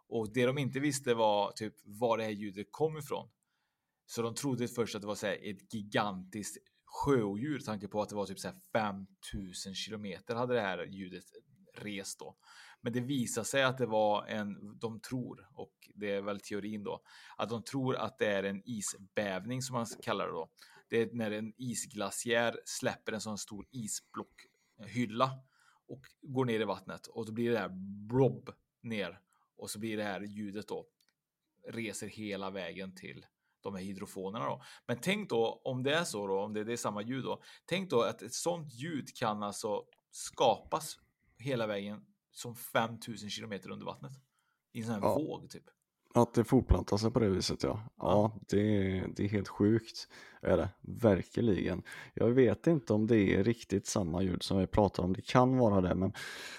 Och 0.07 0.33
det 0.33 0.45
de 0.45 0.57
inte 0.57 0.79
visste 0.79 1.13
var 1.13 1.51
typ 1.51 1.73
var 1.83 2.17
det 2.17 2.23
här 2.23 2.31
ljudet 2.31 2.67
kom 2.71 2.97
ifrån. 2.97 3.29
Så 4.05 4.21
de 4.21 4.35
trodde 4.35 4.67
först 4.67 4.95
att 4.95 5.01
det 5.01 5.07
var 5.07 5.15
så 5.15 5.27
här, 5.27 5.49
ett 5.49 5.73
gigantiskt 5.73 6.57
sjöodjur, 6.85 7.59
tanke 7.59 7.87
på 7.87 8.01
att 8.01 8.09
det 8.09 8.15
var 8.15 8.25
typ 8.25 8.39
så 8.39 8.47
här 8.47 8.57
5000 8.73 9.75
kilometer 9.75 10.35
hade 10.35 10.53
det 10.53 10.61
här 10.61 10.85
ljudet 10.85 11.25
rest 11.73 12.19
då. 12.19 12.35
Men 12.81 12.93
det 12.93 12.99
visar 12.99 13.43
sig 13.43 13.63
att 13.63 13.77
det 13.77 13.85
var 13.85 14.25
en, 14.25 14.79
de 14.79 14.99
tror, 14.99 15.49
och 15.53 15.89
det 15.95 16.11
är 16.11 16.21
väl 16.21 16.39
teorin 16.39 16.83
då, 16.83 17.01
att 17.37 17.49
de 17.49 17.63
tror 17.63 17.95
att 17.95 18.17
det 18.17 18.27
är 18.27 18.43
en 18.43 18.61
isbävning 18.65 19.61
som 19.61 19.73
man 19.73 19.85
kallar 20.01 20.25
det 20.25 20.33
då. 20.33 20.49
Det 20.93 21.01
är 21.01 21.09
när 21.13 21.31
en 21.31 21.53
isglaciär 21.57 22.59
släpper 22.65 23.11
en 23.13 23.21
sån 23.21 23.37
stor 23.37 23.67
isblockhylla 23.71 25.39
och 25.87 26.01
går 26.21 26.45
ner 26.45 26.59
i 26.59 26.63
vattnet 26.63 27.07
och 27.07 27.25
då 27.25 27.31
blir 27.31 27.51
det 27.51 27.59
här 27.59 27.69
blob 28.07 28.49
ner 28.81 29.21
och 29.55 29.69
så 29.69 29.79
blir 29.79 29.97
det 29.97 30.03
här 30.03 30.21
ljudet 30.21 30.67
då 30.67 30.87
reser 31.67 32.07
hela 32.07 32.49
vägen 32.49 32.95
till 32.95 33.25
de 33.61 33.75
här 33.75 33.81
hydrofonerna 33.81 34.45
då. 34.45 34.63
Men 34.87 34.97
tänk 35.01 35.29
då 35.29 35.61
om 35.63 35.83
det 35.83 35.95
är 35.95 36.03
så 36.03 36.27
då, 36.27 36.41
om 36.41 36.53
det, 36.53 36.63
det 36.63 36.73
är 36.73 36.77
samma 36.77 37.01
ljud 37.01 37.23
då. 37.23 37.41
Tänk 37.65 37.89
då 37.89 38.01
att 38.01 38.21
ett 38.21 38.33
sånt 38.33 38.73
ljud 38.73 39.15
kan 39.15 39.43
alltså 39.43 39.85
skapas 40.11 40.99
hela 41.37 41.67
vägen 41.67 42.05
som 42.31 42.55
5000 42.55 43.29
kilometer 43.29 43.69
under 43.71 43.85
vattnet. 43.85 44.13
I 44.71 44.79
en 44.79 44.85
sån 44.85 44.93
här 44.93 45.01
Ja. 45.01 45.15
våg 45.15 45.49
typ. 45.49 45.65
Att 46.15 46.33
det 46.33 46.43
fortplantar 46.43 46.97
sig 46.97 47.11
på 47.11 47.19
det 47.19 47.29
viset 47.29 47.63
ja. 47.63 47.83
Ja, 47.97 48.39
det, 48.49 48.59
är- 48.97 49.07
det 49.15 49.23
är 49.23 49.29
helt 49.29 49.47
sjukt. 49.47 50.07
Är 50.41 50.57
det, 50.57 50.69
verkligen. 50.81 51.83
Jag 52.13 52.29
vet 52.31 52.67
inte 52.67 52.93
om 52.93 53.07
det 53.07 53.35
är 53.35 53.43
riktigt 53.43 53.87
samma 53.87 54.21
ljud 54.21 54.43
som 54.43 54.57
vi 54.59 54.67
pratar 54.67 55.03
om. 55.03 55.13
Det 55.13 55.21
kan 55.21 55.57
vara 55.57 55.81
det, 55.81 55.95
men, 55.95 56.13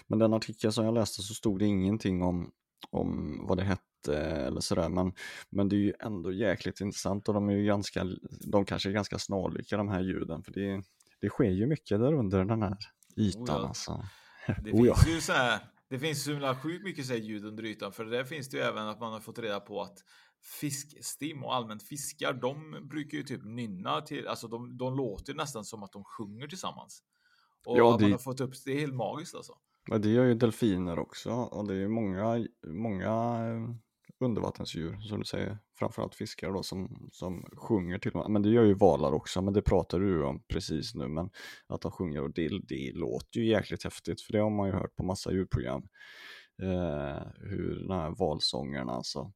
men 0.07 0.19
den 0.19 0.35
artikeln 0.35 0.73
som 0.73 0.85
jag 0.85 0.95
läste 0.95 1.23
så 1.23 1.35
stod 1.35 1.59
det 1.59 1.67
ingenting 1.67 2.23
om, 2.23 2.51
om 2.90 3.40
vad 3.49 3.59
det 3.59 3.64
hette 3.64 4.17
eller 4.19 4.61
sådär. 4.61 4.88
Men, 4.88 5.12
men 5.51 5.69
det 5.69 5.77
är 5.77 5.81
ju 5.81 5.93
ändå 6.01 6.33
jäkligt 6.33 6.81
intressant 6.81 7.29
och 7.29 7.35
de 7.35 7.49
är 7.49 7.53
ju 7.53 7.64
ganska, 7.64 8.05
de 8.47 8.64
kanske 8.64 8.88
är 8.88 8.93
ganska 8.93 9.19
snarlika 9.19 9.77
de 9.77 9.88
här 9.88 10.01
ljuden. 10.03 10.43
För 10.43 10.53
det, 10.53 10.83
det 11.21 11.29
sker 11.29 11.51
ju 11.51 11.67
mycket 11.67 12.01
där 12.01 12.12
under 12.14 12.45
den 12.45 12.62
här 12.62 12.77
ytan 13.17 13.43
Oh 13.43 13.47
ja. 13.62 13.69
alltså. 13.69 14.05
Det 14.64 14.73
Oh 14.73 14.87
ja. 14.87 14.95
finns 14.95 15.17
ju 15.17 15.21
så 15.21 15.33
här, 15.33 15.59
det 15.95 15.99
finns 16.01 16.25
så 16.25 16.31
himla 16.31 16.57
sjukt 16.57 16.85
mycket 16.85 17.07
så 17.07 17.13
här 17.13 17.21
ljud 17.21 17.45
under 17.45 17.65
ytan, 17.65 17.93
för 17.93 18.05
där 18.05 18.25
finns 18.25 18.49
det 18.49 18.57
ju 18.57 18.63
även 18.63 18.89
att 18.89 19.01
man 19.01 19.13
har 19.13 19.21
fått 19.21 19.39
reda 19.39 19.61
på 19.61 19.83
att 19.83 19.99
fiskstim 20.61 21.45
och 21.45 21.55
allmänt 21.55 21.83
fiskar, 21.83 22.33
de 22.33 22.89
brukar 22.89 23.19
ju 23.19 23.25
typ 23.25 23.45
nynna 23.45 24.01
till, 24.01 24.29
alltså 24.29 24.49
de, 24.49 24.77
de 24.77 24.97
låter 24.97 25.35
nästan 25.35 25.65
som 25.65 25.83
att 25.83 25.93
de 25.93 26.05
sjunger 26.05 26.49
tillsammans. 26.49 27.03
Och 27.67 27.79
Ja, 27.79 27.97
det- 27.99 28.05
man 28.05 28.13
har 28.13 28.19
fått 28.19 28.41
upp, 28.41 28.53
det 28.65 28.73
är 28.73 28.81
helt 28.81 28.95
magiskt 28.95 29.35
alltså. 29.35 29.53
Ja, 29.87 29.99
det 29.99 30.09
gör 30.09 30.25
ju 30.25 30.35
delfiner 30.35 30.99
också 30.99 31.31
och 31.31 31.69
det 31.69 31.75
är 31.75 31.79
ju 31.79 31.89
många, 31.89 32.47
många 32.67 33.11
eh, 33.47 33.75
undervattensdjur 34.25 35.01
som 35.01 35.19
du 35.19 35.25
säger, 35.25 35.59
framförallt 35.79 36.15
fiskar 36.15 36.53
då 36.53 36.63
som, 36.63 37.09
som 37.13 37.45
sjunger 37.57 37.99
till 37.99 38.13
Men 38.29 38.43
det 38.43 38.49
gör 38.49 38.65
ju 38.65 38.75
valar 38.75 39.13
också, 39.13 39.43
men 39.43 39.55
det 39.55 39.63
pratar 39.63 40.01
du 40.01 40.25
om 40.25 40.43
precis 40.49 40.95
nu, 40.95 41.09
men 41.09 41.31
att 41.67 41.81
de 41.81 41.91
sjunger 41.93 42.23
och 42.23 42.33
det, 42.33 42.49
det 42.69 42.93
låter 42.95 43.41
ju 43.41 43.47
jäkligt 43.47 43.85
häftigt 43.85 44.21
för 44.21 44.33
det 44.33 44.39
har 44.39 44.51
man 44.51 44.67
ju 44.69 44.73
hört 44.75 44.97
på 44.97 45.05
massa 45.05 45.33
djurprogram. 45.33 45.83
Eh, 46.63 47.23
hur 47.37 47.85
de 47.89 47.95
här 47.95 48.11
valsångerna 48.19 48.93
alltså, 48.93 49.33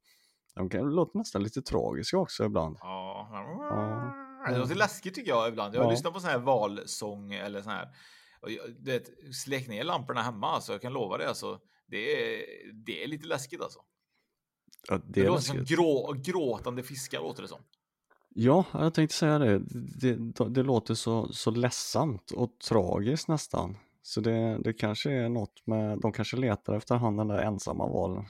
de 0.54 0.70
kan 0.70 0.90
låta 0.90 1.18
nästan 1.18 1.42
lite 1.42 1.62
tragiska 1.62 2.18
också 2.18 2.44
ibland. 2.44 2.76
Ja. 2.80 3.28
Ja. 3.30 4.52
Det 4.52 4.58
låter 4.58 4.74
läskigt 4.74 5.14
tycker 5.14 5.30
jag 5.30 5.48
ibland. 5.48 5.74
Jag 5.74 5.80
har 5.80 5.86
Ja. 5.86 5.90
lyssnat 5.90 6.14
på 6.14 6.20
sån 6.20 6.30
här 6.30 6.38
valsång 6.38 7.32
eller 7.32 7.62
sån 7.62 7.72
här. 7.72 7.88
Och 8.40 8.48
du 8.78 8.90
vet, 8.92 9.34
släck 9.44 9.68
ner 9.68 9.84
lamporna 9.84 10.22
hemma 10.22 10.46
alltså. 10.46 10.72
Jag 10.72 10.80
kan 10.82 10.92
lova 10.92 11.18
det 11.18 11.28
alltså. 11.28 11.60
Det 11.86 11.96
är, 11.98 12.42
det 12.86 13.04
är 13.04 13.08
lite 13.08 13.26
läskigt 13.26 13.60
alltså. 13.62 13.78
Ja, 14.88 14.94
Det, 14.96 15.02
det 15.06 15.20
är 15.20 15.26
låter 15.26 15.42
som 15.42 15.64
grå, 15.64 16.14
gråtande 16.18 16.82
fiskar 16.82 17.20
låter 17.20 17.42
det 17.42 17.48
som. 17.48 17.58
Ja, 18.34 18.64
jag 18.72 18.94
tänkte 18.94 19.16
säga 19.16 19.38
det. 19.38 19.58
Det, 19.58 20.14
det, 20.14 20.48
det 20.48 20.62
låter 20.62 20.94
så, 20.94 21.32
så 21.32 21.50
ledsamt 21.50 22.30
och 22.30 22.50
tragiskt 22.68 23.28
nästan. 23.28 23.76
Så 24.02 24.20
det, 24.20 24.58
det 24.58 24.72
kanske 24.72 25.10
är 25.12 25.28
något 25.28 25.66
med, 25.66 25.98
de 26.00 26.12
kanske 26.12 26.36
letar 26.36 26.74
efter 26.74 26.94
han 26.94 27.16
den 27.16 27.28
där 27.28 27.38
ensamma 27.38 27.86
valen. 27.86 28.24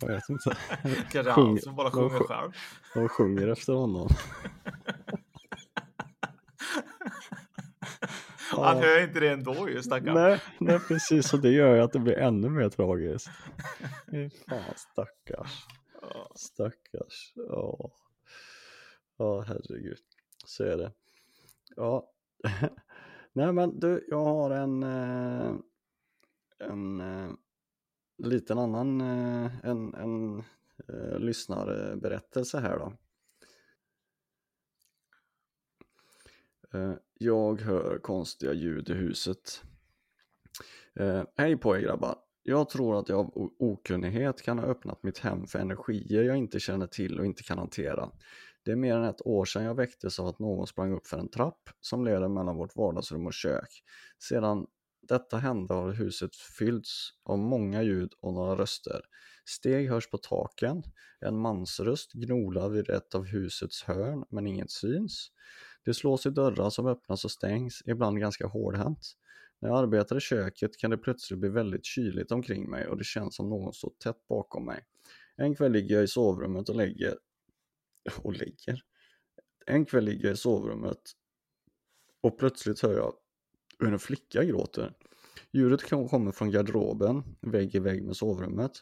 Jag 0.00 0.08
vet 0.08 0.28
inte. 0.28 0.56
Kanske 1.12 1.30
han 1.32 1.58
som 1.60 1.76
bara 1.76 1.90
sjunger 1.90 2.18
sj- 2.18 2.24
själv. 2.26 2.52
De 2.94 3.08
sjunger 3.08 3.48
efter 3.48 3.72
honom. 3.72 4.08
Han 8.64 8.76
hör 8.76 9.02
inte 9.02 9.20
det 9.20 9.28
ändå 9.28 9.68
ju 9.68 9.82
stackarn. 9.82 10.14
Nej, 10.14 10.42
nej, 10.58 10.78
precis. 10.88 11.34
Och 11.34 11.40
det 11.40 11.50
gör 11.50 11.74
ju 11.74 11.80
att 11.80 11.92
det 11.92 11.98
blir 11.98 12.18
ännu 12.18 12.48
mer 12.48 12.68
tragiskt. 12.68 13.28
Fy 14.10 14.30
Fan, 14.30 14.74
stackars. 14.76 15.66
Stackars. 16.34 17.32
Ja. 17.34 17.90
Ja, 19.16 19.40
herregud. 19.40 19.98
Så 20.46 20.64
är 20.64 20.76
det. 20.76 20.92
Ja. 21.76 22.12
Nej, 23.32 23.52
men 23.52 23.80
du, 23.80 24.06
jag 24.08 24.24
har 24.24 24.50
en, 24.50 24.82
eh, 24.82 25.54
en 26.58 27.00
eh, 27.00 27.30
liten 28.18 28.58
annan, 28.58 29.00
eh, 29.00 29.50
en, 29.64 29.94
en 29.94 30.44
lyssnarberättelse 31.18 32.60
här 32.60 32.78
då. 32.78 32.92
Jag 37.18 37.60
hör 37.60 37.98
konstiga 37.98 38.52
ljud 38.52 38.90
i 38.90 38.92
huset. 38.92 39.62
Eh, 41.00 41.22
Hej 41.36 41.56
på 41.56 41.76
er 41.76 41.80
grabbar! 41.80 42.16
Jag 42.42 42.68
tror 42.68 42.98
att 42.98 43.08
jag 43.08 43.18
av 43.18 43.52
okunnighet 43.58 44.42
kan 44.42 44.58
ha 44.58 44.66
öppnat 44.66 45.02
mitt 45.02 45.18
hem 45.18 45.46
för 45.46 45.58
energier 45.58 46.22
jag 46.22 46.36
inte 46.36 46.60
känner 46.60 46.86
till 46.86 47.20
och 47.20 47.26
inte 47.26 47.42
kan 47.42 47.58
hantera. 47.58 48.10
Det 48.64 48.72
är 48.72 48.76
mer 48.76 48.96
än 48.96 49.04
ett 49.04 49.26
år 49.26 49.44
sedan 49.44 49.64
jag 49.64 49.74
väcktes 49.74 50.20
av 50.20 50.26
att 50.26 50.38
någon 50.38 50.66
sprang 50.66 50.92
upp 50.92 51.06
för 51.06 51.18
en 51.18 51.30
trapp 51.30 51.60
som 51.80 52.04
leder 52.04 52.28
mellan 52.28 52.56
vårt 52.56 52.76
vardagsrum 52.76 53.26
och 53.26 53.34
kök. 53.34 53.82
Sedan 54.28 54.66
detta 55.08 55.36
hände 55.38 55.74
har 55.74 55.92
huset 55.92 56.36
fyllts 56.36 57.10
av 57.24 57.38
många 57.38 57.82
ljud 57.82 58.12
och 58.20 58.32
några 58.32 58.56
röster. 58.56 59.00
Steg 59.44 59.90
hörs 59.90 60.10
på 60.10 60.18
taken, 60.18 60.82
en 61.20 61.38
mansröst 61.38 62.12
gnolar 62.12 62.68
vid 62.68 62.90
ett 62.90 63.14
av 63.14 63.24
husets 63.24 63.82
hörn 63.82 64.24
men 64.30 64.46
inget 64.46 64.70
syns. 64.70 65.30
Det 65.86 65.94
slås 65.94 66.26
i 66.26 66.30
dörrar 66.30 66.70
som 66.70 66.86
öppnas 66.86 67.24
och 67.24 67.30
stängs, 67.30 67.82
ibland 67.86 68.18
ganska 68.18 68.46
hårdhänt. 68.46 69.16
När 69.58 69.68
jag 69.68 69.78
arbetar 69.78 70.16
i 70.16 70.20
köket 70.20 70.76
kan 70.76 70.90
det 70.90 70.98
plötsligt 70.98 71.40
bli 71.40 71.48
väldigt 71.48 71.84
kyligt 71.84 72.32
omkring 72.32 72.70
mig 72.70 72.86
och 72.86 72.96
det 72.96 73.04
känns 73.04 73.36
som 73.36 73.48
någon 73.50 73.72
står 73.72 73.92
tätt 74.04 74.28
bakom 74.28 74.64
mig. 74.66 74.84
En 75.36 75.54
kväll 75.54 75.72
ligger 75.72 75.94
jag 75.94 76.04
i 76.04 76.08
sovrummet 76.08 76.68
och 76.68 76.76
lägger... 76.76 77.18
Och 78.22 78.32
lägger? 78.32 78.82
En 79.66 79.84
kväll 79.84 80.04
ligger 80.04 80.24
jag 80.24 80.34
i 80.34 80.36
sovrummet 80.36 81.00
och 82.20 82.38
plötsligt 82.38 82.80
hör 82.80 82.94
jag 82.94 83.14
hur 83.78 83.92
en 83.92 83.98
flicka 83.98 84.44
gråter. 84.44 84.92
Ljudet 85.52 85.88
kommer 85.88 86.32
från 86.32 86.50
garderoben, 86.50 87.22
vägg 87.40 87.74
i 87.74 87.78
vägg 87.78 88.04
med 88.04 88.16
sovrummet. 88.16 88.72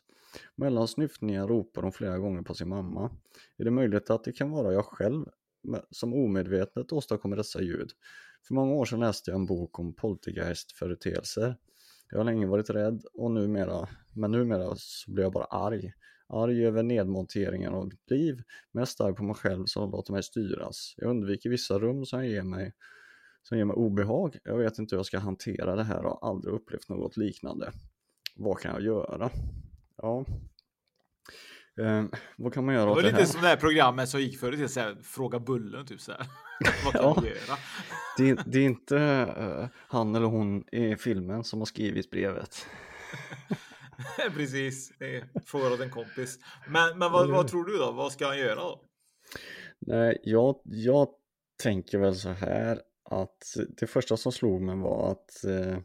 Mellan 0.55 0.89
snyftningar 0.89 1.49
ropar 1.49 1.83
hon 1.83 1.93
flera 1.93 2.19
gånger 2.19 2.43
på 2.43 2.55
sin 2.55 2.69
mamma. 2.69 3.11
Är 3.57 3.65
det 3.65 3.71
möjligt 3.71 4.11
att 4.11 4.25
det 4.25 4.33
kan 4.33 4.51
vara 4.51 4.73
jag 4.73 4.85
själv 4.85 5.27
som 5.91 6.15
omedvetet 6.15 6.93
åstadkommer 6.93 7.37
dessa 7.37 7.63
ljud? 7.63 7.91
För 8.47 8.55
många 8.55 8.75
år 8.75 8.85
sedan 8.85 9.01
läste 9.01 9.31
jag 9.31 9.41
en 9.41 9.47
bok 9.47 9.79
om 9.79 9.95
poltergeist-företeelser. 9.95 11.57
Jag 12.11 12.19
har 12.19 12.25
länge 12.25 12.47
varit 12.47 12.71
rädd 12.71 13.05
och 13.15 13.31
numera, 13.31 13.89
men 14.13 14.31
numera 14.31 14.75
så 14.77 15.13
blir 15.13 15.25
jag 15.25 15.33
bara 15.33 15.45
arg. 15.45 15.93
Arg 16.29 16.67
över 16.67 16.83
nedmonteringen 16.83 17.75
av 17.75 17.85
mitt 17.85 18.11
liv, 18.11 18.43
mest 18.73 19.01
arg 19.01 19.15
på 19.15 19.25
mig 19.25 19.37
själv 19.37 19.65
som 19.67 19.91
låter 19.91 20.13
mig 20.13 20.23
styras. 20.23 20.95
Jag 20.97 21.11
undviker 21.11 21.51
vissa 21.51 21.79
rum 21.79 22.05
som 22.07 22.27
ger 22.27 22.43
mig 22.43 22.73
som 23.49 23.59
ger 23.59 23.65
mig 23.65 23.77
obehag. 23.77 24.39
Jag 24.45 24.59
vet 24.59 24.79
inte 24.79 24.95
hur 24.95 24.99
jag 24.99 25.07
ska 25.07 25.19
hantera 25.19 25.77
det 25.77 25.85
här 25.85 26.05
och 26.05 26.19
har 26.21 26.29
aldrig 26.31 26.55
upplevt 26.55 26.89
något 26.89 27.17
liknande. 27.17 27.73
Vad 28.37 28.59
kan 28.59 28.73
jag 28.73 28.83
göra? 28.83 29.31
Ja. 29.97 30.25
Eh, 31.81 32.05
vad 32.37 32.55
kan 32.55 32.65
man 32.67 32.75
göra 32.75 32.85
Det 32.85 32.91
åt 32.91 32.97
var 32.97 33.03
det 33.03 33.09
lite 33.09 33.19
här? 33.21 33.27
som 33.27 33.43
det 33.43 33.49
här 33.49 33.57
programmet 33.57 34.09
som 34.09 34.21
gick 34.21 34.39
förut 34.41 34.59
till 34.59 34.69
så 34.69 34.81
här, 34.81 34.97
Fråga 35.03 35.39
Bullen 35.41 35.87
typ 35.87 36.01
så 36.01 36.13
här. 36.13 36.27
Vad 36.85 36.93
kan 36.93 37.03
Ja. 37.03 37.15
man 37.17 37.25
göra? 37.25 37.59
Det, 38.17 38.31
är- 38.31 38.43
det 38.47 38.59
är 38.59 38.63
inte 38.65 38.99
eh, 39.39 39.67
han 39.89 40.15
eller 40.15 40.27
hon 40.27 40.65
i 40.75 40.97
filmen 40.97 41.45
som 41.45 41.59
har 41.59 41.67
skrivit 41.67 42.11
brevet. 42.11 42.67
Precis, 44.35 44.93
det 44.99 45.25
frågar 45.47 45.73
åt 45.73 45.81
en 45.81 45.91
kompis. 45.91 46.39
Men, 46.69 46.99
men 46.99 47.13
vad, 47.13 47.31
vad 47.31 47.49
tror 47.49 47.65
du 47.65 47.77
då? 47.79 47.93
Vad 47.93 48.13
ska 48.13 48.27
han 48.27 48.39
göra 48.39 48.55
då? 48.55 48.81
Nej, 49.87 50.19
jag, 50.23 50.61
jag 50.65 51.09
tänker 51.63 51.99
väl 51.99 52.15
så 52.15 52.29
här 52.29 52.81
att 53.11 53.57
det 53.81 53.87
första 53.87 54.17
som 54.17 54.33
slog 54.33 54.63
mig 54.63 54.77
var 54.77 55.11
att, 55.13 55.45
eh, 55.45 55.79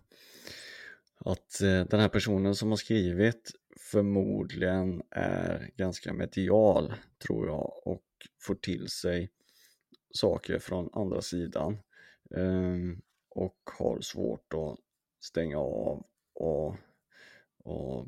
att 1.25 1.61
eh, 1.61 1.85
den 1.89 1.99
här 1.99 2.09
personen 2.09 2.55
som 2.55 2.69
har 2.69 2.77
skrivit 2.77 3.51
förmodligen 3.91 5.01
är 5.11 5.71
ganska 5.77 6.13
medial 6.13 6.93
tror 7.27 7.47
jag 7.47 7.87
och 7.87 8.05
får 8.41 8.55
till 8.55 8.87
sig 8.87 9.31
saker 10.13 10.59
från 10.59 10.89
andra 10.93 11.21
sidan 11.21 11.77
ehm, 12.35 13.01
och 13.29 13.57
har 13.79 14.01
svårt 14.01 14.53
att 14.53 14.77
stänga 15.23 15.57
av 15.59 16.05
och, 16.33 16.75
och 17.63 18.07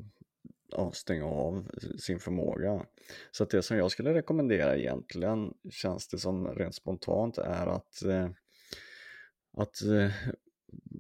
ja, 0.72 0.92
stänga 0.92 1.26
av 1.26 1.72
sin 2.00 2.20
förmåga. 2.20 2.86
Så 3.32 3.44
att 3.44 3.50
det 3.50 3.62
som 3.62 3.78
jag 3.78 3.92
skulle 3.92 4.14
rekommendera 4.14 4.78
egentligen 4.78 5.54
känns 5.70 6.08
det 6.08 6.18
som 6.18 6.48
rent 6.48 6.76
spontant 6.76 7.38
är 7.38 7.68
att, 7.68 8.04
eh, 8.04 8.30
att 9.58 9.82
eh, 9.82 10.12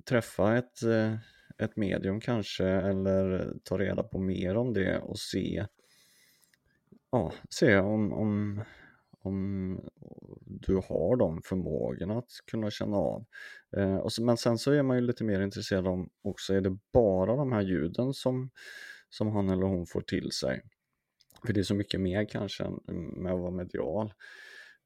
träffa 0.06 0.58
ett, 0.58 0.84
eh, 0.84 1.16
ett 1.62 1.78
medium 1.78 2.20
kanske 2.20 2.66
eller 2.66 3.54
ta 3.64 3.78
reda 3.78 4.04
på 4.04 4.20
mer 4.20 4.56
om 4.56 4.74
det 4.74 5.00
och 5.00 5.20
se, 5.20 5.66
ja, 7.12 7.34
se 7.50 7.78
om, 7.78 8.14
om, 8.14 8.64
om 9.12 9.80
du 10.46 10.76
har 10.76 11.16
de 11.18 11.42
förmågorna 11.42 12.18
att 12.18 12.32
kunna 12.52 12.72
känna 12.72 12.98
av. 12.98 13.26
Eh, 13.78 13.96
och 13.96 14.14
så, 14.14 14.24
men 14.24 14.38
sen 14.38 14.58
så 14.58 14.72
är 14.72 14.84
man 14.84 14.98
ju 14.98 15.02
lite 15.02 15.24
mer 15.24 15.42
intresserad 15.42 15.88
om 15.88 16.10
också, 16.22 16.54
är 16.54 16.62
det 16.62 16.78
bara 16.94 17.36
de 17.36 17.52
här 17.52 17.62
ljuden 17.62 18.14
som, 18.14 18.50
som 19.10 19.28
han 19.28 19.50
eller 19.50 19.66
hon 19.66 19.86
får 19.86 20.02
till 20.02 20.32
sig? 20.32 20.62
För 21.46 21.54
det 21.54 21.60
är 21.60 21.64
så 21.64 21.76
mycket 21.76 22.02
mer 22.02 22.26
kanske 22.30 22.64
än 22.64 22.80
mm, 22.88 23.24
med 23.24 23.34
att 23.34 23.40
vara 23.40 23.52
medial. 23.52 24.14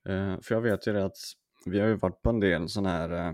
Eh, 0.09 0.41
för 0.41 0.55
jag 0.55 0.61
vet 0.61 0.88
ju 0.88 0.93
det 0.93 1.05
att 1.05 1.17
vi 1.65 1.80
har 1.80 1.88
ju 1.88 1.95
varit 1.95 2.21
på 2.21 2.30
en 2.30 2.39
del 2.39 2.69
sådana 2.69 2.89
här 2.89 3.28
eh, 3.28 3.34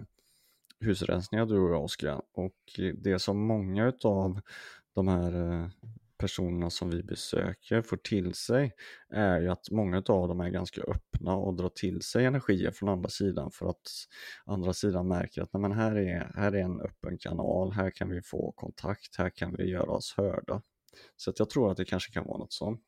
husrensningar 0.82 1.46
du 1.46 1.60
och 1.60 1.72
jag 1.72 1.84
Oskar 1.84 2.22
och 2.34 2.56
det 2.96 3.20
som 3.20 3.48
många 3.48 3.88
utav 3.88 4.42
de 4.94 5.08
här 5.08 5.52
eh, 5.52 5.68
personerna 6.22 6.70
som 6.70 6.90
vi 6.90 7.04
besöker 7.04 7.82
får 7.82 7.98
till 7.98 8.34
sig 8.34 8.72
är 9.10 9.42
ju 9.42 9.50
att 9.50 9.72
många 9.72 9.98
av 9.98 10.28
dem 10.28 10.40
är 10.40 10.50
ganska 10.50 10.82
öppna 10.82 11.36
och 11.36 11.56
drar 11.56 11.70
till 11.70 12.02
sig 12.02 12.26
energier 12.26 12.72
från 12.72 12.90
andra 12.90 13.10
sidan 13.10 13.52
för 13.52 13.70
att 13.70 13.88
andra 14.46 14.74
sidan 14.74 15.08
märker 15.08 15.42
att 15.42 15.54
nej, 15.54 15.62
men 15.62 15.72
här, 15.72 15.96
är, 15.96 16.32
här 16.36 16.52
är 16.52 16.64
en 16.64 16.82
öppen 16.82 17.18
kanal, 17.18 17.72
här 17.72 17.92
kan 17.92 18.10
vi 18.10 18.22
få 18.22 18.52
kontakt, 18.52 19.16
här 19.18 19.30
kan 19.30 19.56
vi 19.56 19.70
göra 19.70 19.92
oss 19.92 20.14
hörda. 20.18 20.62
Så 21.16 21.30
att 21.30 21.40
jag 21.40 21.50
tror 21.50 21.72
att 21.72 21.78
det 21.78 21.86
kanske 21.86 22.14
kan 22.14 22.26
vara 22.26 22.38
något 22.38 22.54
sånt. 22.54 22.86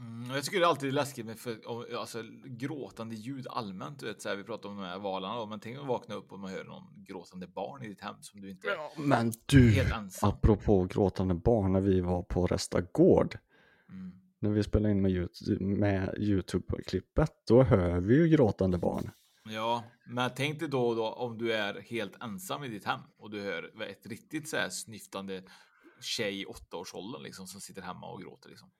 Mm, 0.00 0.30
jag 0.30 0.44
tycker 0.44 0.58
det 0.60 0.64
är 0.64 0.68
alltid 0.68 0.94
läskigt 0.94 1.26
med 1.26 1.38
för, 1.38 1.58
alltså, 2.00 2.22
gråtande 2.44 3.14
ljud 3.14 3.46
allmänt. 3.50 3.98
Du 4.00 4.06
vet, 4.06 4.22
så 4.22 4.28
här, 4.28 4.36
vi 4.36 4.44
pratar 4.44 4.68
om 4.68 4.76
de 4.76 4.84
här 4.84 4.98
valarna, 4.98 5.36
då, 5.36 5.46
men 5.46 5.60
tänk 5.60 5.78
att 5.78 5.86
vakna 5.86 6.14
upp 6.14 6.32
och 6.32 6.38
man 6.38 6.50
hör 6.50 6.64
någon 6.64 7.04
gråtande 7.04 7.46
barn 7.46 7.82
i 7.82 7.88
ditt 7.88 8.00
hem 8.00 8.14
som 8.20 8.40
du 8.40 8.50
inte 8.50 8.68
Men 8.96 9.32
du, 9.46 9.70
helt 9.70 9.92
ensam. 9.92 10.28
apropå 10.30 10.84
gråtande 10.84 11.34
barn 11.34 11.72
när 11.72 11.80
vi 11.80 12.00
var 12.00 12.22
på 12.22 12.46
Resta 12.46 12.80
Gård, 12.80 13.38
Mm. 13.90 14.12
när 14.38 14.50
vi 14.50 14.62
spelade 14.62 14.90
in 14.92 15.02
med, 15.02 15.10
Yout- 15.10 15.60
med 15.60 16.14
Youtube-klippet, 16.18 17.32
då 17.48 17.62
hör 17.62 18.00
vi 18.00 18.16
ju 18.16 18.28
gråtande 18.28 18.78
barn. 18.78 19.10
Ja, 19.44 19.84
men 20.06 20.30
tänk 20.36 20.58
dig 20.60 20.68
då 20.68 20.86
och 20.88 20.96
då 20.96 21.08
om 21.12 21.38
du 21.38 21.52
är 21.52 21.80
helt 21.80 22.22
ensam 22.22 22.64
i 22.64 22.68
ditt 22.68 22.84
hem 22.84 23.00
och 23.18 23.30
du 23.30 23.40
hör 23.42 23.82
ett 23.90 24.06
riktigt 24.06 24.48
så 24.48 24.56
här 24.56 24.68
snyftande 24.68 25.42
tjej 26.00 26.40
i 26.40 26.46
åttaårsåldern 26.46 27.22
liksom 27.22 27.46
som 27.46 27.60
sitter 27.60 27.82
hemma 27.82 28.06
och 28.10 28.20
gråter 28.22 28.48
liksom. 28.48 28.70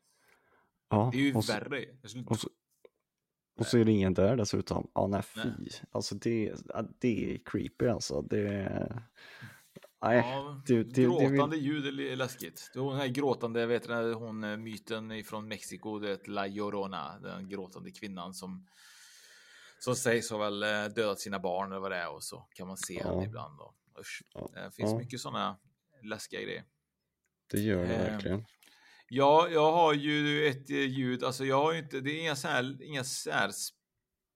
Ja, 0.88 1.08
Det 1.12 1.18
är 1.18 1.22
ju 1.22 1.34
och 1.34 1.44
så- 1.44 1.52
värre. 1.52 1.84
Skulle... 2.08 2.24
Och 2.24 2.38
så, 2.38 2.48
och 3.58 3.66
så 3.66 3.78
är 3.78 3.84
det 3.84 3.92
ingen 3.92 4.14
där 4.14 4.36
dessutom. 4.36 4.90
Ja, 4.94 5.06
nej 5.06 5.22
fy. 5.22 5.40
Nej. 5.44 5.68
Alltså 5.90 6.14
det, 6.14 6.54
det 7.00 7.34
är 7.34 7.38
creepy 7.44 7.88
alltså. 7.88 8.22
Det, 8.22 8.42
nej, 10.02 10.18
Ja, 10.18 10.62
det, 10.66 10.74
det, 10.76 10.82
det, 10.84 11.02
gråtande 11.02 11.56
vill, 11.56 11.64
ljud 11.66 12.00
är 12.00 12.16
läskigt. 12.16 12.70
Det 12.72 12.78
är 12.78 12.82
hon 12.82 12.96
här 12.96 13.06
gråtande, 13.08 13.66
vet 13.66 13.82
du, 13.88 14.12
hon 14.14 14.44
eh, 14.44 14.56
myten 14.56 15.12
ifrån 15.12 15.48
Mexiko, 15.48 15.98
det 15.98 16.10
är 16.10 16.30
La 16.30 16.46
Llorona, 16.46 17.18
den 17.18 17.48
gråtande 17.48 17.90
kvinnan 17.90 18.34
som 18.34 18.66
som 19.80 19.96
sägs 19.96 20.30
ha 20.30 20.38
väl 20.38 20.62
eh, 20.62 20.84
dödat 20.94 21.20
sina 21.20 21.38
barn 21.38 21.70
eller 21.72 21.80
vad 21.80 21.90
det 21.90 21.96
är 21.96 22.10
och 22.10 22.22
så 22.24 22.48
kan 22.50 22.66
man 22.66 22.76
se 22.76 23.00
Ja. 23.04 23.24
ibland. 23.24 23.60
Och, 23.60 23.74
usch, 24.00 24.22
Ja. 24.34 24.50
det 24.54 24.70
finns 24.70 24.90
Ja. 24.92 24.98
mycket 24.98 25.20
sådana 25.20 25.58
läskiga 26.02 26.40
grejer. 26.42 26.64
det 27.50 27.60
gör 27.60 27.86
det 27.86 27.94
Eh, 27.94 28.12
verkligen. 28.12 28.44
Ja, 29.10 29.48
jag 29.48 29.72
har 29.72 29.94
ju 29.94 30.46
ett 30.46 30.70
eh, 30.70 30.76
ljud, 30.76 31.24
alltså 31.24 31.44
jag 31.44 31.62
har 31.62 31.72
ju 31.72 31.78
inte, 31.78 32.00
det 32.00 32.10
är 32.10 32.20
inga 32.20 32.36
så 32.36 32.48
här, 32.48 32.82
inga 32.82 33.04
så 33.04 33.30
här 33.30 33.50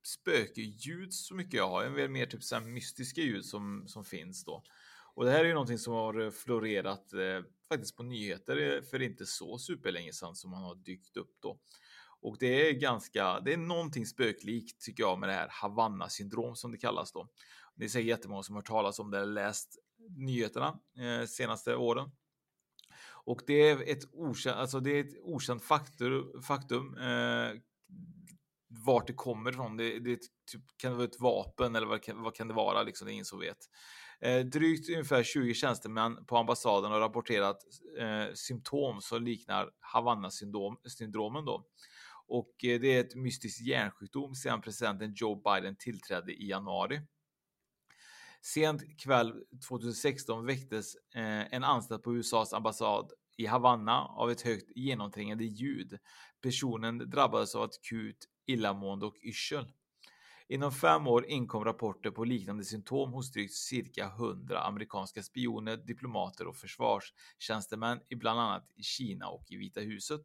spökeljud 0.06 1.14
så 1.14 1.34
mycket 1.34 1.54
jag 1.54 1.68
har, 1.68 1.84
det 1.84 2.02
är 2.02 2.08
mer 2.08 2.26
typ 2.26 2.42
så 2.42 2.54
här 2.54 2.62
mystiska 2.62 3.20
ljud 3.20 3.44
som, 3.44 3.84
som 3.86 4.04
finns 4.04 4.44
då. 4.44 4.64
Och 5.14 5.24
det 5.24 5.30
här 5.30 5.40
är 5.40 5.44
ju 5.44 5.54
någonting 5.54 5.78
som 5.78 5.94
har 5.94 6.20
eh, 6.20 6.30
florerat 6.30 7.12
eh, 7.12 7.42
faktiskt 7.68 7.96
på 7.96 8.02
nyheter 8.02 8.76
eh, 8.76 8.82
för 8.82 9.02
inte 9.02 9.26
så 9.26 9.58
superlänge 9.58 10.12
sedan 10.12 10.34
som 10.34 10.50
man 10.50 10.62
har 10.62 10.74
dykt 10.74 11.16
upp 11.16 11.36
då. 11.42 11.58
Och 12.20 12.36
det 12.40 12.68
är 12.68 12.72
ganska, 12.72 13.40
det 13.40 13.52
är 13.52 13.56
någonting 13.56 14.06
spöklikt 14.06 14.82
tycker 14.82 15.02
jag 15.02 15.18
med 15.18 15.28
det 15.28 15.32
här 15.32 15.48
Havanna 15.50 16.08
syndrom 16.08 16.56
som 16.56 16.72
det 16.72 16.78
kallas 16.78 17.12
då. 17.12 17.28
Det 17.74 17.84
är 17.84 17.88
säkert 17.88 18.08
jättemånga 18.08 18.42
som 18.42 18.54
har 18.54 18.62
hört 18.62 18.68
talas 18.68 18.98
om 18.98 19.10
det 19.10 19.24
läst 19.24 19.78
nyheterna 20.16 20.80
eh, 20.98 21.26
senaste 21.26 21.76
åren. 21.76 22.10
Och 23.24 23.40
det 23.46 23.68
är 23.68 23.90
ett 23.92 24.04
okänt, 24.12 24.56
alltså 24.56 24.80
det 24.80 24.90
är 24.90 25.04
ett 25.04 25.18
okänt 25.22 25.64
faktum, 25.64 26.42
faktum 26.42 26.96
eh, 26.96 27.52
vart 28.86 29.06
det 29.06 29.12
kommer 29.12 29.50
ifrån. 29.50 29.76
Det, 29.76 29.98
det 29.98 30.16
typ, 30.52 30.62
kan 30.76 30.90
det 30.90 30.96
vara 30.96 31.08
ett 31.08 31.20
vapen 31.20 31.76
eller 31.76 31.86
vad 31.86 32.02
kan, 32.02 32.22
vad 32.22 32.34
kan 32.34 32.48
det 32.48 32.54
vara? 32.54 32.82
Liksom, 32.82 33.06
det 33.06 33.12
är 33.12 33.14
ingen 33.14 33.24
som 33.24 33.38
vet. 33.38 33.58
Eh, 34.20 34.40
drygt 34.40 34.88
ungefär 34.88 35.22
20 35.22 35.54
tjänstemän 35.54 36.24
på 36.26 36.36
ambassaden 36.36 36.92
har 36.92 37.00
rapporterat 37.00 37.56
eh, 37.98 38.34
symptom 38.34 39.00
som 39.00 39.22
liknar 39.22 39.70
Havanna-syndromen 39.80 41.44
då. 41.44 41.66
Och 42.28 42.64
eh, 42.64 42.80
det 42.80 42.96
är 42.96 43.00
ett 43.00 43.14
mystiskt 43.14 43.60
hjärnsjukdom 43.60 44.34
sedan 44.34 44.60
presidenten 44.60 45.14
Joe 45.16 45.42
Biden 45.42 45.76
tillträdde 45.76 46.32
i 46.32 46.48
januari. 46.48 47.00
Sent 48.44 48.98
kväll 48.98 49.44
2016 49.68 50.46
väcktes 50.46 50.94
eh, 51.14 51.54
en 51.54 51.64
anställd 51.64 52.02
på 52.02 52.14
USAs 52.14 52.52
ambassad 52.52 53.12
i 53.36 53.46
Havanna 53.46 54.04
av 54.04 54.30
ett 54.30 54.40
högt 54.40 54.70
genomträngande 54.76 55.44
ljud. 55.44 55.98
Personen 56.40 56.98
drabbades 57.10 57.54
av 57.54 57.62
akut 57.62 58.28
illamående 58.46 59.06
och 59.06 59.16
yrsel. 59.22 59.72
Inom 60.48 60.72
fem 60.72 61.06
år 61.06 61.26
inkom 61.26 61.64
rapporter 61.64 62.10
på 62.10 62.24
liknande 62.24 62.64
symptom 62.64 63.12
hos 63.12 63.32
drygt 63.32 63.54
cirka 63.54 64.06
100 64.06 64.60
amerikanska 64.60 65.22
spioner, 65.22 65.76
diplomater 65.76 66.46
och 66.46 66.56
försvarstjänstemän 66.56 68.00
i 68.08 68.14
bland 68.14 68.40
annat 68.40 68.70
i 68.74 68.82
Kina 68.82 69.28
och 69.28 69.44
i 69.48 69.56
Vita 69.56 69.80
huset. 69.80 70.22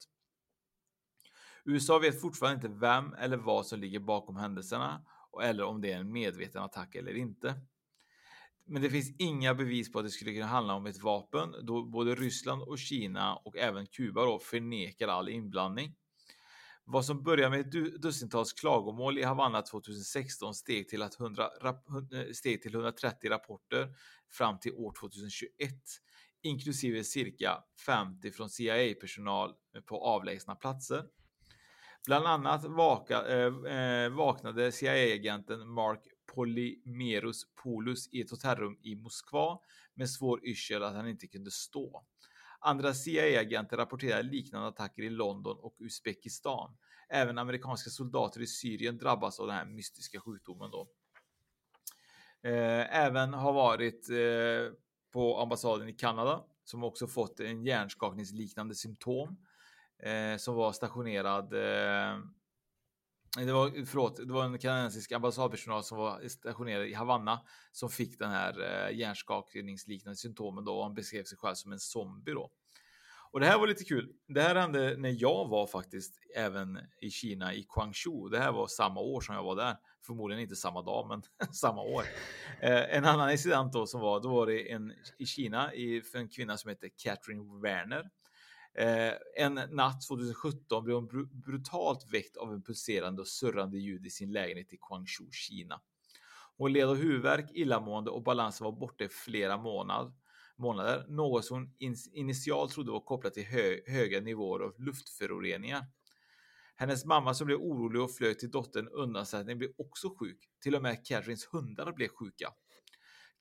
USA 1.65 1.99
vet 1.99 2.21
fortfarande 2.21 2.67
inte 2.67 2.79
vem 2.79 3.13
eller 3.13 3.37
vad 3.37 3.65
som 3.65 3.79
ligger 3.79 3.99
bakom 3.99 4.35
händelserna 4.35 5.05
eller 5.43 5.63
om 5.63 5.81
det 5.81 5.91
är 5.91 5.97
en 5.97 6.11
medveten 6.11 6.63
attack 6.63 6.95
eller 6.95 7.17
inte. 7.17 7.55
Men 8.67 8.81
det 8.81 8.89
finns 8.89 9.15
inga 9.19 9.53
bevis 9.53 9.91
på 9.91 9.99
att 9.99 10.05
det 10.05 10.11
skulle 10.11 10.33
kunna 10.33 10.45
handla 10.45 10.73
om 10.73 10.85
ett 10.85 11.01
vapen 11.01 11.55
då 11.63 11.83
både 11.83 12.15
Ryssland 12.15 12.61
och 12.61 12.79
Kina 12.79 13.35
och 13.35 13.57
även 13.57 13.87
Kuba 13.87 14.25
då 14.25 14.39
förnekar 14.39 15.07
all 15.07 15.29
inblandning. 15.29 15.95
Vad 16.89 17.05
som 17.05 17.23
började 17.23 17.49
med 17.49 17.59
ett 17.59 18.01
dussintals 18.01 18.53
klagomål 18.53 19.19
i 19.19 19.23
Havanna 19.23 19.61
2016 19.61 20.53
steg 20.53 20.89
till, 20.89 21.01
att 21.01 21.19
100, 21.19 21.49
eh, 21.63 22.31
steg 22.33 22.61
till 22.61 22.73
130 22.73 23.29
rapporter 23.29 23.89
fram 24.29 24.59
till 24.59 24.73
år 24.73 24.93
2021, 24.99 25.73
inklusive 26.41 27.03
cirka 27.03 27.63
50 27.85 28.31
från 28.31 28.49
CIA-personal 28.49 29.53
på 29.85 30.03
avlägsna 30.03 30.55
platser. 30.55 31.03
Bland 32.05 32.27
annat 32.27 32.65
vaka, 32.65 33.27
eh, 33.27 33.73
eh 33.75 34.09
vaknade 34.09 34.71
CIA-agenten 34.71 35.69
Mark 35.69 36.01
Polymerus 36.35 37.47
Polus 37.63 38.13
i 38.13 38.21
ett 38.21 38.31
hotellrum 38.31 38.77
i 38.81 38.95
Moskva 38.95 39.59
med 39.93 40.09
svår 40.09 40.45
yrsel 40.45 40.83
att 40.83 40.95
han 40.95 41.07
inte 41.07 41.27
kunde 41.27 41.51
stå. 41.51 42.03
Andra 42.59 42.93
CIA-agenter 42.93 43.77
rapporterar 43.77 44.23
liknande 44.23 44.67
attacker 44.67 45.03
i 45.03 45.09
London 45.09 45.57
och 45.59 45.75
Uzbekistan. 45.79 46.77
Även 47.09 47.37
amerikanska 47.37 47.89
soldater 47.89 48.41
i 48.41 48.47
Syrien 48.47 48.97
drabbas 48.97 49.39
av 49.39 49.47
den 49.47 49.55
här 49.55 49.65
mystiska 49.65 50.19
sjukdomen 50.19 50.71
då. 50.71 50.89
Eh, 52.41 52.97
även 52.97 53.33
har 53.33 53.53
varit 53.53 54.09
eh, 54.09 54.73
på 55.13 55.39
ambassaden 55.39 55.89
i 55.89 55.93
Kanada 55.93 56.43
som 56.63 56.83
också 56.83 57.07
fått 57.07 57.39
en 57.39 57.63
hjärnskakningsliknande 57.63 58.75
symptom 58.75 59.37
eh, 60.03 60.37
som 60.37 60.55
var 60.55 60.71
stationerad 60.71 61.53
eh, 61.53 62.19
det 63.45 63.53
var, 63.53 63.85
förlåt, 63.85 64.17
det 64.27 64.33
var 64.33 64.45
en 64.45 64.59
kanadensisk 64.59 65.11
ambassadpersonal 65.11 65.83
som 65.83 65.97
var 65.97 66.27
stationerad 66.27 66.87
i 66.87 66.93
Havanna 66.93 67.39
som 67.71 67.89
fick 67.89 68.19
den 68.19 68.31
här 68.31 68.61
eh, 68.61 68.97
hjärnskakningsliknande 68.97 70.17
symptomen 70.17 70.65
då 70.65 70.77
och 70.77 70.83
han 70.83 70.93
beskrev 70.93 71.23
sig 71.23 71.37
själv 71.37 71.55
som 71.55 71.71
en 71.71 71.79
zombie 71.79 72.31
då. 72.31 72.51
Och 73.31 73.39
det 73.39 73.45
här 73.45 73.59
var 73.59 73.67
lite 73.67 73.83
kul. 73.83 74.13
Det 74.27 74.41
här 74.41 74.55
hände 74.55 74.95
när 74.97 75.15
jag 75.21 75.47
var 75.47 75.67
faktiskt 75.67 76.13
även 76.35 76.79
i 77.01 77.09
Kina 77.09 77.53
i 77.53 77.67
Guangzhou. 77.75 78.29
Det 78.29 78.39
här 78.39 78.51
var 78.51 78.67
samma 78.67 78.99
år 78.99 79.21
som 79.21 79.35
jag 79.35 79.43
var 79.43 79.55
där. 79.55 79.75
Förmodligen 80.05 80.41
inte 80.43 80.55
samma 80.55 80.81
dag, 80.81 81.07
men 81.07 81.23
samma 81.53 81.81
år. 81.81 82.03
Eh, 82.61 82.97
en 82.97 83.05
annan 83.05 83.31
incident 83.31 83.73
då 83.73 83.85
som 83.85 84.01
var, 84.01 84.19
då 84.21 84.29
var 84.29 84.47
det 84.47 84.71
en 84.71 84.93
i 85.19 85.25
Kina 85.25 85.73
i, 85.73 86.01
för 86.01 86.17
en 86.17 86.29
kvinna 86.29 86.57
som 86.57 86.69
heter 86.69 86.89
Catherine 87.03 87.61
Werner 87.61 88.09
Eh, 88.77 89.13
en 89.35 89.53
natt 89.53 90.07
2017 90.07 90.83
blev 90.83 90.95
hon 90.95 91.29
brutalt 91.31 92.13
väckt 92.13 92.37
av 92.37 92.53
en 92.53 92.61
pulserande 92.61 93.21
och 93.21 93.27
surrande 93.27 93.77
ljud 93.77 94.05
i 94.05 94.09
sin 94.09 94.31
lägenhet 94.31 94.73
i 94.73 94.77
Guangzhou, 94.89 95.31
Kina. 95.31 95.81
Hon 96.57 96.73
led 96.73 96.87
av 96.87 96.95
huvudvärk, 96.95 97.51
illamående 97.53 98.11
och 98.11 98.23
balansen 98.23 98.65
var 98.65 98.71
borta 98.71 99.03
i 99.03 99.09
flera 99.09 99.57
månad, 99.57 100.13
månader, 100.55 101.05
något 101.07 101.45
som 101.45 101.57
hon 101.57 101.75
in 101.77 101.95
initialt 102.13 102.71
trodde 102.71 102.91
var 102.91 102.99
kopplat 102.99 103.33
till 103.33 103.45
hö 103.45 103.77
höga 103.87 104.21
nivåer 104.21 104.59
av 104.59 104.73
luftföroreningar. 104.77 105.85
Hennes 106.75 107.05
mamma 107.05 107.33
som 107.33 107.45
blev 107.45 107.57
orolig 107.57 108.01
och 108.01 108.11
flög 108.11 108.39
till 108.39 108.51
dottern 108.51 108.87
undan 108.87 109.25
blev 109.57 109.71
också 109.77 110.15
sjuk. 110.19 110.49
Till 110.63 110.75
och 110.75 110.81
med 110.81 111.05
Catherines 111.05 111.47
hundar 111.51 111.91
blev 111.91 112.07
sjuka. 112.07 112.53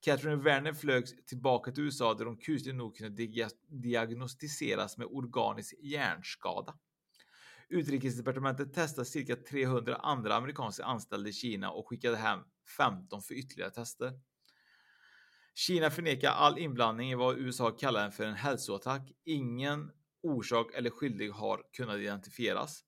Catherine 0.07 0.43
Werner 0.43 0.73
flög 0.73 1.27
tillbaka 1.27 1.73
till 1.73 1.85
USA 1.85 2.15
där 2.15 2.25
hon 2.25 2.37
kusligt 2.37 2.77
nog 2.77 2.97
kunde 2.97 3.27
diagnostiseras 3.69 4.99
med 4.99 5.07
organisk 5.07 5.75
hjärnskada. 5.83 6.75
Utrikesdepartementet 7.69 8.75
testade 8.75 9.05
cirka 9.05 9.37
300 9.37 9.97
andra 9.97 10.35
amerikanska 10.35 10.85
anställda 10.85 11.29
i 11.29 11.33
Kina 11.33 11.71
och 11.71 11.89
skickade 11.89 12.17
hem 12.17 12.41
15 12.77 13.23
för 13.23 13.35
ytterligare 13.35 13.71
tester. 13.71 14.13
Kina 15.55 15.91
förnekar 15.91 16.31
all 16.31 16.59
inblandning 16.59 17.11
i 17.11 17.15
vad 17.15 17.39
USA 17.39 17.71
kallar 17.71 18.11
för 18.11 18.25
en 18.25 18.35
hälsoattack. 18.35 19.13
Ingen 19.25 19.91
orsak 20.23 20.75
eller 20.75 20.91
skyldig 20.91 21.31
har 21.31 21.63
kunnat 21.73 21.97
identifieras. 21.97 22.85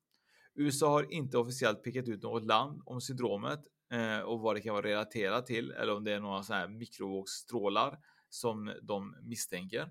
USA 0.54 0.88
har 0.88 1.12
inte 1.12 1.38
officiellt 1.38 1.82
pekat 1.82 2.08
ut 2.08 2.22
något 2.22 2.44
land 2.44 2.82
om 2.84 3.00
syndromet 3.00 3.60
eh, 3.90 4.20
och 4.20 4.40
vad 4.40 4.56
det 4.56 4.60
kan 4.60 4.74
vara 4.74 4.86
relaterat 4.86 5.46
till 5.46 5.70
eller 5.70 5.96
om 5.96 6.04
det 6.04 6.12
är 6.12 6.20
några 6.20 6.42
så 6.42 6.54
här 6.54 6.68
mikrovågsstrålar 6.68 7.98
som 8.28 8.74
de 8.82 9.16
misstänker. 9.22 9.90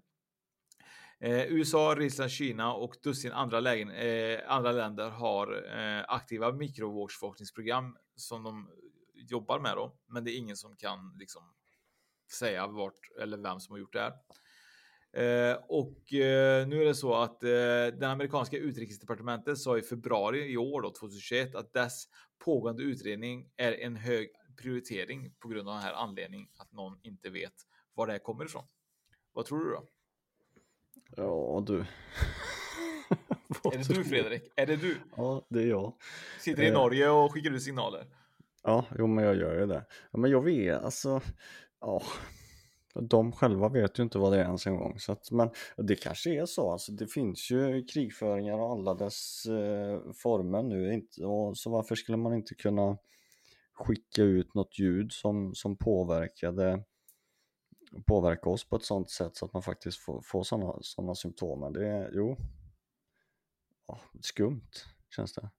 Eh, 1.20 1.46
USA, 1.46 1.96
Ryssland, 1.98 2.32
Kina 2.32 2.74
och 2.74 2.96
dussin 3.04 3.32
andra, 3.32 3.60
lägen, 3.60 3.90
eh, 3.90 4.40
andra 4.48 4.72
länder 4.72 5.10
har 5.10 5.78
eh, 5.78 6.06
aktiva 6.08 6.52
mikrovågsforskningsprogram 6.52 7.98
som 8.16 8.44
de 8.44 8.70
jobbar 9.14 9.60
med 9.60 9.76
då, 9.76 9.98
men 10.08 10.24
det 10.24 10.32
är 10.32 10.38
ingen 10.38 10.58
som 10.58 10.76
kan 10.76 11.18
liksom 11.20 11.54
säga 12.34 12.68
vart 12.68 13.00
eller 13.22 13.38
vem 13.38 13.60
som 13.60 13.72
har 13.74 13.80
gjort 13.80 13.94
det 13.94 14.00
här. 14.00 14.14
Eh, 15.18 15.58
och 15.68 16.14
eh, 16.14 16.68
nu 16.68 16.82
är 16.82 16.86
det 16.86 16.96
så 16.96 17.14
att 17.14 17.44
eh, 17.44 17.50
den 18.00 18.04
amerikanska 18.04 18.58
utrikesdepartementet 18.58 19.58
sa 19.58 19.78
i 19.78 19.82
februari 19.82 20.52
i 20.52 20.58
år, 20.58 20.82
då, 20.82 20.92
2021, 20.92 21.56
att 21.56 21.74
dess 21.74 22.04
pågående 22.46 22.84
utredning 22.84 23.50
är 23.58 23.72
en 23.72 23.96
hög 23.96 24.30
prioritering 24.62 25.34
på 25.40 25.48
grund 25.48 25.70
av 25.70 25.74
den 25.74 25.84
här 25.84 25.94
anledningen 25.94 26.48
att 26.58 26.72
någon 26.72 27.00
inte 27.04 27.30
vet 27.30 27.54
var 27.94 28.08
det 28.08 28.14
här 28.14 28.20
kommer 28.20 28.46
ifrån. 28.46 28.64
Vad 29.34 29.46
tror 29.46 29.60
du 29.60 29.72
då? 29.72 29.88
Ja 31.16 31.64
du. 31.68 31.80
är 33.74 33.78
det 33.78 33.94
du 33.94 34.04
Fredrik? 34.04 34.52
Är 34.56 34.66
det 34.66 34.76
du? 34.76 34.98
Ja, 35.16 35.46
det 35.50 35.62
är 35.62 35.68
jag. 35.68 35.94
Sitter 36.40 36.64
i 36.64 36.72
Norge 36.72 37.10
och 37.10 37.34
skickar 37.34 37.52
ut 37.52 37.64
signaler? 37.64 38.06
Ja, 38.64 38.86
jo 38.98 39.08
men 39.08 39.24
jag 39.24 39.36
gör 39.36 39.60
ju 39.60 39.66
det. 39.66 39.86
Men 40.12 40.32
jag 40.32 40.44
vet, 40.44 40.84
alltså, 40.84 41.22
ja, 41.82 42.02
de 43.02 43.32
själva 43.32 43.70
vet 43.70 44.00
ju 44.00 44.04
inte 44.04 44.18
vad 44.18 44.34
det 44.34 44.40
är 44.40 44.44
ens 44.44 44.68
en 44.68 44.78
gång. 44.78 45.00
Så 45.00 45.12
att, 45.12 45.32
men 45.32 45.50
det 45.78 45.96
kanske 45.96 46.42
är 46.42 46.46
så, 46.46 46.72
alltså, 46.72 46.92
det 46.92 47.08
finns 47.08 47.52
ju 47.52 47.86
krigföringar 47.86 48.60
och 48.60 48.72
alla 48.72 48.94
dess 48.94 49.46
eh, 49.46 50.12
former 50.14 50.64
nu. 50.64 50.94
Inte, 50.94 51.26
och, 51.26 51.58
så 51.58 51.70
varför 51.70 51.96
skulle 51.96 52.18
man 52.18 52.34
inte 52.34 52.56
kunna 52.56 52.98
skicka 53.74 54.24
ut 54.24 54.54
något 54.54 54.80
ljud 54.80 55.12
som, 55.12 55.56
som 55.56 55.78
påverkade 55.78 56.84
påverka 58.06 58.50
oss 58.50 58.70
på 58.70 58.76
ett 58.76 58.84
sånt 58.84 59.10
sätt 59.10 59.36
så 59.36 59.46
att 59.46 59.54
man 59.54 59.64
faktiskt 59.64 59.98
får, 59.98 60.22
får 60.22 60.44
sådana 60.44 60.78
såna 60.82 61.16
symptom. 61.16 61.74
Det 61.74 61.88
är, 61.88 62.12
jo, 62.14 62.38
ja, 63.88 64.02
skumt 64.22 64.72
känns 65.16 65.34
det. 65.34 65.50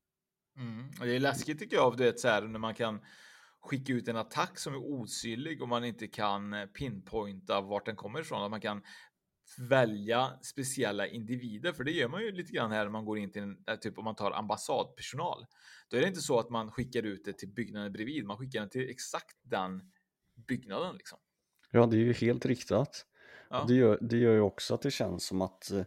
Mm. 0.56 0.88
Och 1.00 1.06
det 1.06 1.16
är 1.16 1.20
läskigt 1.20 1.58
tycker 1.58 1.76
jag, 1.76 1.96
du 1.96 2.04
vet, 2.04 2.20
så 2.20 2.28
här, 2.28 2.42
när 2.42 2.58
man 2.58 2.74
kan 2.74 3.00
skicka 3.60 3.92
ut 3.92 4.08
en 4.08 4.16
attack 4.16 4.58
som 4.58 4.74
är 4.74 4.78
osynlig 4.78 5.62
och 5.62 5.68
man 5.68 5.84
inte 5.84 6.06
kan 6.06 6.52
eh, 6.52 6.66
pinpointa 6.66 7.60
vart 7.60 7.86
den 7.86 7.96
kommer 7.96 8.20
ifrån. 8.20 8.42
Att 8.42 8.50
man 8.50 8.60
kan 8.60 8.82
välja 9.56 10.30
speciella 10.42 11.06
individer, 11.06 11.72
för 11.72 11.84
det 11.84 11.90
gör 11.90 12.08
man 12.08 12.22
ju 12.22 12.32
lite 12.32 12.52
grann 12.52 12.70
här 12.70 12.84
när 12.84 12.90
man 12.90 13.04
går 13.04 13.18
in 13.18 13.32
till 13.32 13.42
en, 13.42 13.64
eh, 13.68 13.76
typ 13.76 13.98
om 13.98 14.04
man 14.04 14.14
tar 14.14 14.30
ambassadpersonal. 14.30 15.46
Då 15.88 15.96
är 15.96 16.00
det 16.00 16.08
inte 16.08 16.20
så 16.20 16.38
att 16.38 16.50
man 16.50 16.70
skickar 16.70 17.02
ut 17.02 17.24
det 17.24 17.32
till 17.32 17.48
byggnaden 17.48 17.92
bredvid, 17.92 18.24
man 18.24 18.36
skickar 18.36 18.60
den 18.60 18.68
till 18.68 18.90
exakt 18.90 19.36
den 19.42 19.82
byggnaden 20.48 20.96
liksom. 20.96 21.18
Ja, 21.70 21.86
det 21.86 21.96
är 21.96 22.00
ju 22.00 22.12
helt 22.12 22.46
riktat. 22.46 23.06
Ja. 23.50 23.64
Det, 23.68 23.74
gör, 23.74 23.98
det 24.00 24.16
gör 24.16 24.32
ju 24.32 24.40
också 24.40 24.74
att 24.74 24.82
det 24.82 24.90
känns 24.90 25.26
som 25.26 25.42
att 25.42 25.70
eh, 25.70 25.84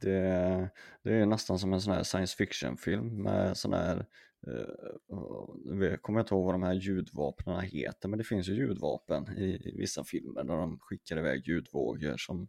det, 0.00 0.70
det 1.02 1.14
är 1.14 1.26
nästan 1.26 1.58
som 1.58 1.72
en 1.72 1.80
sån 1.80 1.92
här 1.92 2.02
science 2.02 2.36
fiction 2.36 2.76
film 2.76 3.22
med 3.22 3.56
sån 3.56 3.72
här 3.72 4.06
jag 4.42 5.92
eh, 5.92 5.96
kommer 5.96 6.20
inte 6.20 6.34
ihåg 6.34 6.44
vad 6.44 6.54
de 6.54 6.62
här 6.62 6.72
ljudvapnen 6.72 7.60
heter, 7.60 8.08
men 8.08 8.18
det 8.18 8.24
finns 8.24 8.48
ju 8.48 8.54
ljudvapen 8.54 9.38
i, 9.38 9.44
i 9.44 9.74
vissa 9.78 10.04
filmer 10.04 10.44
där 10.44 10.56
de 10.56 10.78
skickar 10.78 11.18
iväg 11.18 11.48
ljudvågor 11.48 12.16
som, 12.16 12.48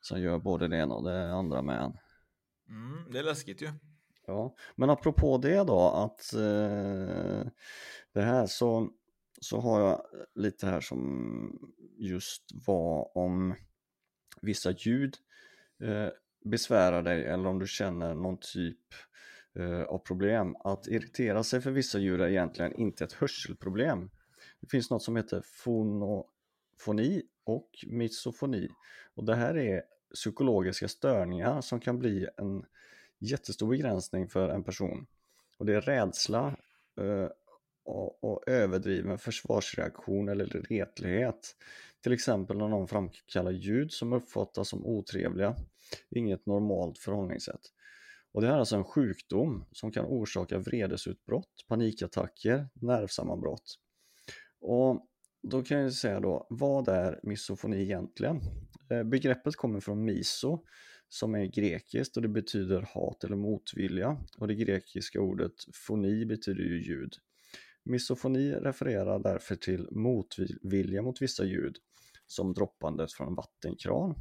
som 0.00 0.20
gör 0.20 0.38
både 0.38 0.68
det 0.68 0.76
ena 0.76 0.94
och 0.94 1.04
det 1.04 1.32
andra 1.32 1.62
med 1.62 1.82
en. 1.82 1.92
Mm, 2.68 3.12
det 3.12 3.18
är 3.18 3.22
läskigt 3.22 3.62
ju. 3.62 3.70
Ja, 4.26 4.56
men 4.76 4.90
apropå 4.90 5.38
det 5.38 5.64
då 5.64 5.80
att 5.80 6.34
eh, 6.34 7.50
det 8.12 8.22
här 8.22 8.46
så 8.46 8.90
så 9.40 9.60
har 9.60 9.80
jag 9.80 10.02
lite 10.34 10.66
här 10.66 10.80
som 10.80 11.72
just 11.98 12.42
var 12.66 13.18
om 13.18 13.54
vissa 14.42 14.70
ljud 14.70 15.16
eh, 15.82 16.08
besvärar 16.44 17.02
dig 17.02 17.24
eller 17.24 17.46
om 17.48 17.58
du 17.58 17.66
känner 17.66 18.14
någon 18.14 18.38
typ 18.40 18.80
eh, 19.58 19.82
av 19.82 19.98
problem. 19.98 20.56
Att 20.60 20.86
irritera 20.86 21.44
sig 21.44 21.60
för 21.60 21.70
vissa 21.70 21.98
djur 21.98 22.20
är 22.20 22.28
egentligen 22.28 22.72
inte 22.72 23.04
ett 23.04 23.12
hörselproblem. 23.12 24.10
Det 24.60 24.70
finns 24.70 24.90
något 24.90 25.02
som 25.02 25.16
heter 25.16 25.42
fonofoni 25.44 27.22
och 27.44 27.70
misofoni 27.86 28.68
och 29.14 29.24
det 29.24 29.34
här 29.34 29.56
är 29.56 29.82
psykologiska 30.14 30.88
störningar 30.88 31.60
som 31.60 31.80
kan 31.80 31.98
bli 31.98 32.28
en 32.36 32.64
jättestor 33.18 33.68
begränsning 33.70 34.28
för 34.28 34.48
en 34.48 34.64
person. 34.64 35.06
Och 35.58 35.66
det 35.66 35.74
är 35.74 35.80
rädsla 35.80 36.56
eh, 37.00 37.28
och, 37.84 38.24
och 38.24 38.48
överdriven 38.48 39.18
försvarsreaktion 39.18 40.28
eller 40.28 40.46
retlighet. 40.46 41.56
Till 42.02 42.12
exempel 42.12 42.58
när 42.58 42.68
någon 42.68 42.88
framkallar 42.88 43.50
ljud 43.50 43.92
som 43.92 44.12
uppfattas 44.12 44.68
som 44.68 44.86
otrevliga, 44.86 45.56
inget 46.10 46.46
normalt 46.46 46.98
förhållningssätt. 46.98 47.60
Och 48.38 48.42
det 48.42 48.48
här 48.48 48.54
är 48.54 48.58
alltså 48.58 48.76
en 48.76 48.84
sjukdom 48.84 49.64
som 49.72 49.92
kan 49.92 50.04
orsaka 50.04 50.58
vredesutbrott, 50.58 51.64
panikattacker, 51.68 52.68
nervsammanbrott. 52.74 53.78
Och 54.60 55.06
då 55.42 55.62
kan 55.62 55.78
jag 55.78 55.92
säga 55.92 56.20
då, 56.20 56.46
vad 56.50 56.88
är 56.88 57.20
misofoni 57.22 57.82
egentligen? 57.82 58.40
Eh, 58.90 59.02
begreppet 59.02 59.56
kommer 59.56 59.80
från 59.80 60.04
miso 60.04 60.64
som 61.08 61.34
är 61.34 61.44
grekiskt 61.44 62.16
och 62.16 62.22
det 62.22 62.28
betyder 62.28 62.82
hat 62.94 63.24
eller 63.24 63.36
motvilja 63.36 64.16
och 64.38 64.48
det 64.48 64.54
grekiska 64.54 65.20
ordet 65.20 65.54
foni 65.74 66.26
betyder 66.26 66.64
ju 66.64 66.82
ljud. 66.82 67.14
Misofoni 67.84 68.52
refererar 68.52 69.18
därför 69.18 69.56
till 69.56 69.88
motvilja 69.90 71.02
mot 71.02 71.22
vissa 71.22 71.44
ljud 71.44 71.76
som 72.26 72.54
droppandet 72.54 73.12
från 73.12 73.28
en 73.28 73.34
vattenkran, 73.34 74.14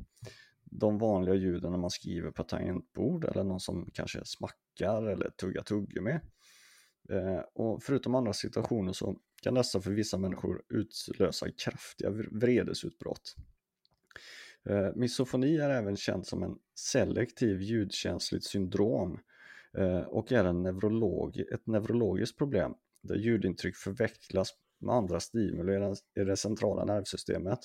de 0.71 0.97
vanliga 0.97 1.35
ljuden 1.35 1.71
när 1.71 1.79
man 1.79 1.89
skriver 1.89 2.31
på 2.31 2.43
tangentbord 2.43 3.25
eller 3.25 3.43
någon 3.43 3.59
som 3.59 3.89
kanske 3.93 4.25
smackar 4.25 5.07
eller 5.07 5.29
tuggar 5.29 5.61
tuggummi. 5.61 6.19
Eh, 7.09 7.41
och 7.53 7.83
förutom 7.83 8.15
andra 8.15 8.33
situationer 8.33 8.93
så 8.93 9.17
kan 9.41 9.53
dessa 9.53 9.81
för 9.81 9.91
vissa 9.91 10.17
människor 10.17 10.63
utlösa 10.69 11.51
kraftiga 11.51 12.09
vredesutbrott. 12.31 13.35
Eh, 14.69 14.89
misofoni 14.95 15.57
är 15.57 15.69
även 15.69 15.95
känt 15.95 16.27
som 16.27 16.43
en 16.43 16.57
selektiv 16.75 17.61
ljudkänsligt 17.61 18.45
syndrom 18.45 19.19
eh, 19.77 20.01
och 20.01 20.31
är 20.31 20.45
en 20.45 20.63
neurolog 20.63 21.39
ett 21.39 21.67
neurologiskt 21.67 22.37
problem 22.37 22.73
där 23.03 23.15
ljudintryck 23.15 23.75
förväxlas 23.75 24.49
med 24.79 24.95
andra 24.95 25.19
stimuli 25.19 25.95
i 26.19 26.23
det 26.23 26.37
centrala 26.37 26.85
nervsystemet. 26.85 27.59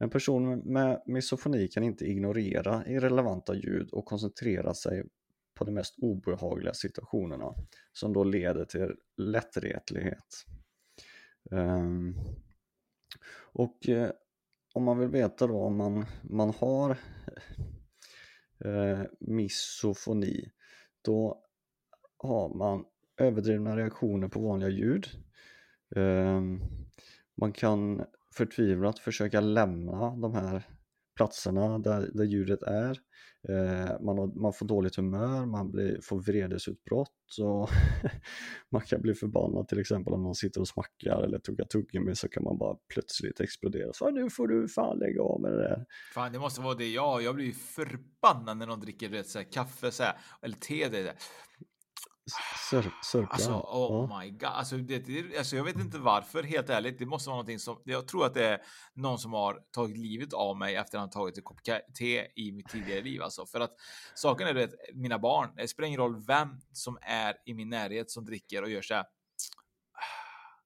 En 0.00 0.10
person 0.10 0.58
med 0.58 1.02
misofoni 1.06 1.68
kan 1.68 1.82
inte 1.82 2.04
ignorera 2.04 2.86
irrelevanta 2.86 3.54
ljud 3.54 3.90
och 3.92 4.04
koncentrera 4.04 4.74
sig 4.74 5.04
på 5.54 5.64
de 5.64 5.72
mest 5.72 5.94
obehagliga 5.98 6.74
situationerna 6.74 7.54
som 7.92 8.12
då 8.12 8.24
leder 8.24 8.64
till 8.64 8.94
lättretlighet. 9.16 10.46
Um, 11.50 12.18
och 13.52 13.88
eh, 13.88 14.10
om 14.74 14.84
man 14.84 14.98
vill 14.98 15.08
veta 15.08 15.46
då 15.46 15.62
om 15.62 15.76
man, 15.76 16.06
man 16.22 16.50
har 16.50 16.90
eh, 18.64 19.02
misofoni 19.20 20.50
då 21.02 21.44
har 22.16 22.54
man 22.54 22.84
överdrivna 23.16 23.76
reaktioner 23.76 24.28
på 24.28 24.40
vanliga 24.40 24.70
ljud. 24.70 25.06
Eh, 25.96 26.40
man 27.34 27.52
kan 27.52 28.04
förtvivlat 28.34 28.98
försöka 28.98 29.40
lämna 29.40 30.16
de 30.16 30.34
här 30.34 30.62
platserna 31.16 31.78
där, 31.78 32.10
där 32.14 32.24
ljudet 32.24 32.62
är. 32.62 32.98
Eh, 33.48 34.00
man, 34.00 34.40
man 34.40 34.52
får 34.52 34.66
dåligt 34.66 34.96
humör, 34.96 35.46
man 35.46 35.70
blir, 35.70 36.00
får 36.02 36.20
vredesutbrott 36.20 37.38
och 37.40 37.68
man 38.70 38.82
kan 38.82 39.00
bli 39.00 39.14
förbannad 39.14 39.68
till 39.68 39.80
exempel 39.80 40.12
om 40.12 40.22
någon 40.22 40.34
sitter 40.34 40.60
och 40.60 40.68
smackar 40.68 41.22
eller 41.22 41.38
tuggar 41.38 41.64
tuggummi 41.64 42.14
så 42.14 42.28
kan 42.28 42.42
man 42.42 42.58
bara 42.58 42.76
plötsligt 42.94 43.40
explodera. 43.40 43.92
Så 43.92 44.10
nu 44.10 44.30
får 44.30 44.48
du 44.48 44.68
fan 44.68 44.98
lägga 44.98 45.22
av 45.22 45.40
med 45.40 45.52
det 45.52 45.62
där. 45.62 45.86
Fan, 46.14 46.32
det 46.32 46.38
måste 46.38 46.60
vara 46.60 46.74
det 46.74 46.88
jag. 46.88 47.22
Jag 47.22 47.34
blir 47.34 47.52
förbannad 47.52 48.56
när 48.56 48.66
någon 48.66 48.80
dricker 48.80 49.08
vet, 49.08 49.28
så 49.28 49.38
här, 49.38 49.52
kaffe 49.52 49.90
så 49.90 50.02
här, 50.02 50.14
eller 50.42 50.56
te. 50.56 50.88
Det, 50.88 51.14
Sör, 52.70 52.92
sörpla. 53.04 53.28
Alltså, 53.28 53.52
oh 53.52 54.08
ja. 54.10 54.18
my 54.20 54.30
god. 54.30 54.44
Alltså, 54.44 54.76
det, 54.76 55.38
alltså, 55.38 55.56
jag 55.56 55.64
vet 55.64 55.76
inte 55.76 55.98
varför, 55.98 56.42
helt 56.42 56.70
ärligt. 56.70 56.98
Det 56.98 57.06
måste 57.06 57.28
vara 57.28 57.36
någonting 57.36 57.58
som... 57.58 57.82
Jag 57.84 58.08
tror 58.08 58.26
att 58.26 58.34
det 58.34 58.46
är 58.46 58.62
någon 58.94 59.18
som 59.18 59.32
har 59.32 59.60
tagit 59.70 59.98
livet 59.98 60.32
av 60.32 60.56
mig 60.56 60.76
efter 60.76 60.98
att 60.98 61.04
ha 61.04 61.20
tagit 61.20 61.36
en 61.36 61.42
kopp 61.42 61.58
te 61.98 62.26
i 62.36 62.52
mitt 62.52 62.68
tidigare 62.68 63.00
liv. 63.00 63.22
Alltså. 63.22 63.46
För 63.46 63.60
att 63.60 63.70
saken 64.14 64.48
är 64.48 64.64
att 64.64 64.74
mina 64.94 65.18
barn, 65.18 65.50
det 65.56 65.68
spelar 65.68 65.86
ingen 65.86 66.00
roll 66.00 66.24
vem 66.26 66.48
som 66.72 66.98
är 67.02 67.36
i 67.46 67.54
min 67.54 67.68
närhet 67.68 68.10
som 68.10 68.24
dricker 68.24 68.62
och 68.62 68.70
gör 68.70 68.82
så 68.82 68.94
här. 68.94 69.04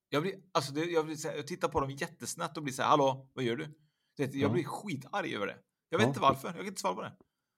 Jag, 0.09 0.23
blir, 0.23 0.35
alltså, 0.53 0.73
det, 0.73 0.85
jag, 0.85 1.07
blir, 1.07 1.37
jag 1.37 1.47
tittar 1.47 1.69
på 1.69 1.81
dem 1.81 1.91
jättesnett 1.91 2.57
och 2.57 2.63
blir 2.63 2.75
så 2.75 2.83
här, 2.83 2.89
hallå, 2.89 3.31
vad 3.35 3.45
gör 3.45 3.57
du? 3.57 3.79
Det, 4.17 4.35
jag 4.35 4.53
blir 4.53 4.65
skitarg 4.65 5.35
över 5.35 5.47
det. 5.47 5.57
Jag 5.89 5.99
vet 5.99 6.05
ja. 6.05 6.09
inte 6.09 6.21
varför, 6.21 6.49
jag 6.49 6.57
kan 6.57 6.67
inte 6.67 6.81
svara 6.81 6.95
på 6.95 7.03
det. 7.03 7.13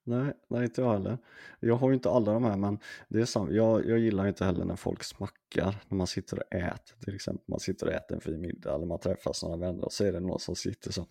Nej, 0.08 0.32
nej, 0.48 0.64
inte 0.64 0.80
jag 0.80 0.92
heller. 0.92 1.18
Jag 1.60 1.76
har 1.76 1.88
ju 1.88 1.94
inte 1.94 2.10
alla 2.10 2.32
de 2.32 2.44
här, 2.44 2.56
men 2.56 2.78
det 3.08 3.20
är 3.20 3.24
sant. 3.24 3.50
Jag, 3.52 3.86
jag 3.86 3.98
gillar 3.98 4.26
inte 4.26 4.44
heller 4.44 4.64
när 4.64 4.76
folk 4.76 5.04
smackar 5.04 5.76
när 5.88 5.96
man 5.96 6.06
sitter 6.06 6.38
och 6.38 6.54
äter. 6.54 6.96
Till 7.04 7.14
exempel 7.14 7.44
man 7.48 7.60
sitter 7.60 7.86
och 7.86 7.92
äter 7.92 8.14
en 8.14 8.20
fin 8.20 8.40
middag 8.40 8.74
eller 8.74 8.86
man 8.86 8.98
träffas 8.98 9.42
några 9.42 9.56
vänner 9.56 9.84
och 9.84 9.92
så 9.92 10.04
är 10.04 10.12
det 10.12 10.20
någon 10.20 10.40
som 10.40 10.56
sitter 10.56 10.92
så. 10.92 11.06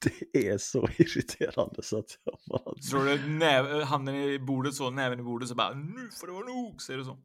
Det 0.32 0.48
är 0.48 0.58
så 0.58 0.88
irriterande 0.96 1.82
så 1.82 1.98
att 1.98 2.18
jag 2.24 2.38
bara... 2.46 2.74
Tror 2.90 3.04
du 3.04 3.28
näv, 3.28 3.82
handen 3.82 4.14
i 4.14 4.38
bordet 4.38 4.74
så, 4.74 4.90
näven 4.90 5.20
i 5.20 5.22
bordet 5.22 5.48
så 5.48 5.54
bara 5.54 5.74
nu 5.74 6.08
får 6.20 6.26
det 6.26 6.32
vara 6.32 6.46
nog, 6.46 6.82
säger 6.82 6.98
du 6.98 7.04
så? 7.04 7.18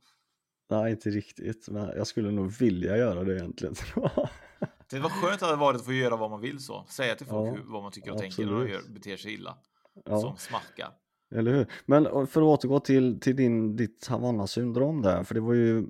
Nej, 0.70 0.92
inte 0.92 1.10
riktigt, 1.10 1.70
men 1.70 1.90
jag 1.98 2.08
skulle 2.08 2.32
nog 2.32 2.52
vilja 2.52 2.98
göra 2.98 3.24
det 3.24 3.36
egentligen. 3.36 3.76
det 4.90 5.00
var 5.00 5.10
skönt 5.10 5.44
att 5.44 5.50
det 5.50 5.56
varit 5.56 5.80
att 5.80 5.86
få 5.86 5.94
göra 5.94 6.16
vad 6.16 6.30
man 6.30 6.42
vill 6.42 6.60
så. 6.60 6.86
Säga 6.90 7.16
till 7.16 7.28
folk 7.28 7.58
ja, 7.58 7.64
vad 7.66 7.84
man 7.84 7.92
tycker 7.92 8.12
och 8.12 8.16
absolut. 8.16 8.36
tänker 8.36 8.54
när 8.54 8.66
de 8.66 8.72
gör, 8.72 8.82
beter 8.94 9.18
sig 9.18 9.34
illa 9.34 9.58
ja. 10.06 10.22
som 10.22 10.38
smackar. 10.38 10.94
Eller 11.36 11.54
hur? 11.54 11.72
Men 11.86 12.28
för 12.28 12.42
att 12.42 12.48
återgå 12.48 12.80
till, 12.80 13.20
till 13.20 13.36
din, 13.36 13.76
ditt 13.76 14.08
Havanna-syndrom 14.08 15.02
där, 15.02 15.24
för 15.24 15.36
det 15.36 15.42
var 15.42 15.54
ju 15.54 15.88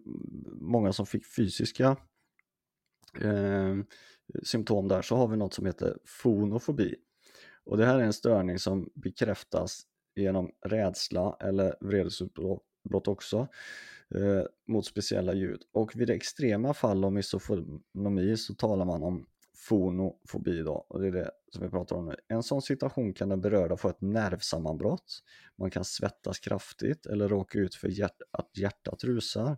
många 0.62 0.94
som 0.94 1.06
fick 1.06 1.26
fysiska 1.36 1.98
eh, 3.22 3.78
symptom 4.44 4.88
där, 4.88 5.02
så 5.02 5.16
har 5.16 5.28
vi 5.28 5.38
något 5.38 5.54
som 5.54 5.66
heter 5.66 5.98
fonofobi. 6.06 6.96
Och 7.66 7.78
det 7.78 7.86
här 7.86 8.00
är 8.00 8.04
en 8.04 8.14
störning 8.14 8.60
som 8.60 8.90
bekräftas 8.96 9.82
genom 10.16 10.52
rädsla 10.66 11.38
eller 11.40 11.76
vredesutbrott 11.82 13.08
också 13.08 13.48
eh, 14.16 14.44
mot 14.68 14.86
speciella 14.86 15.34
ljud. 15.34 15.62
Och 15.72 15.96
vid 15.96 16.10
extrema 16.10 16.74
fall 16.74 17.04
av 17.04 17.14
misofonomi 17.14 18.38
så 18.38 18.54
talar 18.54 18.86
man 18.86 19.04
om 19.04 19.26
fonofobi 19.56 20.62
då, 20.62 20.86
och 20.90 21.02
det 21.02 21.08
är 21.08 21.12
det 21.12 21.32
som 21.54 21.64
vi 21.64 21.70
pratar 21.70 21.96
om 21.96 22.06
nu. 22.06 22.16
En 22.28 22.44
sån 22.44 22.62
situation 22.62 23.14
kan 23.14 23.30
den 23.30 23.42
berörda 23.42 23.78
få 23.78 23.90
ett 23.90 24.02
nervsammanbrott, 24.02 25.24
man 25.58 25.72
kan 25.72 25.86
svettas 25.86 26.40
kraftigt 26.40 27.06
eller 27.06 27.28
råka 27.28 27.60
ut 27.60 27.76
för 27.76 27.88
hjärt 27.88 28.22
att 28.32 28.58
hjärtat 28.58 29.04
rusar. 29.04 29.58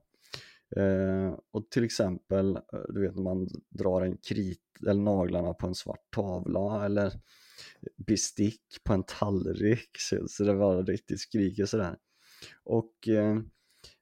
Eh, 0.75 1.39
och 1.51 1.69
till 1.69 1.83
exempel, 1.83 2.55
eh, 2.55 2.61
du 2.89 3.01
vet 3.01 3.15
när 3.15 3.23
man 3.23 3.47
drar 3.69 4.01
en 4.01 4.17
krit 4.17 4.59
eller 4.87 5.01
naglarna 5.01 5.53
på 5.53 5.67
en 5.67 5.75
svart 5.75 6.11
tavla 6.15 6.85
eller 6.85 7.13
bestick 8.07 8.83
på 8.83 8.93
en 8.93 9.03
tallrik 9.03 9.89
så, 9.99 10.27
så 10.27 10.43
det 10.43 10.55
bara 10.55 10.81
riktigt 10.81 11.19
skriker 11.19 11.65
sådär. 11.65 11.97
Och 12.63 13.07
eh, 13.07 13.37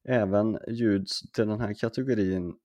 även 0.08 0.60
ljud 0.68 1.08
till 1.34 1.48
den 1.48 1.60
här 1.60 1.74
kategorin 1.74 2.56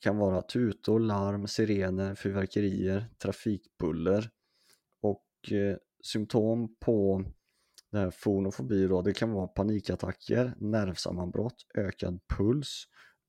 kan 0.00 0.16
vara 0.16 0.42
tutor, 0.42 1.00
larm, 1.00 1.46
sirener, 1.46 2.14
fyrverkerier, 2.14 3.06
trafikbuller 3.22 4.30
eh, 5.52 5.76
symptom 6.02 6.76
på 6.80 7.24
det 7.90 7.98
här 7.98 8.10
fonofobi 8.10 8.86
då, 8.86 9.02
det 9.02 9.12
kan 9.12 9.32
vara 9.32 9.46
panikattacker, 9.46 10.54
nervsammanbrott, 10.58 11.66
ökad 11.74 12.20
puls, 12.36 12.84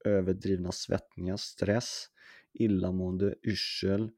överdrivna 0.06 0.72
svettningar, 0.72 1.38
stress, 1.38 2.06
illamående, 2.54 3.36
yrsel, 3.44 4.12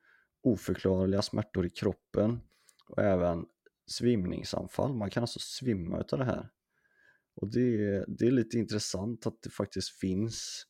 oförklarliga 0.43 1.21
smärtor 1.21 1.65
i 1.65 1.69
kroppen 1.69 2.39
och 2.89 3.03
även 3.03 3.45
svimningsanfall. 3.87 4.93
Man 4.93 5.09
kan 5.09 5.23
alltså 5.23 5.39
svimma 5.39 5.99
utav 5.99 6.19
det 6.19 6.25
här. 6.25 6.49
Och 7.35 7.51
det, 7.51 8.05
det 8.07 8.27
är 8.27 8.31
lite 8.31 8.57
intressant 8.57 9.27
att 9.27 9.41
det 9.41 9.49
faktiskt 9.49 9.89
finns 9.89 10.67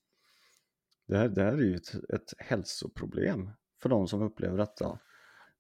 det 1.08 1.18
här, 1.18 1.30
det 1.30 1.44
här 1.44 1.54
är 1.54 1.58
ju 1.58 1.76
ett, 1.76 1.96
ett 1.96 2.34
hälsoproblem 2.38 3.50
för 3.82 3.90
de 3.90 4.08
som 4.08 4.22
upplever 4.22 4.58
detta. 4.58 5.00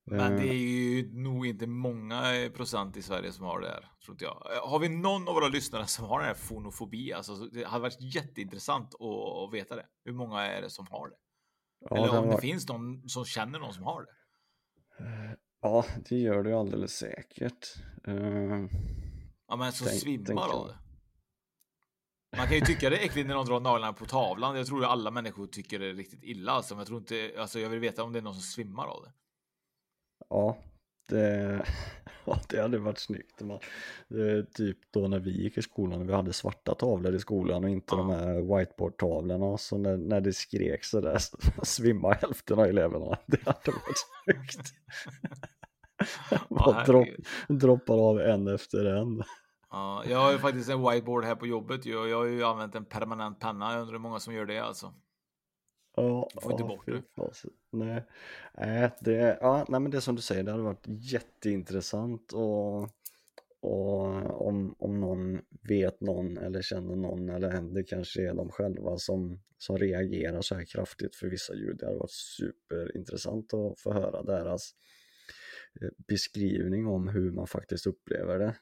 Men 0.05 0.35
det 0.35 0.43
är 0.47 0.51
eh. 0.51 0.53
ju 0.53 1.13
nog 1.13 1.47
inte 1.47 1.67
många 1.67 2.35
eh, 2.35 2.51
procent 2.51 2.97
i 2.97 3.01
Sverige 3.01 3.31
som 3.31 3.45
har 3.45 3.59
det 3.61 3.67
här, 3.69 3.89
tror 4.05 4.13
inte 4.15 4.25
jag. 4.25 4.47
Eh, 4.55 4.69
har 4.69 4.79
vi 4.79 4.89
någon 4.89 5.27
av 5.27 5.33
våra 5.33 5.47
lyssnare 5.47 5.85
som 5.87 6.05
har 6.05 6.19
den 6.19 6.27
här 6.27 6.35
fonofobi? 6.35 7.13
Alltså, 7.13 7.35
det 7.35 7.63
hade 7.67 7.81
varit 7.81 8.15
jätteintressant 8.15 8.93
att, 8.95 9.53
veta 9.53 9.75
det. 9.75 9.85
Hur 10.05 10.13
många 10.13 10.41
är 10.41 10.61
det 10.61 10.69
som 10.69 10.87
har 10.89 11.09
det? 11.09 11.15
Ja, 11.89 11.97
Eller 11.97 12.17
om 12.19 12.25
det 12.25 12.31
varit- 12.33 12.41
finns 12.41 12.67
någon 12.69 13.09
som 13.09 13.25
känner 13.25 13.59
någon 13.59 13.73
som 13.73 13.83
har 13.83 14.01
det. 14.01 14.11
Ja, 15.61 15.85
det 16.09 16.15
gör 16.15 16.43
det 16.43 16.49
ju 16.49 16.55
alldeles 16.55 16.91
säkert. 16.91 17.75
Eh, 18.07 18.67
Ja, 19.47 19.55
men 19.55 19.71
som 19.71 19.87
Tänk- 19.87 19.99
svimmar 20.01 20.25
tänker 20.25 20.43
av 20.57 20.67
det. 20.67 20.77
Man 22.37 22.47
kan 22.47 22.55
ju 22.55 22.61
tycka 22.61 22.89
det 22.89 22.97
är 22.97 23.05
äckligt 23.05 23.27
när 23.27 23.35
någon 23.35 23.45
drar 23.45 23.59
naglarna 23.59 23.93
på 23.93 24.05
tavlan. 24.05 24.57
Jag 24.57 24.67
tror 24.67 24.83
att 24.83 24.89
alla 24.89 25.11
människor 25.11 25.47
tycker 25.47 25.79
det 25.79 25.85
är 25.89 25.93
riktigt 25.93 26.23
illa. 26.23 26.51
Alltså, 26.51 26.73
men 26.73 26.79
jag 26.79 26.87
tror 26.87 26.99
inte, 26.99 27.31
alltså 27.39 27.59
jag 27.59 27.69
vill 27.69 27.79
veta 27.79 28.03
om 28.03 28.13
det 28.13 28.19
är 28.19 28.23
någon 28.23 28.33
som 28.33 28.41
svimmar 28.41 28.85
av 28.87 29.03
det. 29.03 29.13
Ja, 30.29 30.57
det, 31.09 31.65
ja, 32.25 32.39
det 32.49 32.61
hade 32.61 32.77
varit 32.77 32.99
snyggt. 32.99 33.41
Man, 33.41 33.59
typ 34.55 34.77
då 34.91 35.07
när 35.07 35.19
vi 35.19 35.43
gick 35.43 35.57
i 35.57 35.61
skolan, 35.61 36.07
vi 36.07 36.13
hade 36.13 36.33
svarta 36.33 36.75
tavlor 36.75 37.15
i 37.15 37.19
skolan 37.19 37.63
och 37.63 37.69
inte 37.69 37.95
de 37.95 38.09
här 38.09 38.41
whiteboard-tavlorna. 38.41 39.57
Så 39.57 39.77
när, 39.77 39.97
när 39.97 40.21
det 40.21 40.33
skrek 40.33 40.83
så 40.83 41.01
där 41.01 41.17
svimmade 41.63 42.17
hälften 42.21 42.59
av 42.59 42.65
eleverna. 42.65 43.17
Det 43.25 43.45
hade 43.45 43.71
varit 43.71 43.97
snyggt. 44.23 44.73
Bara 46.49 46.83
dropp, 46.83 47.07
droppar 47.47 48.09
av 48.09 48.19
en 48.19 48.47
efter 48.47 48.85
en. 48.85 49.23
Ja, 49.71 50.03
jag 50.09 50.17
har 50.17 50.31
ju 50.31 50.37
faktiskt 50.37 50.69
en 50.69 50.89
whiteboard 50.89 51.25
här 51.25 51.35
på 51.35 51.47
jobbet. 51.47 51.85
ju, 51.85 51.97
och 51.97 52.09
Jag 52.09 52.17
har 52.17 52.25
ju 52.25 52.43
använt 52.43 52.75
en 52.75 52.85
permanent 52.85 53.39
penna. 53.39 53.71
Jag 53.73 53.81
undrar 53.81 53.93
hur 53.93 53.99
många 53.99 54.19
som 54.19 54.33
gör 54.33 54.45
det 54.45 54.59
alltså. 54.59 54.93
Ja, 55.95 56.29
får 56.41 56.51
inte 56.51 56.63
bort 56.63 56.85
det. 56.85 57.01
Nej, 57.71 58.03
nej, 58.57 58.91
det, 58.99 59.37
ja, 59.41 59.65
nej, 59.69 59.79
men 59.79 59.91
det 59.91 60.01
som 60.01 60.15
du 60.15 60.21
säger, 60.21 60.43
det 60.43 60.51
hade 60.51 60.63
varit 60.63 60.85
jätteintressant 60.87 62.31
och, 62.33 62.81
och 63.59 64.47
om, 64.47 64.75
om 64.79 64.99
någon 64.99 65.41
vet 65.61 66.01
någon 66.01 66.37
eller 66.37 66.61
känner 66.61 66.95
någon 66.95 67.29
eller 67.29 67.61
det 67.61 67.83
kanske 67.83 68.29
är 68.29 68.33
de 68.33 68.49
själva 68.49 68.97
som, 68.97 69.39
som 69.57 69.77
reagerar 69.77 70.41
så 70.41 70.55
här 70.55 70.65
kraftigt 70.65 71.15
för 71.15 71.27
vissa 71.27 71.53
ljud. 71.55 71.77
Det 71.79 71.85
hade 71.85 71.97
varit 71.97 72.11
superintressant 72.11 73.53
att 73.53 73.79
få 73.79 73.93
höra 73.93 74.23
deras 74.23 74.71
eh, 75.81 75.89
beskrivning 76.07 76.87
om 76.87 77.07
hur 77.07 77.31
man 77.31 77.47
faktiskt 77.47 77.87
upplever 77.87 78.39
det. 78.39 78.55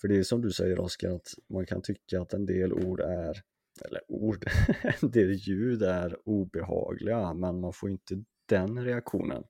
För 0.00 0.08
det 0.08 0.18
är 0.18 0.22
som 0.22 0.42
du 0.42 0.50
säger 0.50 0.80
Oskar, 0.80 1.10
att 1.10 1.28
man 1.48 1.66
kan 1.66 1.82
tycka 1.82 2.20
att 2.20 2.32
en 2.32 2.46
del 2.46 2.72
ord 2.72 3.00
är 3.00 3.42
eller 3.82 4.00
ord, 4.08 4.44
en 5.02 5.10
del 5.10 5.32
ljud 5.32 5.82
är 5.82 6.16
obehagliga 6.28 7.34
men 7.34 7.60
man 7.60 7.72
får 7.72 7.90
inte 7.90 8.24
den 8.48 8.84
reaktionen. 8.84 9.44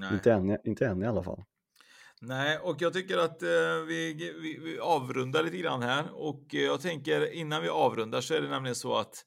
Nej. 0.00 0.12
Inte 0.12 0.32
än, 0.32 0.58
inte 0.64 0.86
än 0.86 1.02
i 1.02 1.06
alla 1.06 1.22
fall. 1.22 1.44
Nej, 2.20 2.58
och 2.58 2.76
jag 2.82 2.92
tycker 2.92 3.18
att 3.18 3.42
eh, 3.42 3.48
vi, 3.88 4.14
vi, 4.42 4.58
vi 4.64 4.78
avrundar 4.78 5.42
lite 5.42 5.56
grann 5.56 5.82
här 5.82 6.04
och 6.12 6.54
eh, 6.54 6.60
jag 6.60 6.80
tänker 6.80 7.32
innan 7.32 7.62
vi 7.62 7.68
avrundar 7.68 8.20
så 8.20 8.34
är 8.34 8.40
det 8.40 8.48
nämligen 8.48 8.74
så 8.74 8.96
att 8.96 9.24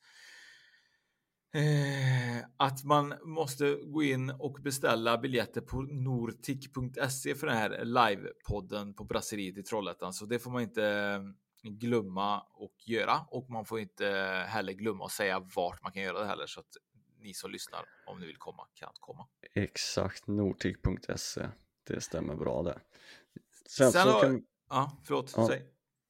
eh, 1.54 2.46
att 2.58 2.84
man 2.84 3.14
måste 3.24 3.76
gå 3.76 4.04
in 4.04 4.30
och 4.30 4.58
beställa 4.64 5.18
biljetter 5.18 5.62
på 5.62 5.82
nortic.se 5.82 7.36
för 7.36 7.48
den 7.48 7.58
här 7.58 7.86
livepodden 7.86 8.94
på 8.94 9.04
Brasseriet 9.04 9.58
i 9.58 9.64
Trollhättan. 9.64 10.14
Så 10.14 10.26
det 10.26 10.40
får 10.40 10.52
man 10.52 10.62
inte 10.62 11.20
glömma 11.64 12.40
och 12.54 12.76
göra 12.88 13.20
och 13.32 13.50
man 13.50 13.66
får 13.66 13.80
inte 13.80 14.06
heller 14.48 14.74
glömma 14.74 15.06
att 15.06 15.12
säga 15.12 15.40
vart 15.56 15.84
man 15.84 15.92
kan 15.92 16.04
göra 16.04 16.20
det 16.20 16.26
heller 16.26 16.46
så 16.46 16.60
att 16.60 16.78
ni 17.20 17.34
som 17.34 17.52
lyssnar 17.52 17.86
om 18.08 18.20
ni 18.20 18.26
vill 18.26 18.38
komma 18.38 18.68
kan 18.74 18.94
komma. 19.00 19.28
Exakt, 19.54 20.28
nortic.se. 20.28 21.48
Det 21.88 22.02
stämmer 22.02 22.36
bra 22.36 22.64
det. 22.64 22.80
Sen, 23.70 23.92
Sen 23.92 24.04
så 24.04 24.10
har- 24.10 24.22
kan, 24.22 24.44
Ja, 24.70 24.98
förlåt, 25.04 25.34
Ja. 25.38 25.48
säg. 25.48 25.64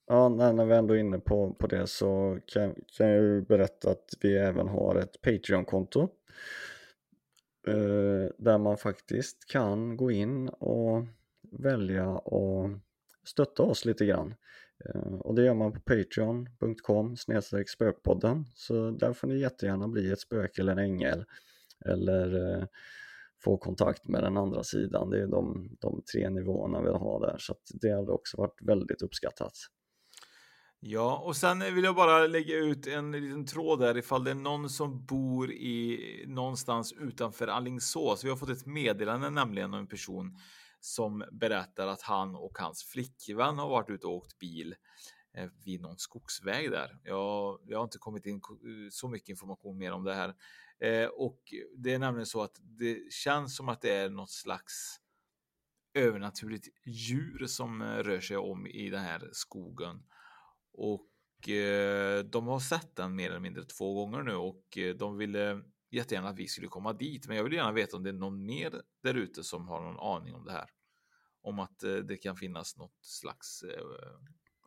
ja, 0.07 0.29
när, 0.29 0.53
när 0.53 0.65
vi 0.65 0.75
ändå 0.75 0.93
är 0.93 0.97
inne 0.99 1.19
på, 1.19 1.53
på 1.53 1.67
det 1.67 1.87
så 1.87 2.39
kan, 2.47 2.75
kan 2.97 3.07
jag 3.07 3.21
ju 3.23 3.41
berätta 3.41 3.91
att 3.91 4.09
vi 4.21 4.37
även 4.37 4.67
har 4.67 4.95
ett 4.95 5.21
Patreon-konto. 5.21 6.09
Eh, 7.67 8.29
där 8.37 8.57
man 8.57 8.77
faktiskt 8.77 9.45
kan 9.45 9.97
gå 9.97 10.11
in 10.11 10.49
och 10.49 11.05
välja 11.51 12.09
och 12.09 12.69
stötta 13.23 13.63
oss 13.63 13.85
lite 13.85 14.05
grann. 14.05 14.35
Eh, 14.85 15.13
och 15.13 15.35
det 15.35 15.43
gör 15.43 15.53
man 15.53 15.73
på 15.73 15.79
patreon.com 15.79 17.15
spökpodden. 17.67 18.45
Så 18.55 18.91
där 18.91 19.13
får 19.13 19.27
ni 19.27 19.39
jättegärna 19.39 19.87
bli 19.87 20.11
ett 20.11 20.19
spöke 20.19 20.61
eller 20.61 20.71
en 20.71 20.79
ängel. 20.79 21.25
Eller 21.85 22.57
eh, 22.59 22.65
få 23.43 23.57
kontakt 23.57 24.07
med 24.07 24.23
den 24.23 24.37
andra 24.37 24.63
sidan. 24.63 25.09
Det 25.09 25.21
är 25.21 25.27
de, 25.27 25.69
de 25.79 26.01
tre 26.13 26.29
nivåerna 26.29 26.81
vi 26.81 26.89
har 26.89 27.19
där. 27.19 27.37
Så 27.39 27.51
att 27.51 27.61
det 27.73 27.91
hade 27.91 28.11
också 28.11 28.37
varit 28.37 28.61
väldigt 28.61 29.01
uppskattat. 29.01 29.53
Ja, 30.83 31.23
och 31.25 31.35
sen 31.35 31.59
vill 31.59 31.83
jag 31.83 31.95
bara 31.95 32.27
lägga 32.27 32.55
ut 32.55 32.87
en 32.87 33.11
liten 33.11 33.45
tråd 33.45 33.79
där 33.79 33.97
ifall 33.97 34.23
det 34.23 34.31
är 34.31 34.35
någon 34.35 34.69
som 34.69 35.05
bor 35.05 35.51
i 35.51 35.99
någonstans 36.27 36.93
utanför 36.99 37.47
Alingsås. 37.47 38.23
Vi 38.23 38.29
har 38.29 38.37
fått 38.37 38.49
ett 38.49 38.65
meddelande 38.65 39.29
nämligen 39.29 39.73
om 39.73 39.79
en 39.79 39.87
person 39.87 40.37
som 40.81 41.23
berättar 41.31 41.87
att 41.87 42.01
han 42.01 42.35
och 42.35 42.57
hans 42.57 42.83
flickvän 42.83 43.57
har 43.57 43.69
varit 43.69 43.89
ute 43.89 44.07
och 44.07 44.15
åkt 44.15 44.39
bil 44.39 44.75
eh, 45.37 45.49
vid 45.65 45.81
någon 45.81 45.97
skogsväg 45.97 46.71
där. 46.71 46.99
Jag, 47.03 47.59
jag 47.65 47.77
har 47.77 47.83
inte 47.83 47.97
kommit 47.97 48.25
in 48.25 48.35
eh, 48.35 48.89
så 48.91 49.07
mycket 49.07 49.29
information 49.29 49.77
mer 49.77 49.91
om 49.91 50.03
det 50.03 50.13
här. 50.13 50.35
Eh, 50.79 51.07
och 51.07 51.39
det 51.77 51.93
är 51.93 51.99
nämligen 51.99 52.25
så 52.25 52.43
att 52.43 52.57
det 52.61 53.13
känns 53.13 53.55
som 53.55 53.69
att 53.69 53.81
det 53.81 53.95
är 53.95 54.09
något 54.09 54.31
slags 54.31 54.99
övernaturligt 55.93 56.67
djur 56.85 57.45
som 57.45 57.81
eh, 57.81 57.85
rör 57.85 58.19
sig 58.19 58.37
om 58.37 58.67
i 58.67 58.89
den 58.89 59.01
här 59.01 59.29
skogen. 59.31 60.03
Och 60.73 61.49
eh, 61.49 62.23
de 62.23 62.47
har 62.47 62.59
sett 62.59 62.95
den 62.95 63.15
mer 63.15 63.29
eller 63.29 63.39
mindre 63.39 63.63
två 63.65 63.93
gånger 63.93 64.23
nu 64.23 64.35
och 64.35 64.77
de 64.97 65.17
ville 65.17 65.61
jättegärna 65.91 66.29
att 66.29 66.39
vi 66.39 66.47
skulle 66.47 66.67
komma 66.67 66.93
dit. 66.93 67.27
Men 67.27 67.37
jag 67.37 67.43
vill 67.43 67.53
gärna 67.53 67.71
veta 67.71 67.97
om 67.97 68.03
det 68.03 68.09
är 68.09 68.13
någon 68.13 68.45
mer 68.45 68.81
där 69.03 69.13
ute 69.13 69.43
som 69.43 69.67
har 69.67 69.81
någon 69.81 69.99
aning 69.99 70.35
om 70.35 70.45
det 70.45 70.51
här. 70.51 70.69
Om 71.41 71.59
att 71.59 71.83
eh, 71.83 71.95
det 71.95 72.17
kan 72.17 72.35
finnas 72.35 72.77
något 72.77 72.97
slags 73.01 73.63
eh, 73.63 73.83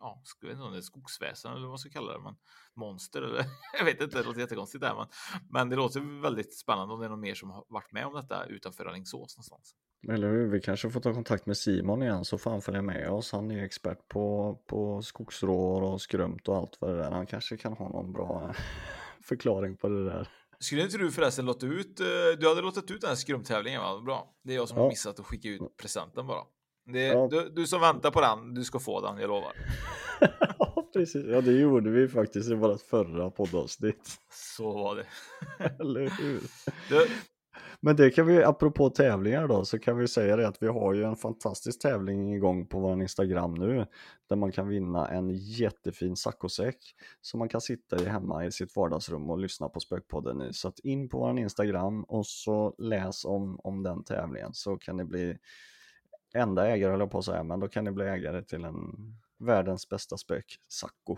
ja, 0.01 0.23
jag 0.41 0.49
vet 0.49 0.55
inte 0.55 0.65
om 0.65 0.73
det 0.73 0.79
är 0.79 0.83
skogsväsen 0.83 1.53
eller 1.53 1.61
vad 1.61 1.71
man 1.71 1.79
ska 1.79 1.91
kalla 1.91 2.13
det, 2.13 2.21
men 2.21 2.37
monster 2.75 3.23
eller 3.23 3.47
jag 3.79 3.85
vet 3.85 4.01
inte, 4.01 4.19
det 4.19 4.25
låter 4.25 4.41
jättekonstigt 4.41 4.83
där, 4.83 4.95
men, 4.95 5.07
men 5.51 5.69
det 5.69 5.77
låter 5.77 6.23
väldigt 6.23 6.59
spännande 6.59 6.95
om 6.95 7.01
det 7.01 7.07
är 7.07 7.11
någon 7.11 7.21
mer 7.21 7.35
som 7.35 7.51
har 7.51 7.65
varit 7.69 7.93
med 7.93 8.07
om 8.07 8.15
detta 8.15 8.45
utanför 8.45 8.87
Alingsås 8.87 9.37
någonstans. 9.37 9.75
Eller 10.09 10.31
hur? 10.31 10.51
Vi 10.51 10.61
kanske 10.61 10.91
får 10.91 11.01
ta 11.01 11.13
kontakt 11.13 11.47
med 11.47 11.57
Simon 11.57 12.03
igen 12.03 12.25
så 12.25 12.39
får 12.39 12.51
han 12.51 12.63
följa 12.63 12.83
med 12.83 13.11
oss. 13.11 13.33
Han 13.33 13.51
är 13.51 13.65
expert 13.65 14.09
på, 14.09 14.59
på 14.67 15.03
skogsrår 15.03 15.83
och 15.83 16.01
skrömt 16.01 16.49
och 16.49 16.57
allt 16.57 16.77
vad 16.81 16.97
det 16.97 17.05
är. 17.05 17.11
Han 17.11 17.27
kanske 17.27 17.57
kan 17.57 17.73
ha 17.73 17.89
någon 17.89 18.13
bra 18.13 18.55
förklaring 19.23 19.77
på 19.77 19.89
det 19.89 20.05
där. 20.05 20.29
Skulle 20.59 20.83
inte 20.83 20.99
du 20.99 21.11
förresten 21.13 21.45
låta 21.47 21.67
ut, 21.67 22.01
eh, 22.01 22.07
du 22.41 22.49
hade 22.49 22.61
låtit 22.61 22.91
ut 22.91 23.01
den 23.01 23.09
här 23.09 23.17
skrumtävlingen 23.17 23.81
va? 23.81 24.01
Bra. 24.01 24.31
Det 24.45 24.53
är 24.53 24.57
jag 24.57 24.69
som 24.69 24.77
har 24.79 24.85
Ja. 24.85 24.89
missat 24.89 25.21
att 25.21 25.27
skicka 25.27 25.49
ut 25.49 25.77
presenten 25.77 26.27
bara. 26.27 26.43
Det, 26.93 27.01
Ja. 27.07 27.29
du, 27.31 27.49
du 27.49 27.67
som 27.67 27.81
väntar 27.81 28.11
på 28.11 28.21
den, 28.21 28.55
du 28.55 28.65
ska 28.65 28.79
få 28.79 29.01
den, 29.01 29.19
jag 29.19 29.29
lovar. 29.29 29.53
Ja, 30.59 30.91
precis. 30.93 31.25
Ja, 31.27 31.41
det 31.41 31.53
gjorde 31.53 31.91
vi 31.91 32.09
faktiskt 32.09 32.51
i 32.51 32.55
vårt 32.55 32.81
förra 32.83 33.31
poddavsnitt. 33.31 34.19
Så 34.33 34.73
var 34.73 34.97
det. 34.97 35.07
Eller 35.81 36.01
hur? 36.23 36.41
Du, 36.89 37.07
men 37.85 37.97
det 37.97 38.11
kan 38.11 38.27
vi, 38.27 38.45
apropå 38.45 38.91
tävlingar 38.91 39.49
då, 39.49 39.65
så 39.65 39.79
kan 39.79 39.99
vi 39.99 40.09
säga 40.09 40.37
det 40.37 40.49
att 40.49 40.63
vi 40.63 40.67
har 40.67 40.95
ju 40.95 41.05
en 41.05 41.17
fantastisk 41.17 41.81
tävling 41.81 42.35
igång 42.35 42.67
på 42.67 42.81
vår 42.81 43.03
Instagram 43.03 43.55
nu. 43.55 43.87
Där 44.29 44.37
man 44.37 44.53
kan 44.53 44.69
vinna 44.69 45.09
en 45.09 45.31
jättefin 45.31 46.17
saccosäck 46.17 46.77
som 47.21 47.39
man 47.39 47.49
kan 47.49 47.61
sitta 47.61 48.03
i 48.03 48.05
hemma 48.05 48.45
i 48.45 48.53
sitt 48.53 48.77
vardagsrum 48.77 49.31
och 49.31 49.39
lyssna 49.39 49.69
på 49.69 49.81
Spökpodden 49.81 50.43
i. 50.43 50.53
Så 50.53 50.69
att 50.69 50.79
in 50.79 51.09
på 51.09 51.19
vår 51.19 51.39
Instagram 51.39 52.05
och 52.05 52.27
så 52.27 52.75
läs 52.79 53.25
om, 53.25 53.61
om 53.65 53.83
den 53.83 54.05
tävlingen 54.05 54.55
så 54.55 54.77
kan 54.77 54.97
ni 54.97 55.05
bli 55.05 55.39
enda 56.35 56.69
ägare 56.69 56.91
höll 56.91 57.01
jag 57.01 57.11
på 57.11 57.19
att 57.19 57.25
säga, 57.25 57.43
men 57.43 57.61
då 57.61 57.69
kan 57.69 57.85
ni 57.85 57.91
bli 57.91 58.05
ägare 58.05 58.43
till 58.43 58.65
en 58.65 58.77
världens 59.39 59.89
bästa 59.89 60.17
spöksacco. 60.17 61.17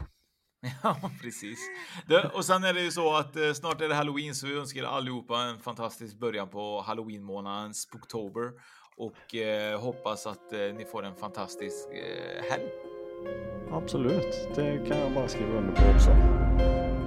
Ja, 0.83 1.11
precis. 1.23 1.59
Du, 2.07 2.21
och 2.21 2.45
sen 2.45 2.65
är 2.65 2.75
det 2.75 2.81
ju 2.81 2.91
så 2.91 3.15
att 3.15 3.37
eh, 3.37 3.53
snart 3.53 3.81
är 3.81 3.89
det 3.89 3.95
halloween 3.95 4.35
så 4.35 4.47
vi 4.47 4.59
önskar 4.59 4.85
allihopa 4.85 5.41
en 5.43 5.59
fantastisk 5.59 6.19
början 6.19 6.49
på 6.49 6.81
halloween-månaden, 6.87 7.75
Spooktober. 7.75 8.51
Och 8.97 9.35
eh, 9.35 9.81
hoppas 9.81 10.27
att 10.27 10.53
eh, 10.53 10.61
ni 10.61 10.85
får 10.85 11.05
en 11.05 11.15
fantastisk 11.15 11.89
eh, 11.93 12.51
helg. 12.51 12.71
Absolut, 13.73 14.49
det 14.55 14.89
kan 14.89 14.99
jag 14.99 15.15
bara 15.15 15.29
skriva 15.29 15.59
under 15.59 15.73
på 15.73 15.83
också. 15.95 16.11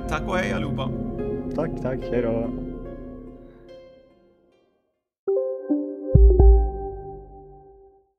Tack 0.10 0.22
och 0.30 0.38
hej 0.38 0.54
allihopa! 0.54 0.90
Tack, 1.56 1.82
tack, 1.82 2.00
hej 2.12 2.22
då! 2.22 2.69